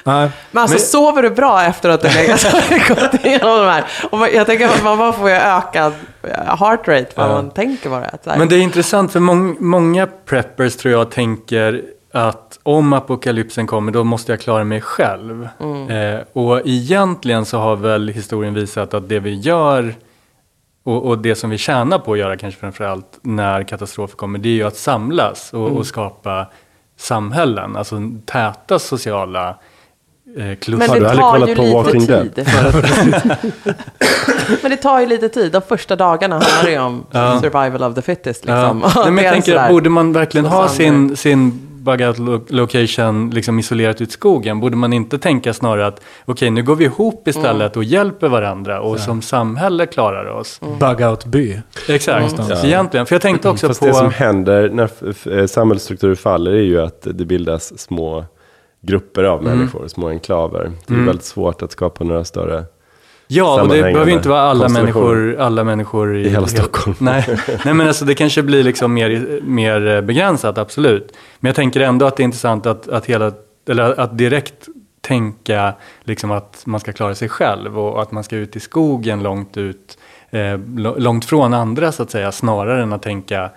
Nej, 0.04 0.30
Men 0.52 0.62
alltså 0.62 0.78
sover 0.78 1.22
du 1.22 1.30
bra 1.30 1.64
efter 1.64 1.90
att 1.90 2.02
du 2.02 2.08
och 2.08 2.98
gått 2.98 3.26
igenom 3.26 3.58
de 3.58 3.66
här? 3.66 3.84
Och 4.10 4.28
jag 4.34 4.46
tänker 4.46 4.66
att 4.66 4.84
man 4.84 4.98
bara 4.98 5.14
får 5.14 5.30
ju 5.30 5.36
ökad 5.36 5.94
eh, 6.24 6.58
heart 6.58 6.88
rate 6.88 7.08
vad 7.16 7.30
man 7.30 7.50
tänker. 7.50 7.90
Så 8.24 8.30
här. 8.30 8.38
Men 8.38 8.50
det 8.50 8.56
är 8.56 8.62
intressant 8.62 9.12
för 9.12 9.20
mång, 9.20 9.58
många 9.60 10.08
preppers 10.26 10.76
tror 10.76 10.94
jag 10.94 11.12
tänker 11.12 11.82
att 12.14 12.60
om 12.64 12.94
apokalypsen 12.94 13.68
kommer 13.68 13.92
då 13.92 14.04
måste 14.04 14.32
jag 14.32 14.42
klara 14.42 14.64
mig 14.64 14.82
själv. 14.82 15.50
Eh, 15.90 16.20
och 16.34 16.62
egentligen 16.66 17.46
så 17.46 17.58
har 17.58 17.76
väl 17.76 18.08
historien 18.08 18.54
visat 18.54 18.94
att 18.94 19.10
det 19.10 19.20
vi 19.20 19.36
gör 19.36 19.96
och, 20.84 21.06
och 21.06 21.18
det 21.18 21.36
som 21.36 21.50
vi 21.50 21.58
tjänar 21.58 22.00
på 22.00 22.14
att 22.14 22.20
göra 22.20 22.38
kanske 22.38 22.60
framförallt 22.60 23.20
när 23.22 23.64
katastrofer 23.64 24.16
kommer 24.16 24.40
det 24.40 24.50
är 24.50 24.54
ju 24.54 24.64
att 24.64 24.78
samlas 24.78 25.54
och, 25.54 25.68
och 25.68 25.86
skapa 25.86 26.48
samhällen, 26.98 27.76
alltså 27.76 28.02
täta 28.26 28.80
sociala 28.80 29.56
eh, 30.38 30.56
kluster. 30.56 30.88
Men 30.88 31.04
det 31.04 31.10
tar 31.16 31.40
ju 31.40 31.46
lite 31.46 31.74
Walking 31.74 32.08
tid. 32.08 32.46
Men 34.62 34.72
det 34.72 34.78
tar 34.78 35.00
ju 35.00 35.06
lite 35.06 35.30
tid. 35.30 35.52
De 35.52 35.62
första 35.62 35.96
dagarna 35.96 36.36
handlar 36.36 36.64
det 36.64 36.72
ju 36.72 36.80
om 36.80 37.06
survival 37.42 37.84
of 37.84 37.96
the 37.96 38.02
fittest. 38.02 38.46
Liksom. 38.46 38.82
Ja. 38.84 38.92
Nej, 38.96 39.12
men 39.12 39.24
jag 39.24 39.34
tänker, 39.34 39.52
sådär. 39.52 39.70
borde 39.70 39.90
man 39.90 40.14
verkligen 40.14 40.46
ha 40.46 40.68
sin, 40.68 41.16
sin 41.16 41.52
bug-out 41.82 42.18
lo- 42.20 42.46
location 42.50 43.30
liksom 43.30 43.60
isolerat 43.60 44.02
ut 44.02 44.12
skogen? 44.12 44.60
Borde 44.60 44.76
man 44.76 44.94
inte 44.94 45.20
tänka 45.20 45.54
snarare 45.54 45.88
att 45.88 46.02
okej, 46.26 46.50
nu 46.50 46.64
går 46.64 46.76
vi 46.76 46.86
ihop 46.86 47.28
istället 47.28 47.78
och 47.78 47.84
hjälper 47.84 48.28
varandra 48.28 48.82
och 48.82 49.00
som 49.00 49.22
samhälle 49.22 49.86
klarar 49.86 50.26
oss? 50.26 50.62
bug-out-by. 50.80 51.62
Exakt, 51.90 52.36
så 52.36 52.68
egentligen. 52.68 53.06
För 53.06 53.16
jag 53.16 53.22
tänkte 53.22 53.50
också 53.50 53.68
Fast 53.68 53.80
på... 53.80 53.86
det 53.86 53.94
som 53.94 54.12
händer 54.12 54.70
när 54.70 54.90
eh, 55.40 55.46
samhällsstrukturer 55.46 56.16
faller 56.16 56.52
är 56.52 56.62
ju 56.64 56.82
att 56.82 57.02
det 57.02 57.26
bildas 57.26 57.80
små 57.80 58.26
grupper 58.82 59.24
av 59.24 59.42
Mm. 59.42 59.58
människor, 59.58 59.88
små 59.88 60.10
enklaver. 60.10 60.72
Det 60.88 60.94
är 60.94 60.98
väldigt 60.98 61.26
svårt 61.26 61.62
att 61.62 61.72
skapa 61.72 62.04
några 62.04 62.24
större... 62.24 62.66
Ja, 63.32 63.62
och 63.62 63.68
det 63.68 63.82
behöver 63.82 64.06
ju 64.06 64.14
inte 64.14 64.30
vara 64.30 64.42
alla 64.42 64.70
människor, 64.70 65.36
alla 65.40 65.64
människor 65.64 66.18
i, 66.18 66.26
I 66.26 66.30
hela 66.30 66.48
Stockholm. 66.48 66.96
Nej. 67.00 67.26
Nej, 67.66 67.74
men 67.74 67.88
alltså 67.88 68.06
det 68.06 68.16
kanske 68.16 68.44
blir 68.44 68.64
liksom 68.64 68.94
mer, 68.94 69.40
mer 69.44 70.02
begränsat, 70.02 70.58
absolut. 70.58 71.14
Men 71.40 71.50
jag 71.50 71.56
tänker 71.56 71.80
ändå 71.80 72.06
att 72.06 72.18
det 72.18 72.24
är 72.24 72.26
intressant 72.26 72.66
att, 72.66 72.88
att, 72.90 73.06
hela, 73.06 73.32
eller 73.70 74.00
att 74.00 74.18
direkt 74.18 74.68
tänka 75.02 75.74
liksom 76.04 76.32
att 76.32 76.64
man 76.66 76.80
ska 76.80 76.92
klara 76.94 77.16
sig 77.16 77.30
själv 77.30 77.80
och 77.80 78.02
att 78.02 78.12
man 78.12 78.24
ska 78.24 78.36
ut 78.36 78.56
i 78.56 78.60
skogen 78.60 79.24
långt 79.24 79.58
ut, 79.58 79.98
eh, 80.30 80.60
långt 80.98 81.26
från 81.26 81.54
andra 81.54 81.92
så 81.92 82.04
att 82.04 82.12
säga, 82.12 82.32
snarare 82.32 82.84
än 82.84 82.94
att 82.94 83.02
tänka 83.04 83.50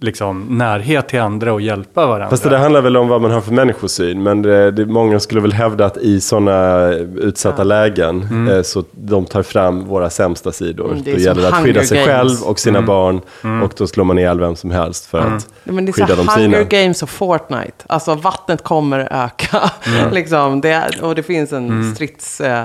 liksom 0.00 0.46
närhet 0.58 1.08
till 1.08 1.20
andra 1.20 1.52
och 1.52 1.60
hjälpa 1.60 2.06
varandra. 2.06 2.30
Fast 2.30 2.42
det 2.42 2.48
där 2.48 2.58
handlar 2.58 2.80
väl 2.82 2.96
om 2.96 3.08
vad 3.08 3.22
man 3.22 3.30
har 3.30 3.40
för 3.40 3.52
människosyn. 3.52 4.22
Men 4.22 4.42
det, 4.42 4.70
det, 4.70 4.86
många 4.86 5.20
skulle 5.20 5.40
väl 5.40 5.52
hävda 5.52 5.84
att 5.86 5.96
i 5.96 6.20
sådana 6.20 6.88
utsatta 7.16 7.64
lägen 7.64 8.22
Mm. 8.22 8.48
eh, 8.56 8.62
så 8.62 8.84
de 8.92 9.24
tar 9.24 9.42
fram 9.42 9.84
våra 9.84 10.10
sämsta 10.10 10.52
sidor. 10.52 10.90
Mm, 10.92 11.02
det 11.02 11.12
då 11.12 11.18
gäller 11.18 11.42
det 11.42 11.48
att 11.48 11.64
skydda 11.64 11.82
sig 11.82 11.98
Games. 11.98 12.08
själv 12.40 12.42
och 12.50 12.58
sina 12.58 12.78
Mm. 12.78 12.86
barn. 12.88 13.20
Och 13.62 13.72
då 13.76 13.86
slår 13.86 14.04
man 14.04 14.18
ihjäl 14.18 14.40
vem 14.40 14.56
som 14.56 14.70
helst 14.70 15.06
för 15.06 15.18
att 15.18 15.48
Ja, 15.64 15.72
men 15.72 15.84
det 15.84 15.90
är 15.90 15.92
skydda 15.92 16.08
så 16.08 16.14
de 16.16 16.28
sina. 16.28 16.34
Hunger 16.56 16.64
Games 16.64 17.02
och 17.02 17.10
Fortnite. 17.10 17.84
Alltså 17.86 18.14
vattnet 18.14 18.62
kommer 18.64 18.98
öka. 19.24 19.70
liksom, 20.12 20.60
det 20.60 20.90
och 21.02 21.14
det 21.14 21.22
finns 21.22 21.52
en 21.52 21.66
Mm. 21.70 21.94
strids... 21.94 22.40
Eh, 22.40 22.64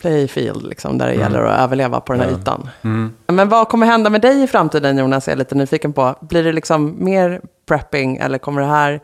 Playfield, 0.00 0.66
liksom, 0.66 0.98
där 0.98 1.06
det 1.06 1.14
gäller 1.14 1.42
att 1.42 1.60
överleva 1.60 2.00
på 2.00 2.12
den 2.12 2.22
här 2.22 2.30
ytan. 2.30 2.70
Mm. 2.82 3.12
Men 3.26 3.48
vad 3.48 3.68
kommer 3.68 3.86
hända 3.86 4.10
med 4.10 4.20
dig 4.20 4.42
i 4.42 4.46
framtiden, 4.46 4.98
Jonas? 4.98 5.26
Jag 5.26 5.32
är 5.32 5.38
lite 5.38 5.54
nyfiken 5.54 5.92
på. 5.92 6.14
Blir 6.20 6.44
det 6.44 6.52
liksom 6.52 7.04
mer 7.04 7.40
prepping 7.68 8.16
eller 8.16 8.38
kommer 8.38 8.60
det 8.60 8.68
här 8.68 9.00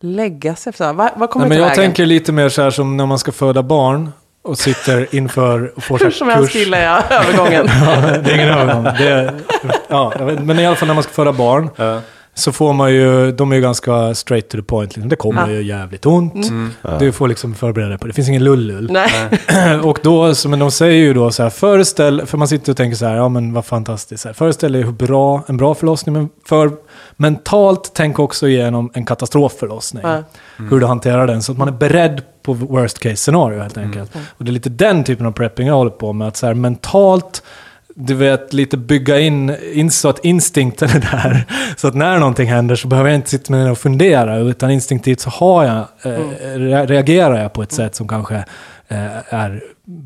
lägga 0.00 0.54
sig? 0.54 0.72
Vad, 0.78 0.94
vad 0.94 1.30
kommer 1.30 1.46
Nej, 1.46 1.48
men 1.48 1.58
jag 1.58 1.64
vägen? 1.64 1.76
tänker 1.76 2.06
lite 2.06 2.32
mer 2.32 2.48
så 2.48 2.62
här 2.62 2.70
som 2.70 2.96
när 2.96 3.06
man 3.06 3.18
ska 3.18 3.32
föda 3.32 3.62
barn 3.62 4.12
och 4.42 4.58
sitter 4.58 5.14
inför 5.14 5.72
och 5.76 5.84
får 5.84 5.98
här 5.98 6.10
Som 6.10 6.28
helst 6.28 6.54
gillar 6.54 6.78
jag 6.78 7.02
övergången. 7.10 7.66
Ja, 7.86 8.18
det 8.18 8.30
är 8.30 8.34
ingen 8.34 8.48
övergång. 8.48 8.84
Det 8.84 9.08
är, 9.08 9.34
ja, 9.88 10.12
men 10.40 10.58
i 10.58 10.66
alla 10.66 10.76
fall 10.76 10.86
när 10.86 10.94
man 10.94 11.02
ska 11.02 11.12
föda 11.12 11.32
barn 11.32 11.70
så 12.34 12.52
får 12.52 12.72
man 12.72 12.92
ju, 12.92 13.32
de 13.32 13.52
är 13.52 13.56
ju 13.56 13.62
ganska 13.62 14.14
straight 14.14 14.48
to 14.48 14.56
the 14.56 14.62
point. 14.62 14.96
Liksom. 14.96 15.08
Det 15.08 15.16
kommer 15.16 15.48
Ja. 15.48 15.50
ju 15.54 15.62
jävligt 15.62 16.06
ont. 16.06 16.50
Du 16.98 17.12
får 17.12 17.28
liksom 17.28 17.54
förbereda 17.54 17.88
dig 17.88 17.98
på 17.98 18.04
det. 18.06 18.10
Det 18.10 18.14
finns 18.14 18.28
ingen 18.28 18.44
lullull. 18.44 18.90
Nej. 18.92 19.78
och 19.82 19.98
då, 20.02 20.34
så, 20.34 20.48
men 20.48 20.58
de 20.58 20.70
säger 20.70 20.94
ju 21.04 21.14
då 21.14 21.30
så 21.30 21.42
här, 21.42 21.50
föreställ, 21.50 22.26
för 22.26 22.38
man 22.38 22.48
sitter 22.48 22.72
och 22.72 22.76
tänker 22.76 22.96
så 22.96 23.06
här, 23.06 23.16
ja 23.16 23.28
men 23.28 23.52
vad 23.52 23.64
fantastiskt. 23.64 24.22
Så 24.22 24.28
här, 24.28 24.32
föreställ 24.34 24.72
dig 24.72 24.82
hur 24.82 24.92
bra, 24.92 25.42
en 25.48 25.56
bra 25.56 25.74
förlossning, 25.74 26.12
men 26.12 26.28
för 26.48 26.70
mentalt 27.16 27.90
tänk 27.94 28.18
också 28.18 28.48
igenom 28.48 28.90
en 28.94 29.04
katastrofförlossning. 29.06 30.02
Ja. 30.06 30.22
Hur 30.70 30.80
du 30.80 30.86
hanterar 30.86 31.26
den, 31.26 31.42
så 31.42 31.52
att 31.52 31.58
man 31.58 31.68
är 31.68 31.72
beredd 31.72 32.22
på 32.42 32.52
worst 32.52 32.98
case 32.98 33.16
scenario 33.16 33.60
helt 33.60 33.78
enkelt. 33.78 34.12
Och 34.38 34.44
det 34.44 34.50
är 34.50 34.52
lite 34.52 34.68
den 34.70 35.04
typen 35.04 35.26
av 35.26 35.32
prepping 35.32 35.66
jag 35.66 35.74
håller 35.74 35.90
på 35.90 36.12
med, 36.12 36.28
att 36.28 36.36
så 36.36 36.46
här 36.46 36.54
mentalt 36.54 37.42
du 37.94 38.14
vet, 38.14 38.52
lite 38.52 38.76
bygga 38.76 39.18
in, 39.20 39.56
in 39.72 39.90
så 39.90 40.08
att 40.08 40.24
instinkten 40.24 40.88
är 40.90 41.00
där. 41.00 41.44
Så 41.76 41.88
att 41.88 41.94
när 41.94 42.18
någonting 42.18 42.48
händer 42.48 42.76
så 42.76 42.88
behöver 42.88 43.10
jag 43.10 43.14
inte 43.18 43.30
sitta 43.30 43.52
med 43.52 43.70
och 43.70 43.78
fundera, 43.78 44.36
utan 44.38 44.70
instinktivt 44.70 45.20
så 45.20 45.30
har 45.30 45.64
jag, 45.64 45.76
eh, 46.12 46.18
re- 46.58 46.86
reagerar 46.86 47.42
jag 47.42 47.52
på 47.52 47.62
ett 47.62 47.72
sätt 47.72 47.94
som 47.94 48.08
kanske 48.08 48.34
eh, 48.88 49.34
är 49.34 49.62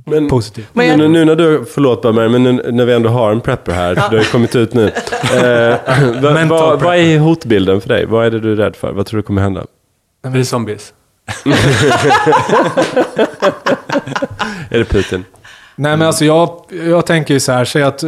Men- 0.06 0.28
positivt. 0.28 0.68
Men 0.72 0.86
jag- 0.88 0.98
Nu, 0.98 1.08
nu 1.08 1.24
när 1.24 1.36
du, 1.36 1.64
förlåt 1.74 2.02
bara 2.02 2.28
men 2.28 2.42
nu, 2.42 2.52
när 2.72 2.84
vi 2.84 2.92
ändå 2.92 3.08
har 3.10 3.32
en 3.32 3.40
prepper 3.40 3.72
här, 3.72 3.94
för 3.94 4.10
det 4.10 4.16
har 4.16 4.24
ju 4.24 4.30
kommit 4.30 4.56
ut 4.56 4.74
nu. 4.74 4.90
Eh, 5.34 5.76
vad, 6.22 6.48
vad, 6.48 6.82
vad 6.82 6.96
är 6.96 7.18
hotbilden 7.18 7.80
för 7.80 7.88
dig? 7.88 8.06
Vad 8.06 8.26
är 8.26 8.30
det 8.30 8.40
du 8.40 8.52
är 8.52 8.56
rädd 8.56 8.76
för? 8.76 8.92
Vad 8.92 9.06
tror 9.06 9.18
du 9.18 9.22
kommer 9.22 9.42
hända? 9.42 9.64
Vi 10.26 10.40
är 10.40 10.44
zombies. 10.44 10.92
Är 14.70 14.78
det 14.78 14.84
Putin? 14.84 15.24
Nej 15.76 15.96
men 15.96 16.06
alltså 16.06 16.24
jag, 16.24 16.60
jag 16.70 17.06
tänker 17.06 17.34
ju 17.34 17.40
så 17.40 17.52
här, 17.52 17.64
säg 17.64 17.82
att 17.82 18.02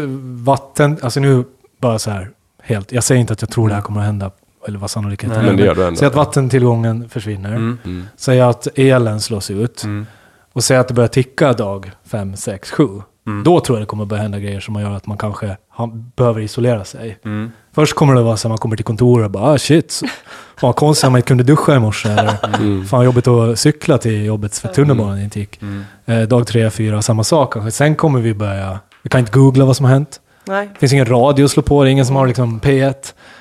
vatten, 0.44 0.98
alltså 1.02 1.20
nu 1.20 1.44
bara 1.80 1.98
så 1.98 2.10
här, 2.10 2.30
helt, 2.62 2.92
jag 2.92 3.04
säger 3.04 3.20
inte 3.20 3.32
att 3.32 3.42
jag 3.42 3.50
tror 3.50 3.68
det 3.68 3.74
här 3.74 3.82
kommer 3.82 4.00
att 4.00 4.06
hända, 4.06 4.30
eller 4.68 4.78
vad 4.78 4.90
sannolikheten 4.90 5.36
Nej, 5.38 5.46
men 5.46 5.56
det 5.56 5.64
gör 5.64 5.74
du 5.74 5.84
ändå. 5.86 5.96
Säg 5.98 6.08
att 6.08 6.14
vattentillgången 6.14 7.08
försvinner, 7.08 7.54
Mm. 7.56 8.06
säg 8.16 8.40
att 8.40 8.68
elen 8.78 9.20
slås 9.20 9.50
ut, 9.50 9.84
Mm. 9.84 10.06
och 10.52 10.64
säg 10.64 10.76
att 10.76 10.88
det 10.88 10.94
börjar 10.94 11.08
ticka 11.08 11.52
dag 11.52 11.90
5, 12.04 12.36
6, 12.36 12.70
7. 12.70 12.88
Mm. 13.26 13.44
Då 13.44 13.60
tror 13.60 13.78
jag 13.78 13.82
det 13.82 13.86
kommer 13.86 14.04
börja 14.04 14.22
hända 14.22 14.38
grejer 14.38 14.60
som 14.60 14.80
gör 14.80 14.90
att 14.90 15.06
man 15.06 15.18
kanske 15.18 15.56
har, 15.68 15.86
behöver 16.16 16.40
isolera 16.40 16.84
sig. 16.84 17.18
Mm. 17.24 17.52
Först 17.72 17.94
kommer 17.94 18.14
det 18.14 18.22
vara 18.22 18.36
så 18.36 18.48
att 18.48 18.50
man 18.50 18.58
kommer 18.58 18.76
till 18.76 18.84
kontoret 18.84 19.24
och 19.24 19.30
bara 19.30 19.44
ah, 19.44 19.58
shit, 19.58 20.02
fan 20.56 20.68
vad 20.68 20.76
konstigt 20.76 21.04
att 21.04 21.12
man 21.12 21.18
inte 21.18 21.28
kunde 21.28 21.44
duscha 21.44 21.76
i 21.76 21.78
morse. 21.78 22.08
Eller 22.08 22.84
fan 22.84 23.04
jobbigt 23.04 23.26
att 23.26 23.58
cykla 23.58 23.98
till 23.98 24.24
jobbet 24.24 24.58
för 24.58 24.68
tunnelbanan 24.68 25.20
inte 25.20 25.40
gick. 25.40 25.62
Mm. 25.62 25.84
Eh, 26.06 26.20
dag 26.20 26.46
tre, 26.46 26.70
fyra, 26.70 27.02
samma 27.02 27.24
sak 27.24 27.52
kanske. 27.52 27.70
Sen 27.70 27.94
kommer 27.94 28.20
vi 28.20 28.34
börja, 28.34 28.78
vi 29.02 29.10
kan 29.10 29.20
inte 29.20 29.32
googla 29.32 29.64
vad 29.64 29.76
som 29.76 29.84
har 29.84 29.92
hänt. 29.92 30.20
Nej. 30.44 30.68
Det 30.72 30.78
finns 30.78 30.92
ingen 30.92 31.06
radio 31.06 31.44
att 31.44 31.50
slå 31.50 31.62
på, 31.62 31.84
det 31.84 31.90
är 31.90 31.92
ingen 31.92 32.06
som 32.06 32.16
har 32.16 32.26
liksom 32.26 32.60
P1. 32.60 32.94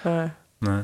Nej. 0.03 0.29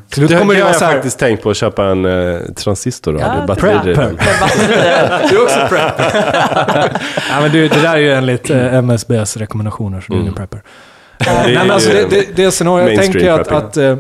Slut 0.10 0.30
Det, 0.30 0.38
kommer 0.40 0.54
det 0.54 0.60
det 0.60 0.66
har 0.66 0.74
jag 0.74 0.80
här, 0.80 0.94
faktiskt 0.94 1.20
tänkt 1.20 1.44
på 1.44 1.50
att 1.50 1.58
köpa 1.58 1.86
en 1.86 2.06
eh, 2.06 2.40
transistor. 2.56 3.20
Ja, 3.20 3.34
Ja, 3.36 3.42
det- 3.42 3.48
batteridriven. 3.48 4.18
Prepper. 4.18 5.30
Du 5.30 5.36
är 5.38 5.44
också 5.44 5.60
prep. 5.70 5.94
Ja, 7.30 7.42
men 7.42 7.52
det, 7.52 7.68
det 7.68 7.82
där 7.82 7.94
är 7.94 7.98
ju 7.98 8.12
enligt 8.14 8.50
eh, 8.50 8.74
MSBs 8.76 9.38
rekommendationer, 9.38 10.02
så 10.02 10.12
du 10.14 10.18
är 10.18 10.22
ingen 10.22 10.34
prepper. 10.34 10.62
Det 11.18 11.26
är 11.30 11.44
Nej, 11.44 11.56
men 11.56 11.72
alltså 11.72 11.90
det, 11.90 12.10
det, 12.10 12.36
det 12.36 12.52
scenario, 12.52 12.90
jag 12.90 13.00
tänker 13.02 13.32
att, 13.32 13.48
att 13.52 13.78
eh, 13.78 13.98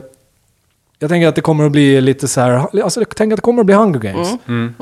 jag 0.99 1.09
tänker 1.09 1.27
att 1.27 1.35
det 1.35 1.41
kommer 1.41 1.65
att 1.65 1.71
bli 1.71 2.01
lite 2.01 2.27
så 2.27 2.41
här, 2.41 2.51
alltså 2.83 2.99
jag 3.01 3.15
tänker 3.15 3.33
att 3.33 3.37
det 3.37 3.41
kommer 3.41 3.59
att 3.59 3.65
bli 3.65 3.75
Hunger 3.75 3.99
Games. 3.99 4.29
Mm. 4.47 4.73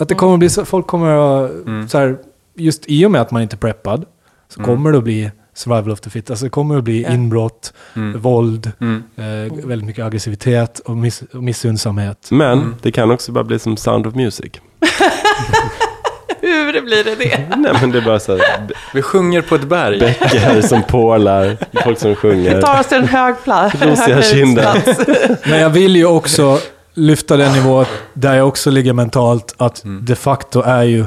Att 0.00 0.08
det 0.08 0.14
kommer 0.14 0.32
att 0.32 0.38
bli 0.38 0.48
så, 0.48 0.64
folk 0.64 0.86
kommer 0.86 1.44
att, 1.44 1.50
så 1.90 1.98
här, 1.98 2.16
just 2.54 2.82
i 2.86 3.06
och 3.06 3.10
med 3.10 3.20
att 3.20 3.30
man 3.30 3.42
inte 3.42 3.56
är 3.56 3.58
preppad, 3.58 4.04
så 4.48 4.62
kommer 4.62 4.92
det 4.92 4.98
att 4.98 5.04
bli 5.04 5.30
survival 5.58 5.90
of 5.92 6.00
the 6.00 6.10
fit. 6.10 6.30
Alltså 6.30 6.44
det 6.44 6.50
kommer 6.50 6.78
att 6.78 6.84
bli 6.84 7.06
inbrott, 7.12 7.72
våld, 8.16 8.72
eh, 9.16 9.24
väldigt 9.66 9.86
mycket 9.86 10.04
aggressivitet 10.04 10.78
och, 10.78 10.96
miss, 10.96 11.22
och 11.32 11.42
missundsamhet. 11.42 12.28
Men 12.30 12.74
det 12.82 12.92
kan 12.92 13.10
också 13.10 13.32
bara 13.32 13.44
bli 13.44 13.58
som 13.58 13.76
Sound 13.76 14.06
of 14.06 14.14
Music. 14.14 14.52
Hur 16.40 16.80
blir 16.80 17.04
det 17.04 17.14
det? 17.14 17.56
Nej 17.56 17.72
men 17.80 17.90
det 17.90 17.98
är 17.98 18.02
bara 18.02 18.20
så 18.20 18.36
här, 18.36 18.68
Vi 18.94 19.02
sjunger 19.02 19.42
på 19.42 19.54
ett 19.54 19.64
berg. 19.68 19.98
bäckar 19.98 20.60
som 20.60 20.82
porlar, 20.82 21.56
folk 21.84 21.98
som 21.98 22.14
sjunger. 22.16 22.62
tar 22.62 22.80
oss 22.80 22.86
till 22.86 22.98
en 22.98 23.08
hög 23.08 23.34
plats. 23.44 23.74
Rosiga 23.82 24.22
kinder. 24.22 24.82
Men 25.50 25.60
jag 25.60 25.70
vill 25.70 25.96
ju 25.96 26.06
också 26.06 26.58
lyfta 26.94 27.36
den 27.36 27.52
nivå 27.52 27.84
där 28.14 28.34
jag 28.34 28.48
också 28.48 28.70
ligger 28.70 28.92
mentalt, 28.92 29.54
att 29.56 29.82
de 30.02 30.16
facto 30.16 30.62
är 30.62 30.82
ju 30.82 31.04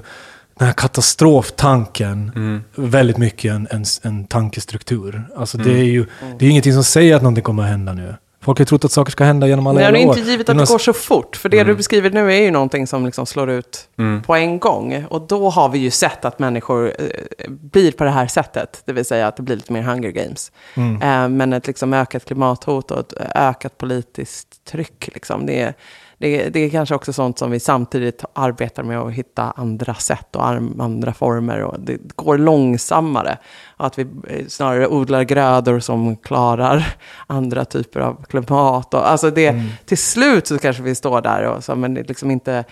den 0.58 0.68
här 0.68 0.74
katastroftanken 0.74 2.32
väldigt 2.76 3.18
mycket 3.18 3.52
en, 3.52 3.68
en, 3.72 3.86
en 4.02 4.26
tankestruktur. 4.28 5.24
Alltså 5.36 5.58
det 5.58 5.72
är 5.72 5.84
ju 5.84 6.06
det 6.40 6.46
är 6.46 6.50
ingenting 6.50 6.74
som 6.74 6.84
säger 6.84 7.16
att 7.16 7.22
någonting 7.22 7.44
kommer 7.44 7.64
att 7.64 7.70
hända 7.70 7.94
nu. 7.94 8.16
Folk 8.44 8.58
har 8.58 8.62
ju 8.62 8.66
trott 8.66 8.86
att 8.86 8.92
saker 8.92 9.12
ska 9.12 9.24
hända 9.24 9.48
genom 9.48 9.68
alla 9.68 9.80
Det 9.80 9.86
är 9.86 9.92
år. 9.92 9.98
inte 9.98 10.20
givet 10.20 10.50
att 10.50 10.58
det 10.58 10.66
går 10.66 10.78
så 10.78 10.94
fort. 10.94 11.36
För 11.36 11.50
det 11.50 11.64
du 11.64 11.76
beskriver 11.76 12.10
nu 12.10 12.34
är 12.34 12.42
ju 12.42 12.52
någonting 12.52 12.88
som 12.88 13.06
liksom 13.06 13.26
slår 13.26 13.50
ut 13.50 13.88
på 14.26 14.36
en 14.36 14.60
gång. 14.60 15.06
Och 15.10 15.22
då 15.22 15.50
har 15.50 15.70
vi 15.70 15.80
ju 15.80 15.92
sett 15.92 16.26
att 16.26 16.40
människor 16.40 16.94
eh, 17.00 17.50
blir 17.50 17.92
på 17.92 18.04
det 18.04 18.10
här 18.10 18.28
sättet. 18.28 18.82
Det 18.86 18.94
vill 18.94 19.06
säga 19.06 19.28
att 19.28 19.38
det 19.38 19.44
blir 19.44 19.56
lite 19.56 19.74
mer 19.74 19.82
Hunger 19.82 20.10
Games. 20.12 20.52
Eh, 20.76 21.30
men 21.30 21.54
ett 21.54 21.68
liksom 21.68 21.94
ökat 21.94 22.26
klimathot 22.26 22.92
och 22.92 23.00
ett 23.00 23.14
ökat 23.36 23.78
politiskt 23.78 24.66
tryck. 24.66 25.10
Liksom. 25.14 25.46
Det, 25.46 25.62
är, 25.62 25.74
det, 26.22 26.46
är, 26.46 26.50
det 26.50 26.60
är 26.60 26.70
kanske 26.70 26.96
också 26.96 27.14
sånt 27.14 27.40
som 27.40 27.52
vi 27.52 27.60
samtidigt 27.60 28.26
arbetar 28.34 28.84
med 28.84 29.00
att 29.00 29.14
hitta 29.14 29.44
andra 29.52 29.94
sätt 29.94 30.36
och 30.36 30.48
andra 30.48 31.14
former. 31.14 31.62
Och 31.62 31.80
det 31.80 31.98
går 32.16 32.38
långsammare. 32.38 33.38
Att 33.78 34.00
vi 34.00 34.08
eh, 34.28 34.48
snarare 34.48 34.88
odlar 34.88 35.24
grödor 35.24 35.80
som 35.80 36.16
klarar 36.16 36.96
andra 37.28 37.66
typer 37.66 38.00
av 38.00 38.24
klimat. 38.30 38.94
Och, 38.94 39.10
alltså 39.10 39.32
det, 39.32 39.64
Till 39.86 39.98
slut 39.98 40.48
så 40.48 40.60
kanske 40.60 40.84
vi 40.84 40.96
står 40.96 41.22
där, 41.22 41.44
och 41.44 41.64
så, 41.64 41.76
men 41.76 41.94
det 41.94 42.02
är, 42.02 42.06
liksom 42.06 42.32
inte, 42.32 42.64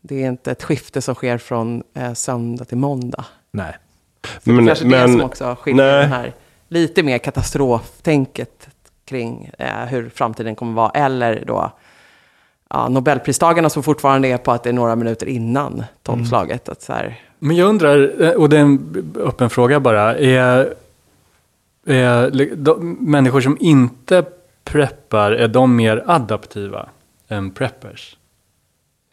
det 0.00 0.22
är 0.22 0.28
inte 0.28 0.50
ett 0.50 0.62
skifte 0.62 1.02
som 1.02 1.14
sker 1.14 1.38
från 1.38 1.82
eh, 1.94 2.12
söndag 2.12 2.64
till 2.64 2.78
måndag. 2.78 3.24
Nej. 3.50 3.76
Så 4.44 4.50
det 4.50 4.66
kanske 4.66 4.86
är 4.86 5.06
det 5.06 5.12
som 5.12 5.20
också 5.20 5.56
skiljer 5.60 6.00
den 6.00 6.12
här 6.12 6.32
lite 6.68 7.02
mer 7.02 7.18
katastroftänket 7.18 8.68
kring 9.04 9.50
eh, 9.58 9.84
hur 9.84 10.08
framtiden 10.08 10.54
kommer 10.54 10.72
vara. 10.72 10.90
Eller 10.90 11.44
då 11.46 11.72
ja, 12.72 12.88
Nobelpristagarna 12.88 13.70
som 13.70 13.82
fortfarande 13.82 14.28
är 14.28 14.36
på 14.38 14.52
att 14.52 14.62
det 14.62 14.68
är 14.68 14.72
några 14.74 14.96
minuter 14.96 15.26
innan 15.28 15.84
tolvslaget. 16.02 16.68
Att 16.68 16.82
så 16.82 16.92
här, 16.92 17.20
Men 17.38 17.56
jag 17.56 17.68
undrar, 17.68 18.22
eh, 18.22 18.30
och 18.30 18.48
det 18.48 18.56
är 18.56 18.60
en 18.60 19.12
öppen 19.16 19.50
fråga 19.50 19.80
bara, 19.80 20.16
är, 20.18 20.74
är 21.86 22.30
de, 22.56 22.96
människor 23.00 23.40
som 23.40 23.56
inte 23.60 24.24
preppar, 24.64 25.32
är 25.32 25.48
de 25.48 25.76
mer 25.76 26.04
adaptiva 26.06 26.88
än 27.28 27.50
preppers? 27.50 28.16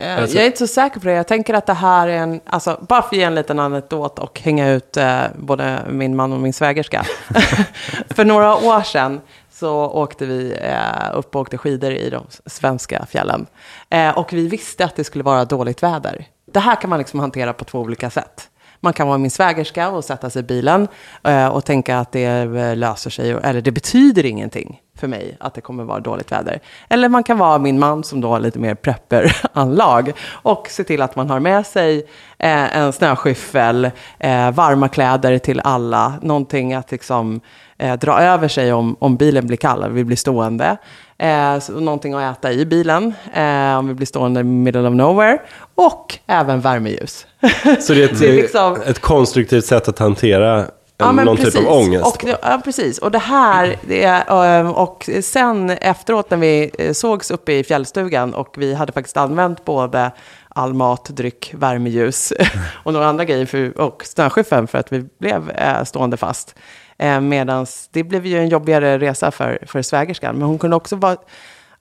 Eh, 0.01 0.17
Alltså- 0.21 0.35
Jag 0.35 0.43
är 0.43 0.45
inte 0.45 0.57
så 0.57 0.67
säker 0.67 0.99
på 0.99 1.05
det. 1.05 1.13
Jag 1.13 1.27
tänker 1.27 1.53
att 1.53 1.65
det 1.65 1.73
här 1.73 2.07
är 2.07 2.17
en, 2.17 2.39
alltså, 2.45 2.85
bara 2.89 3.01
för 3.01 3.07
att 3.09 3.13
ge 3.17 3.23
en 3.23 3.35
liten 3.35 3.59
anekdot 3.59 4.19
och 4.19 4.39
hänga 4.39 4.69
ut 4.69 4.97
eh, 4.97 5.21
både 5.35 5.79
min 5.89 6.15
man 6.15 6.33
och 6.33 6.39
min 6.39 6.53
svägerska. 6.53 7.05
för 8.09 8.25
några 8.25 8.55
år 8.55 8.81
sedan 8.81 9.21
så 9.59 9.85
åkte 9.85 10.25
vi 10.25 10.57
eh, 10.61 11.17
upp 11.17 11.35
och 11.35 11.41
åkte 11.41 11.57
skidor 11.57 11.91
i 11.91 12.09
de 12.09 12.25
svenska 12.45 13.05
fjällen. 13.05 13.45
Eh, 13.89 14.17
och 14.17 14.33
vi 14.33 14.47
visste 14.47 14.85
att 14.85 14.95
det 14.95 15.03
skulle 15.03 15.23
vara 15.23 15.45
dåligt 15.45 15.83
väder. 15.83 16.25
Det 16.51 16.59
här 16.59 16.75
kan 16.75 16.89
man 16.89 16.99
liksom 16.99 17.19
hantera 17.19 17.53
på 17.53 17.65
två 17.65 17.79
olika 17.79 18.09
sätt. 18.09 18.49
Man 18.79 18.93
kan 18.93 19.07
vara 19.07 19.17
min 19.17 19.31
svägerska 19.31 19.89
och 19.89 20.05
sätta 20.05 20.29
sig 20.29 20.39
i 20.39 20.43
bilen 20.43 20.87
eh, 21.23 21.47
och 21.47 21.65
tänka 21.65 21.99
att 21.99 22.11
det 22.11 22.25
eh, 22.25 22.75
löser 22.75 23.09
sig, 23.09 23.31
eller 23.31 23.61
det 23.61 23.71
betyder 23.71 24.25
ingenting 24.25 24.79
för 24.99 25.07
mig 25.07 25.37
att 25.39 25.53
det 25.53 25.61
kommer 25.61 25.83
vara 25.83 25.99
dåligt 25.99 26.31
väder. 26.31 26.59
Eller 26.89 27.09
man 27.09 27.23
kan 27.23 27.37
vara 27.37 27.57
min 27.57 27.79
man 27.79 28.03
som 28.03 28.21
då 28.21 28.27
har 28.27 28.39
lite 28.39 28.59
mer 28.59 28.75
prepper-anlag 28.75 30.13
och 30.31 30.67
se 30.69 30.83
till 30.83 31.01
att 31.01 31.15
man 31.15 31.29
har 31.29 31.39
med 31.39 31.65
sig 31.65 31.97
eh, 32.37 32.77
en 32.77 32.93
snöskyffel, 32.93 33.85
eh, 34.19 34.51
varma 34.51 34.87
kläder 34.87 35.37
till 35.37 35.61
alla, 35.63 36.13
någonting 36.21 36.73
att 36.73 36.91
liksom 36.91 37.41
eh, 37.77 37.93
dra 37.95 38.21
över 38.21 38.47
sig 38.47 38.73
om, 38.73 38.95
om 38.99 39.15
bilen 39.15 39.47
blir 39.47 39.57
kall 39.57 39.83
och 39.83 39.97
vi 39.97 40.03
blir 40.03 40.17
stående. 40.17 40.77
Eh, 41.17 41.59
någonting 41.69 42.13
att 42.13 42.37
äta 42.37 42.51
i 42.51 42.65
bilen 42.65 43.13
eh, 43.33 43.77
om 43.77 43.87
vi 43.87 43.93
blir 43.93 44.07
stående 44.07 44.39
i 44.39 44.43
middle 44.43 44.87
of 44.87 44.93
nowhere. 44.93 45.37
Och 45.75 46.17
även 46.27 46.61
värmeljus. 46.61 47.27
Så 47.79 47.93
det 47.93 48.03
är 48.03 48.05
ett, 48.13 48.19
Det 48.19 48.29
är 48.29 48.33
liksom- 48.33 48.77
ett 48.85 48.99
konstruktivt 48.99 49.65
sätt 49.65 49.87
att 49.87 49.99
hantera 49.99 50.65
men 50.99 51.25
någon 51.25 51.37
typ 51.37 51.55
av 51.55 51.67
ångest. 51.67 52.05
Och, 52.05 52.29
ja, 52.41 52.61
precis. 52.63 52.97
Och 52.97 53.11
det 53.11 53.19
här, 53.19 53.75
det 53.81 54.03
är, 54.03 54.59
eh, 54.59 54.69
och 54.69 55.09
sen 55.21 55.69
efteråt 55.69 56.29
när 56.29 56.37
vi 56.37 56.71
eh, 56.77 56.93
sågs 56.93 57.31
uppe 57.31 57.53
i 57.53 57.63
fjällstugan 57.63 58.33
och 58.33 58.55
vi 58.57 58.73
hade 58.73 58.91
faktiskt 58.91 59.17
använt 59.17 59.65
både 59.65 60.11
all 60.49 60.73
mat, 60.73 61.05
dryck, 61.09 61.53
värmeljus 61.57 62.33
och 62.83 62.93
några 62.93 63.07
andra 63.07 63.25
grejer 63.25 63.45
för, 63.45 63.81
och 63.81 64.05
snöskyffeln 64.05 64.67
för 64.67 64.77
att 64.77 64.93
vi 64.93 65.05
blev 65.19 65.49
eh, 65.49 65.83
stående 65.83 66.17
fast. 66.17 66.55
Eh, 66.97 67.21
Medan 67.21 67.65
det 67.91 68.03
blev 68.03 68.25
ju 68.25 68.37
en 68.37 68.49
jobbigare 68.49 68.99
resa 68.99 69.31
för, 69.31 69.59
för 69.67 69.81
svägerskan. 69.81 70.35
Men 70.35 70.47
hon 70.47 70.59
kunde 70.59 70.75
också 70.75 70.95
vara... 70.95 71.17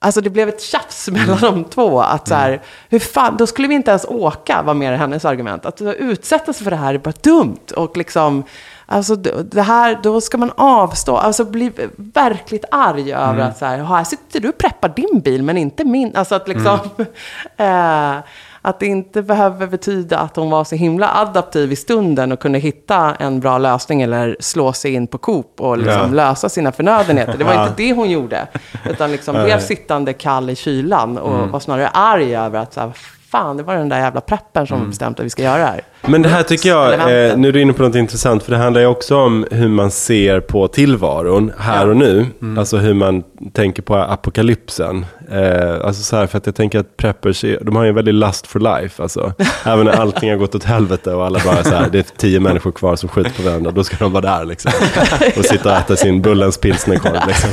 Alltså 0.01 0.21
det 0.21 0.29
blev 0.29 0.49
ett 0.49 0.61
tjafs 0.61 1.07
mellan 1.11 1.39
de 1.41 1.63
två. 1.63 2.01
Att 2.01 2.27
så 2.27 2.35
här, 2.35 2.61
hur 2.89 2.99
fan, 2.99 3.37
då 3.37 3.47
skulle 3.47 3.67
vi 3.67 3.75
inte 3.75 3.91
ens 3.91 4.05
åka, 4.05 4.61
var 4.61 4.73
mer 4.73 4.93
hennes 4.93 5.25
argument. 5.25 5.65
Att 5.65 5.81
utsätta 5.81 6.53
sig 6.53 6.63
för 6.63 6.71
det 6.71 6.77
här 6.77 6.93
är 6.93 6.97
bara 6.97 7.13
dumt. 7.21 7.71
Och 7.75 7.97
liksom, 7.97 8.43
alltså 8.91 9.15
det 9.15 9.61
här, 9.61 9.99
då 10.03 10.21
ska 10.21 10.37
man 10.37 10.51
avstå. 10.57 11.17
Alltså 11.17 11.45
bli 11.45 11.71
verkligt 11.97 12.65
arg 12.71 13.13
över 13.13 13.39
att 13.39 13.57
så 13.57 13.65
här, 13.65 13.77
"Ja, 13.77 13.83
här 13.83 14.03
sitter 14.03 14.39
du 14.39 14.49
och 14.49 14.57
preppar 14.57 14.89
din 14.89 15.19
bil 15.19 15.43
men 15.43 15.57
inte 15.57 15.85
min. 15.85 16.15
Alltså 16.15 16.35
att 16.35 16.47
liksom, 16.47 16.79
eh, 17.57 18.15
att 18.61 18.79
det 18.79 18.85
inte 18.85 19.21
behöver 19.21 19.67
betyda 19.67 20.17
att 20.19 20.35
hon 20.35 20.49
var 20.49 20.63
så 20.63 20.75
himla 20.75 21.09
adaptiv 21.15 21.71
i 21.71 21.75
stunden 21.75 22.31
och 22.31 22.39
kunde 22.39 22.59
hitta 22.59 23.15
en 23.15 23.39
bra 23.39 23.57
lösning 23.57 24.01
eller 24.01 24.37
slå 24.39 24.73
sig 24.73 24.93
in 24.93 25.07
på 25.07 25.17
Coop 25.17 25.61
och 25.61 25.77
liksom 25.77 26.01
Ja. 26.01 26.07
lösa 26.07 26.49
sina 26.49 26.71
förnödenheter. 26.71 27.35
Det 27.37 27.43
var 27.43 27.53
Ja. 27.53 27.63
inte 27.63 27.73
det 27.83 27.93
hon 27.93 28.09
gjorde. 28.09 28.47
Utan 28.89 29.11
liksom 29.11 29.35
blev 29.43 29.59
sittande 29.59 30.13
kall 30.13 30.49
i 30.49 30.55
kylan 30.55 31.17
och 31.17 31.49
var 31.49 31.59
snarare 31.59 31.87
arg 31.87 32.35
över 32.35 32.59
att 32.59 32.73
så 32.73 32.79
här, 32.79 32.91
fan, 33.31 33.57
det 33.57 33.63
var 33.63 33.75
den 33.75 33.89
där 33.89 33.99
jävla 33.99 34.21
preppen 34.21 34.67
som 34.67 34.89
bestämt 34.89 35.19
att 35.19 35.25
vi 35.25 35.29
ska 35.29 35.43
göra 35.43 35.57
det 35.57 35.65
här. 35.65 35.81
Men 36.01 36.21
det 36.21 36.29
här 36.29 36.43
tycker 36.43 36.69
jag, 36.69 36.93
eh, 36.93 37.37
nu 37.37 37.47
är 37.47 37.51
du 37.51 37.61
inne 37.61 37.73
på 37.73 37.83
något 37.83 37.95
intressant, 37.95 38.43
för 38.43 38.51
det 38.51 38.57
handlar 38.57 38.81
ju 38.81 38.87
också 38.87 39.17
om 39.17 39.45
hur 39.51 39.67
man 39.67 39.91
ser 39.91 40.39
på 40.39 40.67
tillvaron 40.67 41.51
här 41.59 41.89
och 41.89 41.97
nu. 41.97 42.25
Alltså 42.57 42.77
hur 42.77 42.93
man 42.93 43.23
tänker 43.53 43.81
på 43.81 43.95
apokalypsen. 43.95 45.05
Eh, 45.31 45.85
alltså 45.85 46.03
så 46.03 46.15
här, 46.15 46.27
för 46.27 46.37
att 46.37 46.45
jag 46.45 46.55
tänker 46.55 46.79
att 46.79 46.97
preppers, 46.97 47.43
är, 47.43 47.59
de 47.61 47.75
har 47.75 47.83
ju 47.83 47.89
en 47.89 47.95
väldigt 47.95 48.15
lust 48.15 48.47
for 48.47 48.59
life. 48.59 49.03
Alltså, 49.03 49.33
även 49.63 49.85
när 49.85 50.01
allting 50.01 50.29
har 50.29 50.37
gått 50.37 50.55
åt 50.55 50.63
helvete 50.63 51.13
och 51.13 51.25
alla 51.25 51.39
bara 51.45 51.63
så 51.63 51.75
här, 51.75 51.89
det 51.91 51.99
är 51.99 52.05
tio 52.17 52.39
människor 52.39 52.71
kvar 52.71 52.95
som 52.95 53.09
skjuter 53.09 53.31
på 53.31 53.41
varandra, 53.41 53.71
då 53.71 53.83
ska 53.83 53.95
de 53.99 54.11
vara 54.11 54.37
där 54.37 54.45
liksom. 54.45 54.71
Och 55.37 55.45
sitta 55.45 55.71
och 55.71 55.77
äta 55.77 55.95
sin 55.95 56.21
Bullens 56.21 56.57
pilsnerkorv 56.57 57.27
liksom. 57.27 57.49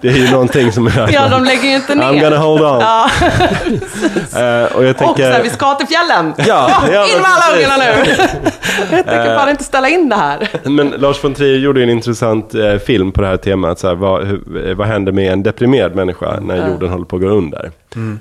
Det 0.00 0.08
är 0.08 0.16
ju 0.16 0.30
någonting 0.30 0.72
som 0.72 0.86
är... 0.86 1.10
Ja, 1.12 1.28
de 1.28 1.44
lägger 1.44 1.68
ju 1.68 1.74
inte 1.76 1.94
ner. 1.94 2.04
I'm 2.04 2.20
gonna 2.20 2.38
hold 2.38 2.62
on. 2.62 2.80
Ja, 2.80 3.10
Eh, 4.36 4.76
och 4.76 4.84
jag 4.84 4.90
och 4.90 4.96
tänker... 4.96 5.24
så 5.24 5.32
här, 5.32 5.42
vi 5.42 5.50
ska 5.50 5.74
till 5.74 5.86
fjällen! 5.86 6.34
Ja, 6.36 6.82
ja, 6.92 7.06
in 7.06 7.22
med 7.22 7.30
alla 7.30 7.56
ungarna 7.56 7.79
nu! 7.80 8.10
jag 8.96 9.04
tänker 9.06 9.36
fan 9.38 9.48
inte 9.50 9.64
ställa 9.64 9.88
in 9.88 10.08
det 10.08 10.16
här. 10.16 10.48
Men 10.70 10.88
Lars 10.90 11.24
von 11.24 11.34
Trier 11.34 11.58
gjorde 11.58 11.80
ju 11.80 11.84
en 11.84 11.90
intressant 11.90 12.54
eh, 12.54 12.76
film 12.76 13.12
på 13.12 13.20
det 13.20 13.26
här 13.26 13.36
temat. 13.36 13.78
Så 13.78 13.88
här, 13.88 13.94
vad, 13.94 14.26
hur, 14.26 14.68
eh, 14.68 14.74
vad 14.74 14.86
händer 14.86 15.12
med 15.12 15.32
en 15.32 15.42
deprimerad 15.42 15.94
människa 15.94 16.40
när 16.40 16.68
jorden 16.70 16.88
håller 16.90 17.04
på 17.04 17.16
att 17.16 17.22
gå 17.22 17.28
under? 17.28 17.70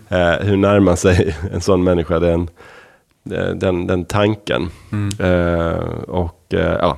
Eh, 0.10 0.46
hur 0.48 0.58
närmar 0.58 0.96
sig 0.96 1.36
en 1.54 1.62
sån 1.62 1.84
människa 1.84 2.20
den, 2.20 2.50
den, 3.56 3.88
den 3.88 4.06
tanken? 4.06 4.70
Eh, 5.20 5.84
och 6.08 6.54
eh, 6.54 6.78
ja, 6.82 6.98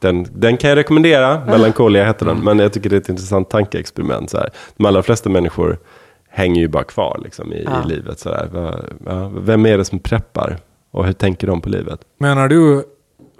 den, 0.00 0.26
den 0.34 0.56
kan 0.56 0.70
jag 0.70 0.76
rekommendera. 0.76 1.42
Melancholia 1.46 2.04
heter 2.04 2.26
den. 2.26 2.38
Men 2.38 2.58
jag 2.58 2.72
tycker 2.72 2.90
det 2.90 2.96
är 2.96 3.00
ett 3.00 3.08
intressant 3.08 3.50
tankeexperiment. 3.50 4.30
Så 4.30 4.38
här. 4.38 4.50
De 4.76 4.86
allra 4.86 5.02
flesta 5.02 5.30
människor 5.30 5.78
hänger 6.30 6.60
ju 6.60 6.68
bara 6.68 6.84
kvar 6.84 7.20
liksom, 7.24 7.52
i, 7.52 7.64
Ja. 7.70 7.82
i 7.84 7.88
livet. 7.88 8.18
Så 8.18 8.28
där. 8.28 8.48
Vem 9.40 9.66
är 9.66 9.78
det 9.78 9.84
som 9.84 9.98
preppar? 9.98 10.56
Och 10.92 11.06
hur 11.06 11.12
tänker 11.12 11.46
de 11.46 11.60
på 11.60 11.68
livet? 11.68 12.00
Menar 12.18 12.48
du, 12.48 12.84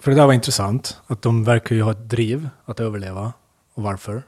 för 0.01 0.11
det 0.11 0.17
där 0.17 0.27
var 0.27 0.33
intressant, 0.33 1.01
att 1.07 1.23
de 1.23 1.45
verkar 1.45 1.77
ju 1.77 1.83
ha 1.83 1.91
ett 1.91 2.11
driv 2.11 2.49
att 2.65 2.81
överleva. 2.81 3.33
Och 3.75 3.83
varför? 3.83 4.23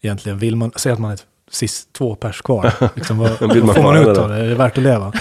Egentligen 0.00 0.38
vill 0.38 0.56
man, 0.56 0.72
säga 0.76 0.92
att 0.92 0.98
man 0.98 1.10
är 1.10 1.14
ett 1.14 1.26
sist 1.50 1.92
två 1.92 2.14
pers 2.14 2.42
kvar. 2.42 2.72
Liksom, 2.94 3.18
vad, 3.18 3.30
vill 3.40 3.48
vad 3.48 3.64
man 3.64 3.74
får 3.74 3.82
man 3.82 3.96
ut 3.96 4.14
det 4.14 4.22
av 4.22 4.28
det? 4.28 4.36
Är 4.36 4.48
det 4.48 4.54
värt 4.54 4.78
att 4.78 4.84
leva? 4.84 5.12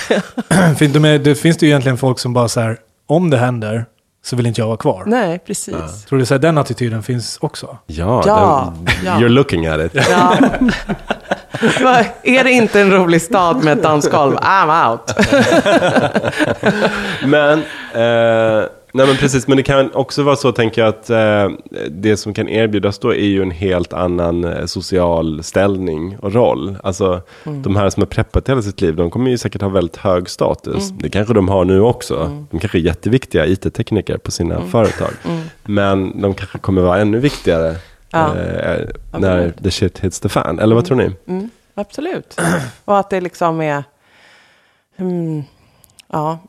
Det 1.24 1.36
finns 1.36 1.58
det 1.58 1.66
ju 1.66 1.70
egentligen 1.70 1.98
folk 1.98 2.20
som 2.20 2.34
bara 2.34 2.48
så 2.48 2.60
här, 2.60 2.80
om 3.06 3.30
det 3.30 3.38
händer 3.38 3.86
så 4.26 4.36
vill 4.36 4.46
inte 4.46 4.62
jag 4.62 4.68
vara 4.68 4.78
kvar. 4.78 5.04
Nej, 5.06 5.40
precis. 5.40 6.06
Tror 6.06 6.20
du 6.20 6.26
här, 6.30 6.40
den 6.40 6.58
attityden 6.58 7.04
finns 7.04 7.38
också? 7.42 7.78
Ja, 7.86 8.24
Ja, 8.26 8.74
den, 8.76 8.96
ja. 9.06 9.12
you're 9.12 9.30
looking 9.30 9.68
at 9.68 9.80
it. 9.82 9.92
Ja. 10.10 10.38
Är 12.24 12.44
det 12.44 12.52
inte 12.52 12.82
en 12.82 12.92
rolig 12.92 13.22
stad 13.22 13.64
med 13.64 13.78
ett 13.78 13.84
dansgolv? 13.84 14.36
I'm 14.36 14.92
out. 14.92 15.14
Men, 17.26 17.60
eh, 17.94 18.66
nej 18.96 19.08
men 19.08 19.16
precis, 19.16 19.48
men 19.48 19.58
det 19.58 19.64
kan 19.64 19.94
också 19.94 20.24
vara 20.24 20.36
så 20.36 20.52
tänker 20.52 20.82
jag 20.82 20.90
att 20.90 21.10
eh, 21.10 21.50
det 21.90 22.18
som 22.18 22.34
kan 22.34 22.50
erbjudas 22.50 23.00
då 23.00 23.14
är 23.14 23.26
ju 23.28 23.42
en 23.42 23.52
helt 23.52 23.94
annan 23.94 24.44
eh, 24.44 24.66
social 24.66 25.44
ställning 25.44 26.18
och 26.22 26.34
roll. 26.34 26.78
Alltså 26.84 27.22
de 27.44 27.76
här 27.76 27.90
som 27.90 28.02
har 28.02 28.08
preppat 28.08 28.50
hela 28.50 28.62
sitt 28.62 28.82
liv, 28.82 28.96
de 28.96 29.10
kommer 29.10 29.30
ju 29.32 29.38
säkert 29.38 29.62
ha 29.62 29.70
väldigt 29.70 29.98
hög 29.98 30.30
status. 30.30 30.90
Det 30.90 31.10
kanske 31.10 31.34
de 31.34 31.50
har 31.50 31.66
nu 31.66 31.82
också. 31.82 32.46
De 32.52 32.60
kanske 32.60 32.78
är 32.78 32.82
jätteviktiga 32.82 33.46
IT-tekniker 33.46 34.18
på 34.18 34.32
sina 34.32 34.62
företag. 34.62 35.12
Men 35.64 36.22
de 36.22 36.34
kanske 36.34 36.58
kommer 36.58 36.82
vara 36.82 37.00
ännu 37.00 37.20
viktigare 37.20 37.76
Ja. 38.12 38.36
eh, 38.38 38.88
när 39.20 39.52
the 39.64 39.72
shit 39.72 40.00
hits 40.00 40.20
the 40.20 40.30
fan. 40.30 40.60
Eller 40.60 40.76
vad 40.76 40.86
tror 40.86 40.98
ni? 40.98 41.12
Mm, 41.28 41.50
absolut. 41.76 42.40
Och 42.86 43.00
att 43.00 43.10
det 43.10 43.22
liksom 43.22 43.62
är... 43.62 43.84
Mm, 44.98 45.44
ja. 46.12 46.40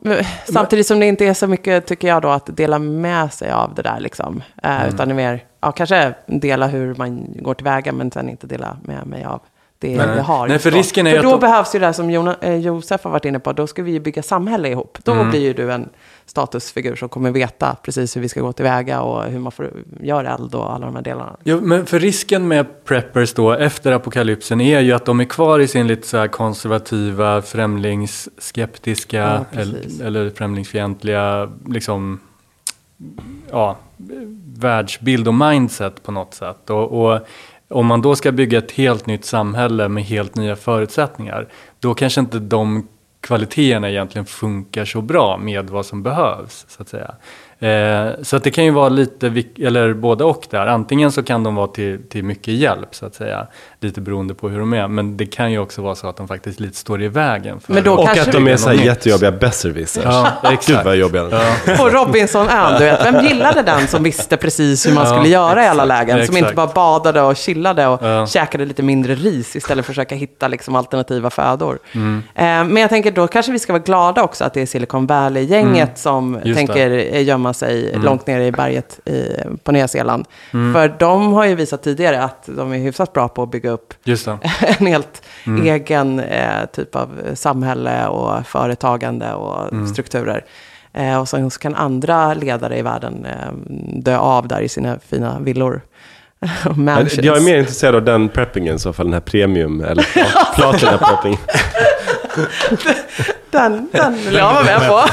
Samtidigt 0.52 0.86
som 0.86 1.00
det 1.00 1.06
inte 1.06 1.24
är 1.26 1.34
så 1.34 1.46
mycket, 1.46 1.86
tycker 1.86 2.08
jag 2.08 2.22
då, 2.22 2.28
att 2.28 2.56
dela 2.56 2.78
med 2.78 3.32
sig 3.32 3.50
av 3.50 3.74
det 3.74 3.82
där. 3.82 4.00
Liksom. 4.00 4.42
Eh, 4.62 4.88
Utan 4.88 5.08
det 5.08 5.12
är 5.12 5.16
mer, 5.16 5.44
ja, 5.60 5.72
kanske 5.72 6.14
dela 6.26 6.66
hur 6.66 6.94
man 6.94 7.26
går 7.42 7.54
tillväga, 7.54 7.92
men 7.92 8.10
sen 8.10 8.28
inte 8.28 8.46
dela 8.46 8.76
med 8.82 9.06
mig 9.06 9.24
av 9.24 9.40
det 9.78 9.96
Nej. 9.96 10.06
jag 10.16 10.22
har. 10.24 10.48
Nej, 10.48 10.58
för 10.58 10.70
då. 10.70 10.76
risken 10.76 11.06
är 11.06 11.16
för 11.16 11.22
då 11.22 11.30
de- 11.30 11.40
behövs 11.40 11.74
ju 11.74 11.78
det 11.78 11.86
här 11.86 11.92
som 11.92 12.10
Jona, 12.10 12.36
eh, 12.40 12.54
Josef 12.54 13.04
har 13.04 13.10
varit 13.10 13.24
inne 13.24 13.38
på, 13.38 13.52
då 13.52 13.66
ska 13.66 13.82
vi 13.82 13.90
ju 13.90 14.00
bygga 14.00 14.22
samhälle 14.22 14.68
ihop. 14.68 14.98
Då 15.02 15.12
Mm. 15.12 15.30
blir 15.30 15.40
ju 15.40 15.52
du 15.52 15.72
en 15.72 15.88
statusfigur 16.26 16.96
som 16.96 17.08
kommer 17.08 17.30
veta 17.30 17.76
precis 17.82 18.16
hur 18.16 18.20
vi 18.20 18.28
ska 18.28 18.40
gå 18.40 18.52
tillväga 18.52 19.00
och 19.00 19.24
hur 19.24 19.38
man 19.38 19.52
får 19.52 19.70
göra 20.00 20.34
eld 20.34 20.54
och 20.54 20.74
alla 20.74 20.86
de 20.86 20.94
här 20.94 21.02
delarna. 21.02 21.36
Jo, 21.44 21.60
men 21.60 21.86
för 21.86 22.00
risken 22.00 22.48
med 22.48 22.84
preppers 22.84 23.34
då 23.34 23.52
efter 23.52 23.92
apokalypsen 23.92 24.60
är 24.60 24.80
ju 24.80 24.92
att 24.92 25.04
de 25.04 25.20
är 25.20 25.24
kvar 25.24 25.58
i 25.58 25.68
sin 25.68 25.86
lite 25.86 26.06
så 26.06 26.16
här 26.16 26.28
konservativa, 26.28 27.42
främlingsskeptiska 27.42 29.16
Ja, 29.52 29.60
eller, 29.60 30.02
eller 30.02 30.30
främlingsfientliga 30.30 31.52
liksom, 31.66 32.20
ja, 33.50 33.76
världsbild 34.56 35.28
och 35.28 35.34
mindset 35.34 36.02
på 36.02 36.12
något 36.12 36.34
sätt. 36.34 36.70
Och, 36.70 37.12
och 37.12 37.20
om 37.68 37.86
man 37.86 38.02
då 38.02 38.16
ska 38.16 38.32
bygga 38.32 38.58
ett 38.58 38.72
helt 38.72 39.06
nytt 39.06 39.24
samhälle 39.24 39.88
med 39.88 40.04
helt 40.04 40.36
nya 40.36 40.56
förutsättningar, 40.56 41.48
då 41.80 41.94
kanske 41.94 42.20
inte 42.20 42.38
de 42.38 42.88
kvaliteterna 43.26 43.90
egentligen 43.90 44.26
funkar 44.26 44.84
så 44.84 45.00
bra 45.00 45.36
med 45.38 45.70
vad 45.70 45.86
som 45.86 46.02
behövs. 46.02 46.66
Så 46.68 46.82
att 46.82 46.88
säga. 46.88 47.14
Eh, 47.58 48.22
så 48.22 48.36
att 48.36 48.44
det 48.44 48.50
kan 48.50 48.64
ju 48.64 48.70
vara 48.70 48.88
lite, 48.88 49.44
eller 49.58 49.94
både 49.94 50.24
och 50.24 50.46
där. 50.50 50.66
Antingen 50.66 51.12
så 51.12 51.22
kan 51.22 51.42
de 51.42 51.54
vara 51.54 51.66
till, 51.66 52.08
till 52.08 52.24
mycket 52.24 52.54
hjälp 52.54 52.94
så 52.94 53.06
att 53.06 53.14
säga. 53.14 53.46
Lite 53.80 54.00
beroende 54.00 54.34
på 54.34 54.48
hur 54.48 54.58
de 54.58 54.72
är. 54.72 54.88
Men 54.88 55.16
det 55.16 55.26
kan 55.26 55.52
ju 55.52 55.58
också 55.58 55.82
vara 55.82 55.94
så 55.94 56.08
att 56.08 56.16
de 56.16 56.28
faktiskt 56.28 56.60
lite 56.60 56.76
står 56.76 57.02
i 57.02 57.08
vägen. 57.08 57.60
För 57.60 57.72
Men 57.72 57.84
då 57.84 57.92
Och 57.94 58.08
att 58.08 58.32
de 58.32 58.48
är 58.48 58.56
så 58.56 58.68
här 58.68 58.76
jättejobbiga 58.76 59.32
besserwissers. 59.32 60.04
Ja, 60.04 60.28
Gud 60.42 60.52
exakt. 60.52 60.84
vad 60.84 60.96
jobbiga 60.96 61.22
de 61.24 61.36
är. 61.36 61.76
På 61.76 61.88
Robinsonön, 61.90 62.78
du 62.78 62.84
vet. 62.84 63.04
Vem 63.04 63.24
gillade 63.24 63.62
den 63.62 63.86
som 63.88 64.02
visste 64.02 64.36
precis 64.36 64.86
hur 64.86 64.94
man 64.94 65.04
Ja, 65.06 65.14
skulle 65.14 65.28
göra 65.28 65.64
i 65.64 65.66
alla 65.68 65.82
exakt, 65.84 66.08
lägen? 66.08 66.26
Som 66.26 66.36
inte 66.36 66.50
exakt. 66.50 66.56
bara 66.56 66.66
badade 66.66 67.22
och 67.22 67.36
chillade 67.36 67.86
och 67.86 68.02
Ja. 68.02 68.26
käkade 68.26 68.64
lite 68.64 68.82
mindre 68.82 69.14
ris 69.14 69.56
istället 69.56 69.84
för 69.84 69.92
att 69.92 69.96
försöka 69.96 70.14
hitta 70.14 70.48
liksom, 70.48 70.76
alternativa 70.76 71.30
födor. 71.30 71.78
Mm. 71.92 72.22
Eh, 72.34 72.44
men 72.44 72.76
jag 72.76 72.90
tänker 72.90 73.10
då 73.10 73.26
kanske 73.26 73.52
vi 73.52 73.58
ska 73.58 73.72
vara 73.72 73.82
glada 73.82 74.22
också 74.22 74.44
att 74.44 74.54
det 74.54 74.62
är 74.62 74.66
Silicon 74.66 75.06
Valley-gänget 75.06 75.98
som 75.98 76.34
Mm. 76.34 76.46
Just 76.48 76.56
tänker 76.58 76.90
eh, 76.90 77.22
gömma 77.24 77.54
sig 77.54 77.90
Mm. 77.90 78.02
långt 78.04 78.26
ner 78.26 78.40
i 78.40 78.52
berget 78.52 79.08
i, 79.08 79.28
på 79.64 79.72
Nya 79.72 79.88
Zeeland. 79.88 80.24
För 80.50 80.96
de 80.98 81.32
har 81.32 81.44
ju 81.46 81.54
visat 81.54 81.82
tidigare 81.82 82.22
att 82.24 82.42
de 82.46 82.72
är 82.72 82.78
hyfsat 82.78 83.12
bra 83.12 83.28
på 83.28 83.42
att 83.42 83.50
bygga 83.50 83.65
upp 83.70 83.94
Just 84.04 84.24
det. 84.24 84.38
en 84.80 84.86
helt 84.86 85.22
Mm. 85.46 85.66
egen 85.66 86.20
eh, 86.20 86.64
typ 86.72 86.96
av 86.96 87.08
samhälle 87.34 88.06
och 88.06 88.46
företagande 88.46 89.32
och 89.32 89.72
Mm. 89.72 89.86
strukturer. 89.88 90.44
Eh, 90.92 91.20
och 91.20 91.28
sen 91.28 91.50
så 91.50 91.58
kan 91.60 91.74
andra 91.74 92.34
ledare 92.34 92.78
i 92.78 92.82
världen 92.82 93.24
eh, 93.26 93.52
dö 94.02 94.18
av 94.18 94.48
där 94.48 94.60
i 94.60 94.68
sina 94.68 94.98
fina 95.08 95.38
villor. 95.40 95.80
Jag 97.22 97.36
är 97.36 97.40
mer 97.44 97.58
intresserad 97.58 97.94
av 97.94 98.04
den 98.04 98.28
preppingen 98.28 98.78
så 98.78 98.92
fall, 98.92 99.06
den 99.06 99.12
här 99.12 99.20
premium 99.20 99.80
eller 99.80 100.02
plat- 100.14 100.54
platina 100.54 100.98
preppingen. 100.98 101.38
Den, 103.50 103.88
den 103.92 104.14
vill 104.14 104.34
jag 104.34 104.52
vara 104.54 104.64
med 104.64 104.88
på. 104.88 105.04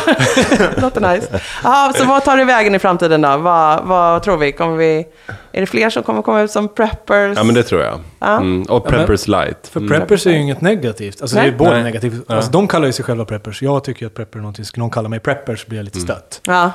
Låter 0.82 1.14
nice. 1.16 1.40
Aha, 1.64 1.94
så 1.96 2.06
vad 2.06 2.24
tar 2.24 2.38
det 2.38 2.46
vägen 2.46 2.76
i 2.76 2.80
framtiden 2.80 3.22
då? 3.22 3.38
Vad, 3.38 3.84
vad 3.84 4.24
tror 4.24 4.38
vi? 4.38 4.52
Kommer 4.52 4.78
vi? 4.78 5.06
Är 5.52 5.62
det 5.62 5.68
fler 5.68 5.90
som 5.90 6.04
kommer 6.04 6.22
komma 6.22 6.42
ut 6.42 6.52
som 6.52 6.68
preppers? 6.68 7.38
Ja 7.38 7.44
men 7.44 7.56
det 7.56 7.64
tror 7.64 7.82
jag. 7.82 8.00
Ja. 8.20 8.38
Mm, 8.38 8.64
och 8.64 8.88
preppers 8.88 9.28
light. 9.28 9.68
För 9.68 9.80
Mm. 9.80 9.90
preppers 9.92 10.28
är 10.28 10.32
ju 10.32 10.38
inget 10.42 10.62
negativt. 10.62 11.22
Alltså 11.22 11.38
Nej. 11.38 11.46
det 11.50 11.56
är 11.56 11.58
både 11.58 11.72
Nej. 11.74 11.84
negativt. 11.84 12.26
Ja. 12.28 12.36
Alltså 12.36 12.52
de 12.52 12.68
kallar 12.68 12.86
ju 12.86 12.94
sig 12.94 13.06
själva 13.06 13.26
preppers. 13.26 13.62
Jag 13.62 13.84
tycker 13.84 14.06
att 14.06 14.14
prepper 14.14 14.38
är 14.40 14.42
någonting. 14.42 14.66
Ska 14.66 14.82
någon 14.82 14.90
kalla 14.90 15.10
mig 15.10 15.20
preppers 15.20 15.66
blir 15.66 15.80
jag 15.80 15.84
lite 15.84 16.00
stött. 16.00 16.42
Ja. 16.48 16.72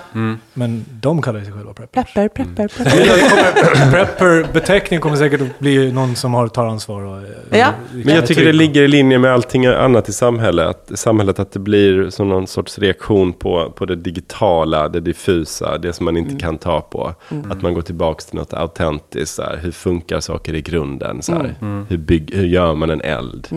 Men 0.55 0.85
de 0.89 1.23
kallar 1.23 1.39
ju 1.39 1.45
sig 1.45 1.55
själva 1.55 1.73
preppers. 1.75 2.15
Prepper, 2.15 2.29
prepper, 2.29 2.69
prepper. 2.69 2.97
Men 2.97 3.19
det 3.19 3.29
kommer- 3.31 3.91
Prepper-beteckningen 3.93 5.01
kommer 5.03 5.17
säkert 5.17 5.41
att 5.41 5.59
bli 5.59 5.93
någon 5.93 6.17
som 6.17 6.35
har, 6.35 6.49
tar 6.49 6.67
ansvar. 6.67 7.03
Och, 7.03 7.23
Ja. 7.51 7.67
Men 7.93 8.15
jag 8.15 8.27
tycker 8.27 8.45
det 8.45 8.53
ligger 8.53 8.83
i 8.83 8.89
linje 8.89 9.19
med 9.19 9.33
allting 9.33 9.67
annat 9.67 10.09
i 10.09 10.13
samhället. 10.13 10.67
Att, 10.67 10.99
samhället, 11.19 11.39
att 11.39 11.53
det 11.53 11.59
blir 11.59 12.11
som 12.11 12.29
någon 12.29 12.47
sorts 12.47 12.79
reaktion 12.79 13.33
på, 13.33 13.73
på 13.77 13.87
det 13.87 13.97
digitala, 13.97 14.89
det 14.89 15.01
diffusa, 15.01 15.79
det 15.79 15.93
som 15.93 16.05
man 16.05 16.17
inte 16.17 16.37
kan 16.37 16.59
ta 16.59 16.81
på. 16.81 17.15
Att 17.51 17.63
man 17.63 17.75
går 17.75 17.83
tillbaka 17.83 18.21
till 18.21 18.39
något 18.39 18.53
autentiskt. 18.53 19.35
Så 19.35 19.43
här, 19.43 19.59
hur 19.63 19.73
funkar 19.73 20.21
saker 20.21 20.55
i 20.55 20.61
grunden? 20.61 21.23
Så 21.23 21.33
här, 21.33 21.55
hur, 21.89 21.97
bygg, 21.97 22.35
hur 22.35 22.47
gör 22.47 22.75
man 22.75 22.91
en 22.91 23.01
eld? 23.01 23.49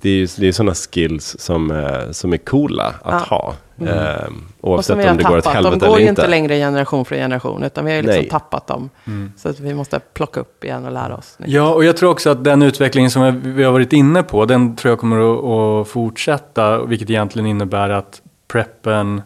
Det 0.00 0.10
är 0.10 0.14
ju 0.14 0.28
det 0.38 0.48
är 0.48 0.52
sådana 0.52 0.74
skills 0.74 1.36
som, 1.38 1.70
eh, 1.70 2.10
som 2.10 2.32
är 2.32 2.38
coola 2.38 2.94
att 3.02 3.22
ha. 3.22 3.54
Eh, 3.80 4.28
Och 4.60 4.72
oavsett 4.72 5.10
om 5.10 5.16
det 5.16 5.22
går 5.24 5.36
åt 5.38 5.44
tappat. 5.44 5.62
De 5.62 5.64
helvete 5.64 5.86
går 5.86 5.94
eller 5.94 6.02
ju 6.04 6.08
inte. 6.08 6.22
inte 6.22 6.30
längre 6.30 6.56
generation 6.56 7.04
för 7.04 7.14
generation, 7.16 7.62
utan 7.62 7.84
vi 7.84 7.90
har 7.90 7.96
ju 7.96 8.02
liksom 8.02 8.20
Nej. 8.20 8.28
tappat 8.30 8.66
dem. 8.66 8.90
Så 9.36 9.48
att 9.48 9.60
vi 9.60 9.74
måste 9.74 10.00
plocka 10.14 10.40
upp 10.40 10.64
igen 10.64 10.84
och 10.86 10.92
lära 10.92 11.16
oss. 11.16 11.38
Ja, 11.46 11.74
och 11.74 11.84
jag 11.84 11.96
tror 11.96 12.10
också 12.10 12.30
att 12.30 12.44
den 12.44 12.62
utvecklingen 12.62 13.10
som 13.10 13.40
vi 13.54 13.64
har 13.64 13.72
varit 13.72 13.92
inne 13.92 14.22
på, 14.22 14.44
den 14.44 14.76
tror 14.76 14.92
jag 14.92 14.98
kommer 14.98 15.80
att, 15.80 15.88
fortsätta, 15.88 16.84
vilket 16.84 17.10
egentligen 17.10 17.46
innebär 17.46 17.90
att 17.90 18.22
preppen 18.48 19.22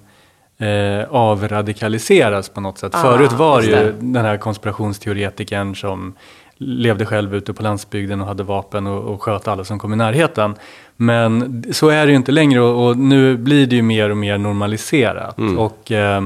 eh, 0.58 1.04
avradikaliseras 1.10 2.48
på 2.48 2.60
något 2.60 2.78
sätt. 2.78 2.94
Ah, 2.94 3.02
Förut 3.02 3.32
var 3.32 3.62
ju 3.62 3.70
det. 3.70 3.92
den 4.00 4.24
här 4.24 4.36
konspirationsteoretikern 4.36 5.74
som 5.76 6.14
levde 6.62 7.06
själv 7.06 7.34
ute 7.34 7.52
på 7.52 7.62
landsbygden 7.62 8.20
och 8.20 8.26
hade 8.26 8.42
vapen 8.42 8.86
och, 8.86 9.14
och 9.14 9.22
sköt 9.22 9.48
alla 9.48 9.64
som 9.64 9.78
kom 9.78 9.92
i 9.92 9.96
närheten. 9.96 10.54
Men 10.96 11.64
så 11.72 11.88
är 11.88 12.06
det 12.06 12.10
ju 12.12 12.16
inte 12.16 12.32
längre 12.32 12.60
och, 12.60 12.86
och 12.88 12.96
nu 12.96 13.36
blir 13.36 13.66
det 13.66 13.76
ju 13.76 13.82
mer 13.82 14.10
och 14.10 14.16
mer 14.16 14.38
normaliserat. 14.38 15.38
Mm. 15.38 15.58
Och 15.58 15.92
eh, 15.92 16.24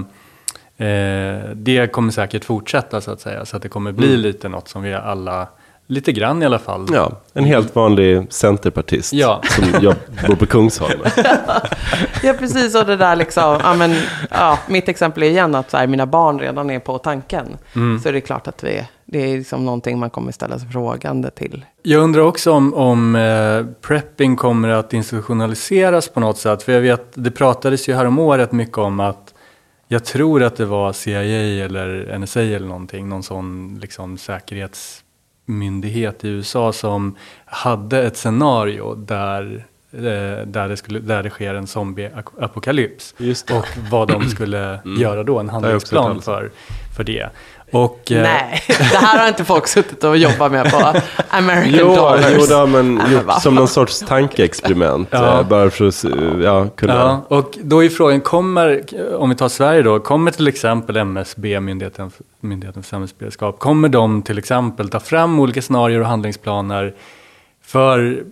eh, 0.77 1.43
det 1.55 1.93
kommer 1.93 2.13
säkert 2.13 2.45
fortsätta 2.45 3.01
så 3.01 3.11
att 3.11 3.21
säga. 3.21 3.45
Så 3.45 3.57
att 3.57 3.63
det 3.63 3.69
kommer 3.69 3.93
bli 3.93 4.09
Mm. 4.09 4.21
lite 4.21 4.49
något 4.49 4.69
som 4.69 4.83
vi 4.83 4.95
alla, 4.95 5.49
lite 5.87 6.13
grann 6.13 6.43
i 6.43 6.47
alla 6.47 6.59
fall, 6.59 6.87
Ja, 6.93 7.13
en 7.33 7.45
helt 7.45 7.75
vanlig 7.77 8.27
centerpartist 8.33 9.13
Ja. 9.13 9.41
som 9.45 9.65
jag 9.83 9.95
bor 10.29 10.35
på 10.35 10.47
Kungsholmen. 10.47 11.11
Ja, 12.23 12.33
precis. 12.39 12.75
Och 12.75 12.87
det 12.87 12.97
där 12.97 13.17
liksom, 13.17 13.61
ja, 13.63 13.75
men, 13.75 13.95
ja, 14.31 14.59
mitt 14.69 14.89
exempel 14.89 15.23
är 15.23 15.27
igen 15.27 15.55
att 15.55 15.71
så 15.71 15.77
här, 15.77 15.87
mina 15.87 16.07
barn 16.07 16.39
redan 16.39 16.71
är 16.71 16.79
på 16.79 16.99
tanken. 16.99 17.47
Mm. 17.75 18.01
Så 18.01 18.09
är 18.09 18.13
det 18.13 18.21
klart 18.21 18.49
att 18.49 18.65
vi, 18.65 18.85
det 19.05 19.19
är 19.33 19.39
liksom 19.39 19.65
någonting 19.65 19.99
man 19.99 20.11
kommer 20.11 20.33
ställa 20.33 20.59
sig 20.59 20.69
frågande 20.69 21.31
till. 21.31 21.65
Jag 21.83 22.03
undrar 22.03 22.23
också 22.23 22.53
om, 22.53 22.75
om 22.75 23.17
eh, 23.17 23.65
prepping 23.81 24.37
kommer 24.37 24.69
att 24.69 24.93
institutionaliseras 24.93 26.09
på 26.09 26.21
något 26.21 26.39
sätt. 26.39 26.63
För 26.63 26.73
jag 26.73 26.81
vet, 26.81 27.07
det 27.15 27.31
pratades 27.31 27.89
ju 27.89 27.95
här 27.95 28.05
om 28.05 28.19
året 28.19 28.53
mycket 28.53 28.79
om 28.79 29.01
att 29.01 29.35
jag 29.89 30.05
tror 30.05 30.43
att 30.43 30.57
det 30.57 30.65
var 30.65 30.93
CIA 30.93 31.65
eller 31.65 32.19
NSA 32.19 32.41
eller 32.43 32.67
någonting, 32.67 33.09
någon 33.09 33.23
sån 33.23 33.79
liksom 33.83 34.19
säkerhetsmyndighet 35.45 36.25
i 36.25 36.29
USA 36.29 36.73
som 36.73 37.17
hade 37.45 38.03
ett 38.03 38.17
scenario 38.17 38.95
där, 38.95 39.65
eh, 39.93 40.47
där, 40.47 40.69
det, 40.69 40.77
skulle, 40.77 41.01
där 41.01 41.23
det 41.23 41.31
sker 41.31 41.55
en 41.55 41.67
zombie-apokalyps. 41.67 43.15
Och 43.51 43.67
vad 43.91 44.09
de 44.09 44.31
skulle 44.31 44.81
göra 44.99 45.23
då, 45.23 45.39
en 45.39 45.49
handlingsplan 45.49 46.23
för, 46.23 46.51
för 46.97 47.05
det. 47.05 47.31
Och, 47.75 48.13
eh, 48.13 48.23
Nej, 48.23 48.63
det 48.69 48.75
här 48.97 49.19
har 49.19 49.29
inte 49.29 49.45
folk 49.45 49.67
suttit 49.67 50.05
och 50.05 50.17
jobbat 50.17 50.53
med 50.53 50.71
på 50.71 50.95
American 51.29 51.75
Jo, 51.79 51.95
Dollars. 51.95 52.27
jo 52.39 52.47
det 52.47 52.55
har 52.55 52.67
man 52.67 52.95
men 52.95 53.13
gjort 53.13 53.43
som 53.43 53.55
någon 53.55 53.69
sorts 53.69 54.01
tankeexperiment. 54.01 55.09
Ja. 55.11 55.41
eh, 55.41 55.49
Bara 55.49 55.71
för 55.71 55.89
att 55.89 56.05
ja, 56.43 56.69
kunna... 56.69 56.95
Ja, 56.95 57.37
och 57.37 57.59
då 57.63 57.85
är 57.85 57.89
frågan, 57.89 58.21
kommer, 58.21 58.83
om 59.17 59.29
vi 59.31 59.37
tar 59.37 59.49
Sverige 59.49 59.83
då, 59.83 60.01
kommer 60.01 60.31
till 60.31 60.49
exempel 60.49 60.97
MSB, 60.97 61.61
Myndigheten, 61.61 62.11
Myndigheten 62.41 62.83
för 62.83 62.89
samhällsberedskap, 62.89 63.59
kommer 63.59 63.89
de 63.89 64.23
till 64.23 64.39
exempel 64.39 64.89
ta 64.89 65.01
fram 65.01 65.41
olika 65.41 65.63
scenarier 65.63 66.01
och 66.01 66.07
handlingsplaner 66.07 66.95
för 67.65 68.25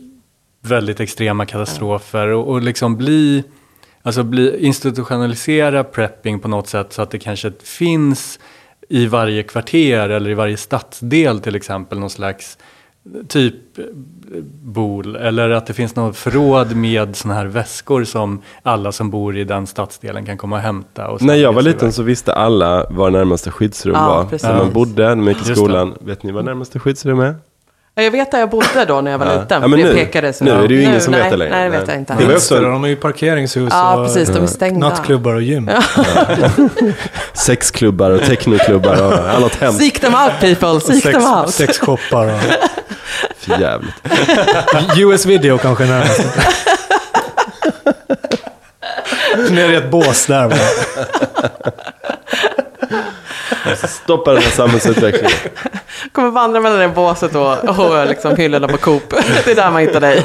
väldigt 0.60 1.00
extrema 1.00 1.46
katastrofer 1.46 2.28
och, 2.28 2.48
och 2.48 2.62
liksom 2.62 2.96
bli, 2.96 3.44
alltså 4.02 4.22
bli, 4.22 4.66
institutionalisera 4.66 5.84
prepping 5.84 6.38
på 6.40 6.48
något 6.48 6.68
sätt 6.68 6.92
så 6.92 7.02
att 7.02 7.10
det 7.10 7.18
kanske 7.18 7.52
finns 7.64 8.38
i 8.88 9.06
varje 9.06 9.42
kvarter 9.42 10.08
eller 10.08 10.30
i 10.30 10.34
varje 10.34 10.56
stadsdel 10.56 11.40
till 11.40 11.54
exempel 11.54 11.98
någon 11.98 12.10
slags 12.10 12.58
typ 13.28 13.54
bol 14.62 15.16
eller 15.16 15.50
att 15.50 15.66
det 15.66 15.72
finns 15.72 15.96
något 15.96 16.16
förråd 16.16 16.76
med 16.76 17.16
såna 17.16 17.34
här 17.34 17.46
väskor 17.46 18.04
som 18.04 18.42
alla 18.62 18.92
som 18.92 19.10
bor 19.10 19.36
i 19.36 19.44
den 19.44 19.66
stadsdelen 19.66 20.26
kan 20.26 20.38
komma 20.38 20.56
och 20.56 20.62
hämta. 20.62 21.08
Och 21.08 21.22
När 21.22 21.34
jag 21.34 21.52
var 21.52 21.62
liten 21.62 21.92
så 21.92 22.02
visste 22.02 22.32
alla 22.32 22.86
var 22.90 23.10
närmaste 23.10 23.50
skyddsrum 23.50 23.94
Ja, 23.94 24.08
var. 24.08 24.24
precis. 24.24 24.48
När 24.48 24.56
man 24.56 24.72
bodde, 24.72 25.08
när 25.08 25.16
man 25.16 25.28
gick 25.28 25.48
i 25.48 25.54
skolan. 25.54 25.94
Vet 26.00 26.22
ni 26.22 26.32
vad 26.32 26.44
närmaste 26.44 26.78
skyddsrum 26.78 27.20
är? 27.20 27.34
Jag 27.94 28.10
vet 28.10 28.30
där 28.30 28.38
jag 28.38 28.50
bodde 28.50 28.84
då 28.88 29.00
när 29.00 29.10
jag 29.10 29.18
var 29.18 29.26
Ja. 29.26 29.40
liten. 29.40 29.62
Ja, 29.62 29.68
men 29.68 29.78
det 29.78 29.84
nu- 29.84 29.94
pekades 29.94 30.40
nu 30.40 30.50
är 30.50 30.68
det 30.68 30.74
ju 30.74 30.82
ingen 30.82 31.00
som 31.00 31.10
nej, 31.12 31.22
vet 31.22 31.30
det 31.30 31.36
längre. 31.36 31.54
Nej, 31.56 31.70
det 31.70 31.78
vet 31.78 31.88
jag 31.88 31.96
inte. 31.96 32.14
Det 32.18 32.24
var 32.24 32.34
också- 32.34 32.60
de 32.60 32.84
är 32.84 32.88
ju 32.88 32.96
parkeringshus 32.96 33.68
Ja, 33.72 33.96
och 33.96 34.06
precis. 34.06 34.28
De 34.28 34.42
är 34.42 34.46
stängda. 34.46 34.88
nattklubbar 34.88 35.34
och 35.34 35.42
gym. 35.42 35.70
Sexklubbar 37.32 38.10
och 38.10 38.22
technoklubbar 38.22 39.02
och 39.02 39.30
annat 39.34 39.54
hemskt. 39.54 39.78
Seek 39.80 40.00
them 40.00 40.14
out 40.14 40.32
people, 40.40 40.80
seek 40.80 41.02
Sex, 41.02 41.18
them 41.18 41.34
out. 41.38 41.54
sexshoppar 41.54 42.26
och... 42.34 42.40
För 43.38 43.60
jävligt. 43.60 43.94
US 44.98 45.26
video 45.26 45.58
kanske 45.58 45.84
närmast. 45.84 46.20
Nere 49.50 49.72
i 49.72 49.76
ett 49.76 49.90
bås 49.90 50.26
där 50.26 50.48
bara. 50.48 50.58
Stoppa 53.76 54.32
den 54.32 54.42
här 54.42 54.50
samhällsutvecklingen. 54.50 55.30
Kommer 56.12 56.30
vandra 56.30 56.60
mellan 56.60 56.78
det 56.78 56.88
båset 56.88 57.34
och, 57.34 57.78
och 57.78 58.06
liksom 58.06 58.36
hyllorna 58.36 58.68
på 58.68 58.76
Coop. 58.76 59.02
Det 59.44 59.50
är 59.50 59.54
där 59.54 59.70
man 59.70 59.80
hittar 59.82 60.00
dig. 60.00 60.24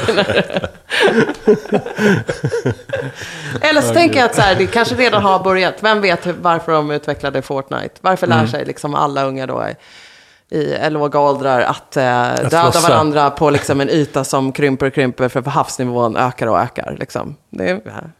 Eller 3.60 3.80
så 3.80 3.94
tänker 3.94 4.20
jag 4.20 4.26
att 4.26 4.34
så 4.34 4.40
här, 4.42 4.54
det 4.54 4.66
kanske 4.66 4.94
redan 4.94 5.22
har 5.22 5.44
börjat. 5.44 5.74
Vem 5.80 6.00
vet 6.00 6.26
varför 6.26 6.72
de 6.72 6.90
utvecklade 6.90 7.42
Fortnite? 7.42 7.94
Varför 8.00 8.26
lär 8.26 8.46
sig 8.46 8.64
liksom 8.64 8.94
alla 8.94 9.24
unga 9.24 9.46
då 9.46 9.66
i, 10.50 10.58
i 10.58 10.90
låga 10.90 11.20
åldrar 11.20 11.60
att, 11.60 11.96
eh, 11.96 12.02
döda 12.02 12.72
slåssa. 12.72 12.88
varandra 12.88 13.30
på 13.30 13.50
liksom 13.50 13.80
en 13.80 13.90
yta 13.90 14.24
som 14.24 14.52
krymper 14.52 14.86
och 14.86 14.94
krymper 14.94 15.28
för 15.28 15.42
havsnivån 15.42 16.16
ökar 16.16 16.46
och 16.46 16.60
ökar. 16.60 16.96
Liksom. 17.00 17.36
Det 17.50 17.70
är, 17.70 17.74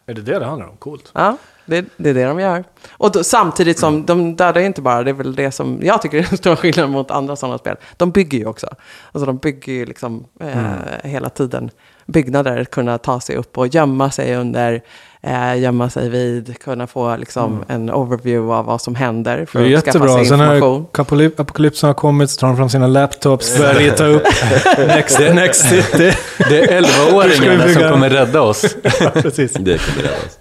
Är 0.07 0.15
det 0.15 0.23
det 0.23 0.39
det 0.39 0.47
handlar 0.47 0.69
om? 0.69 0.77
Coolt. 0.77 1.11
Ja, 1.15 1.37
det, 1.69 1.85
det 1.97 2.11
är 2.11 2.15
det 2.15 2.25
de 2.25 2.41
gör. 2.41 2.65
Och 2.91 3.13
då, 3.13 3.25
samtidigt 3.25 3.79
som 3.79 4.07
de 4.07 4.37
dödar 4.37 4.61
ju 4.61 4.67
inte 4.67 4.83
bara, 4.83 5.03
det 5.03 5.11
är 5.11 5.15
väl 5.15 5.35
det 5.35 5.51
som 5.51 5.81
jag 5.83 6.03
tycker 6.03 6.19
är 6.19 6.27
den 6.29 6.39
stora 6.39 6.57
skillnaden 6.57 6.91
mot 6.91 7.11
andra 7.11 7.37
sådana 7.37 7.59
spel. 7.59 7.77
De 7.97 8.11
bygger 8.11 8.39
ju 8.39 8.47
också. 8.47 8.67
Alltså 9.13 9.27
de 9.27 9.37
bygger 9.37 9.73
ju 9.73 9.87
liksom 9.87 10.25
eh, 10.41 11.11
hela 11.11 11.29
tiden 11.29 11.71
byggnader, 12.07 12.65
kunna 12.65 12.99
ta 12.99 13.21
sig 13.21 13.37
upp 13.37 13.59
och 13.59 13.67
gömma 13.67 14.11
sig 14.11 14.37
under, 14.37 14.83
eh, 15.23 15.59
gömma 15.61 15.91
sig 15.91 16.09
vid, 16.09 16.59
kunna 16.63 16.87
få 16.87 17.17
liksom 17.17 17.65
en 17.69 17.91
overview 17.91 18.55
av 18.55 18.65
vad 18.65 18.81
som 18.81 18.95
händer 18.95 19.37
för 19.37 19.43
att 19.43 19.53
skaffa 19.53 19.87
jättebra. 19.87 20.15
sig 20.17 20.27
Sen 20.27 20.39
när 20.39 20.55
information. 20.55 20.87
apokalyp- 20.93 21.41
apokalypsen 21.41 21.87
har 21.87 21.95
kommit 21.95 22.31
så 22.31 22.41
tar 22.41 22.47
de 22.49 22.57
fram 22.57 22.69
sina 22.69 22.87
laptops, 22.87 23.59
börjar 23.59 23.75
rita 23.75 24.07
upp 24.07 24.23
Next, 24.79 25.19
next 25.19 25.69
City. 25.69 26.13
Det 26.39 26.73
är 26.73 26.81
Hur 26.81 26.83
ska 26.85 27.03
vi 27.05 27.11
11-åringarna 27.13 27.67
bygga? 27.67 27.81
som 27.81 27.91
kommer 27.91 28.11
rädda 28.11 28.43
oss. 28.43 28.77
Precis. 29.15 29.53
Det 29.53 29.79
kommer 29.79 30.03
rädda 30.03 30.17
oss. 30.27 30.39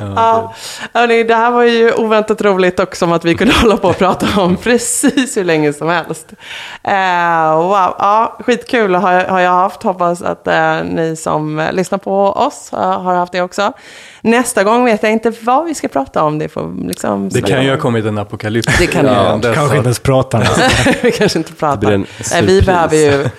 Ja, 0.00 0.54
hörni, 0.92 1.22
det 1.22 1.34
här 1.34 1.50
var 1.50 1.62
ju 1.62 1.92
oväntat 1.92 2.42
roligt 2.42 2.80
och 2.80 2.96
som 2.96 3.12
att 3.12 3.24
vi 3.24 3.34
kunde 3.34 3.54
hålla 3.62 3.76
på 3.76 3.88
och 3.88 3.98
prata 3.98 4.40
om 4.40 4.56
precis 4.62 5.36
hur 5.36 5.44
länge 5.44 5.72
som 5.72 5.88
helst. 5.88 6.32
Eh, 6.82 7.56
wow, 7.56 7.94
ja, 7.98 8.38
skitkul 8.40 8.94
har, 8.94 9.24
har 9.24 9.40
jag 9.40 9.50
haft. 9.50 9.82
Hoppas 9.82 10.22
att 10.22 10.46
eh, 10.46 10.84
ni 10.84 11.16
som 11.16 11.58
eh, 11.58 11.72
lyssnar 11.72 11.98
på 11.98 12.26
oss 12.26 12.72
eh, 12.72 13.02
har 13.02 13.14
haft 13.14 13.32
det 13.32 13.42
också. 13.42 13.72
Nästa 14.20 14.64
gång 14.64 14.84
vet 14.84 15.02
jag 15.02 15.12
inte 15.12 15.32
vad 15.40 15.64
vi 15.64 15.74
ska 15.74 15.88
prata 15.88 16.22
om. 16.22 16.38
Det, 16.38 16.48
får 16.48 16.86
liksom 16.86 17.28
Det 17.28 17.42
kan 17.42 17.64
ju 17.64 17.70
ha 17.70 17.76
kommit 17.76 18.04
en 18.04 18.18
apokalyps. 18.18 18.78
Det 18.78 18.86
kan 18.86 19.04
det 19.04 19.12
göra. 19.12 19.36
dess, 19.36 19.54
Kanske 19.54 19.76
inte 19.76 19.86
ens 19.86 19.98
pratar. 19.98 20.48
vi 21.02 21.12
kanske 21.12 21.38
inte 21.38 21.52
Det 21.52 21.58
pratar. 21.58 21.90
Nej, 22.32 22.42
vi 22.42 22.62
behöver 22.62 22.96
ju 22.96 23.22
eh, 23.22 23.30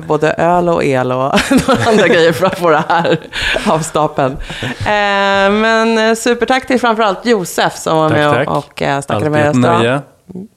både 0.00 0.32
öl 0.32 0.68
och 0.68 0.84
el 0.84 1.12
och 1.12 1.18
några 1.68 1.84
andra 1.90 2.08
grejer 2.08 2.32
för 2.32 2.46
att 2.46 2.58
få 2.58 2.70
det 2.70 2.82
här 2.88 3.18
av 3.66 3.78
stapeln. 3.78 4.36
Eh, 4.62 5.52
men 5.52 5.98
eh, 5.98 6.14
supertack 6.14 6.66
till 6.66 6.80
framförallt 6.80 7.26
Josef 7.26 7.76
som 7.76 7.96
var 7.96 8.08
Tack, 8.08 8.18
med 8.18 8.30
tack. 8.32 8.48
och, 8.48 8.82
eh, 8.82 9.00
snackade 9.00 9.30
med 9.30 9.50
oss. 9.50 9.56
nöje. 9.56 10.00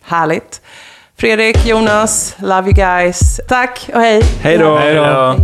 Härligt. 0.06 0.62
Fredrik, 1.18 1.66
Jonas, 1.66 2.36
love 2.40 2.64
you 2.70 2.74
guys. 2.74 3.42
Tack 3.48 3.90
och 3.94 4.02
hej. 4.02 4.24
Hej 4.42 4.58
då! 4.58 4.78
Hej 4.78 4.96
då. 4.96 5.36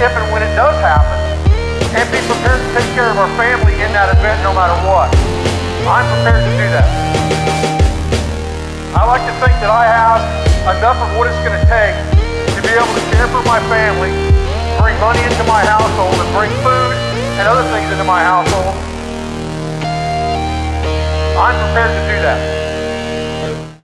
if 0.00 0.16
and 0.16 0.32
when 0.32 0.42
it 0.42 0.56
does 0.56 0.74
happen, 0.80 1.18
and 1.94 2.10
be 2.10 2.18
prepared 2.26 2.60
to 2.60 2.72
take 2.74 2.94
care 2.94 3.10
of 3.10 3.18
our 3.18 3.28
family 3.36 3.74
in 3.74 3.92
that 3.92 4.08
event 4.16 4.42
no 4.42 4.52
matter 4.54 4.74
what. 4.88 5.10
I'm 5.86 6.06
prepared 6.14 6.44
to 6.44 6.50
do 6.56 6.66
that. 6.72 7.09
I 8.90 9.06
like 9.06 9.22
to 9.22 9.34
think 9.38 9.54
that 9.62 9.70
I 9.70 9.86
have 9.86 10.18
enough 10.66 10.98
of 10.98 11.14
what 11.14 11.30
it's 11.30 11.38
going 11.46 11.54
to 11.54 11.66
take 11.70 11.94
to 12.58 12.60
be 12.60 12.74
able 12.74 12.90
to 12.90 13.04
care 13.14 13.30
for 13.30 13.38
my 13.46 13.62
family, 13.70 14.10
bring 14.82 14.98
money 14.98 15.22
into 15.22 15.46
my 15.46 15.62
household, 15.62 16.18
and 16.18 16.26
bring 16.34 16.50
food 16.58 16.98
and 17.38 17.46
other 17.46 17.62
things 17.70 17.86
into 17.86 18.02
my 18.02 18.18
household. 18.18 18.74
I'm 21.38 21.54
prepared 21.70 21.94
to 21.94 22.02
do 22.10 22.18
that. 22.18 22.79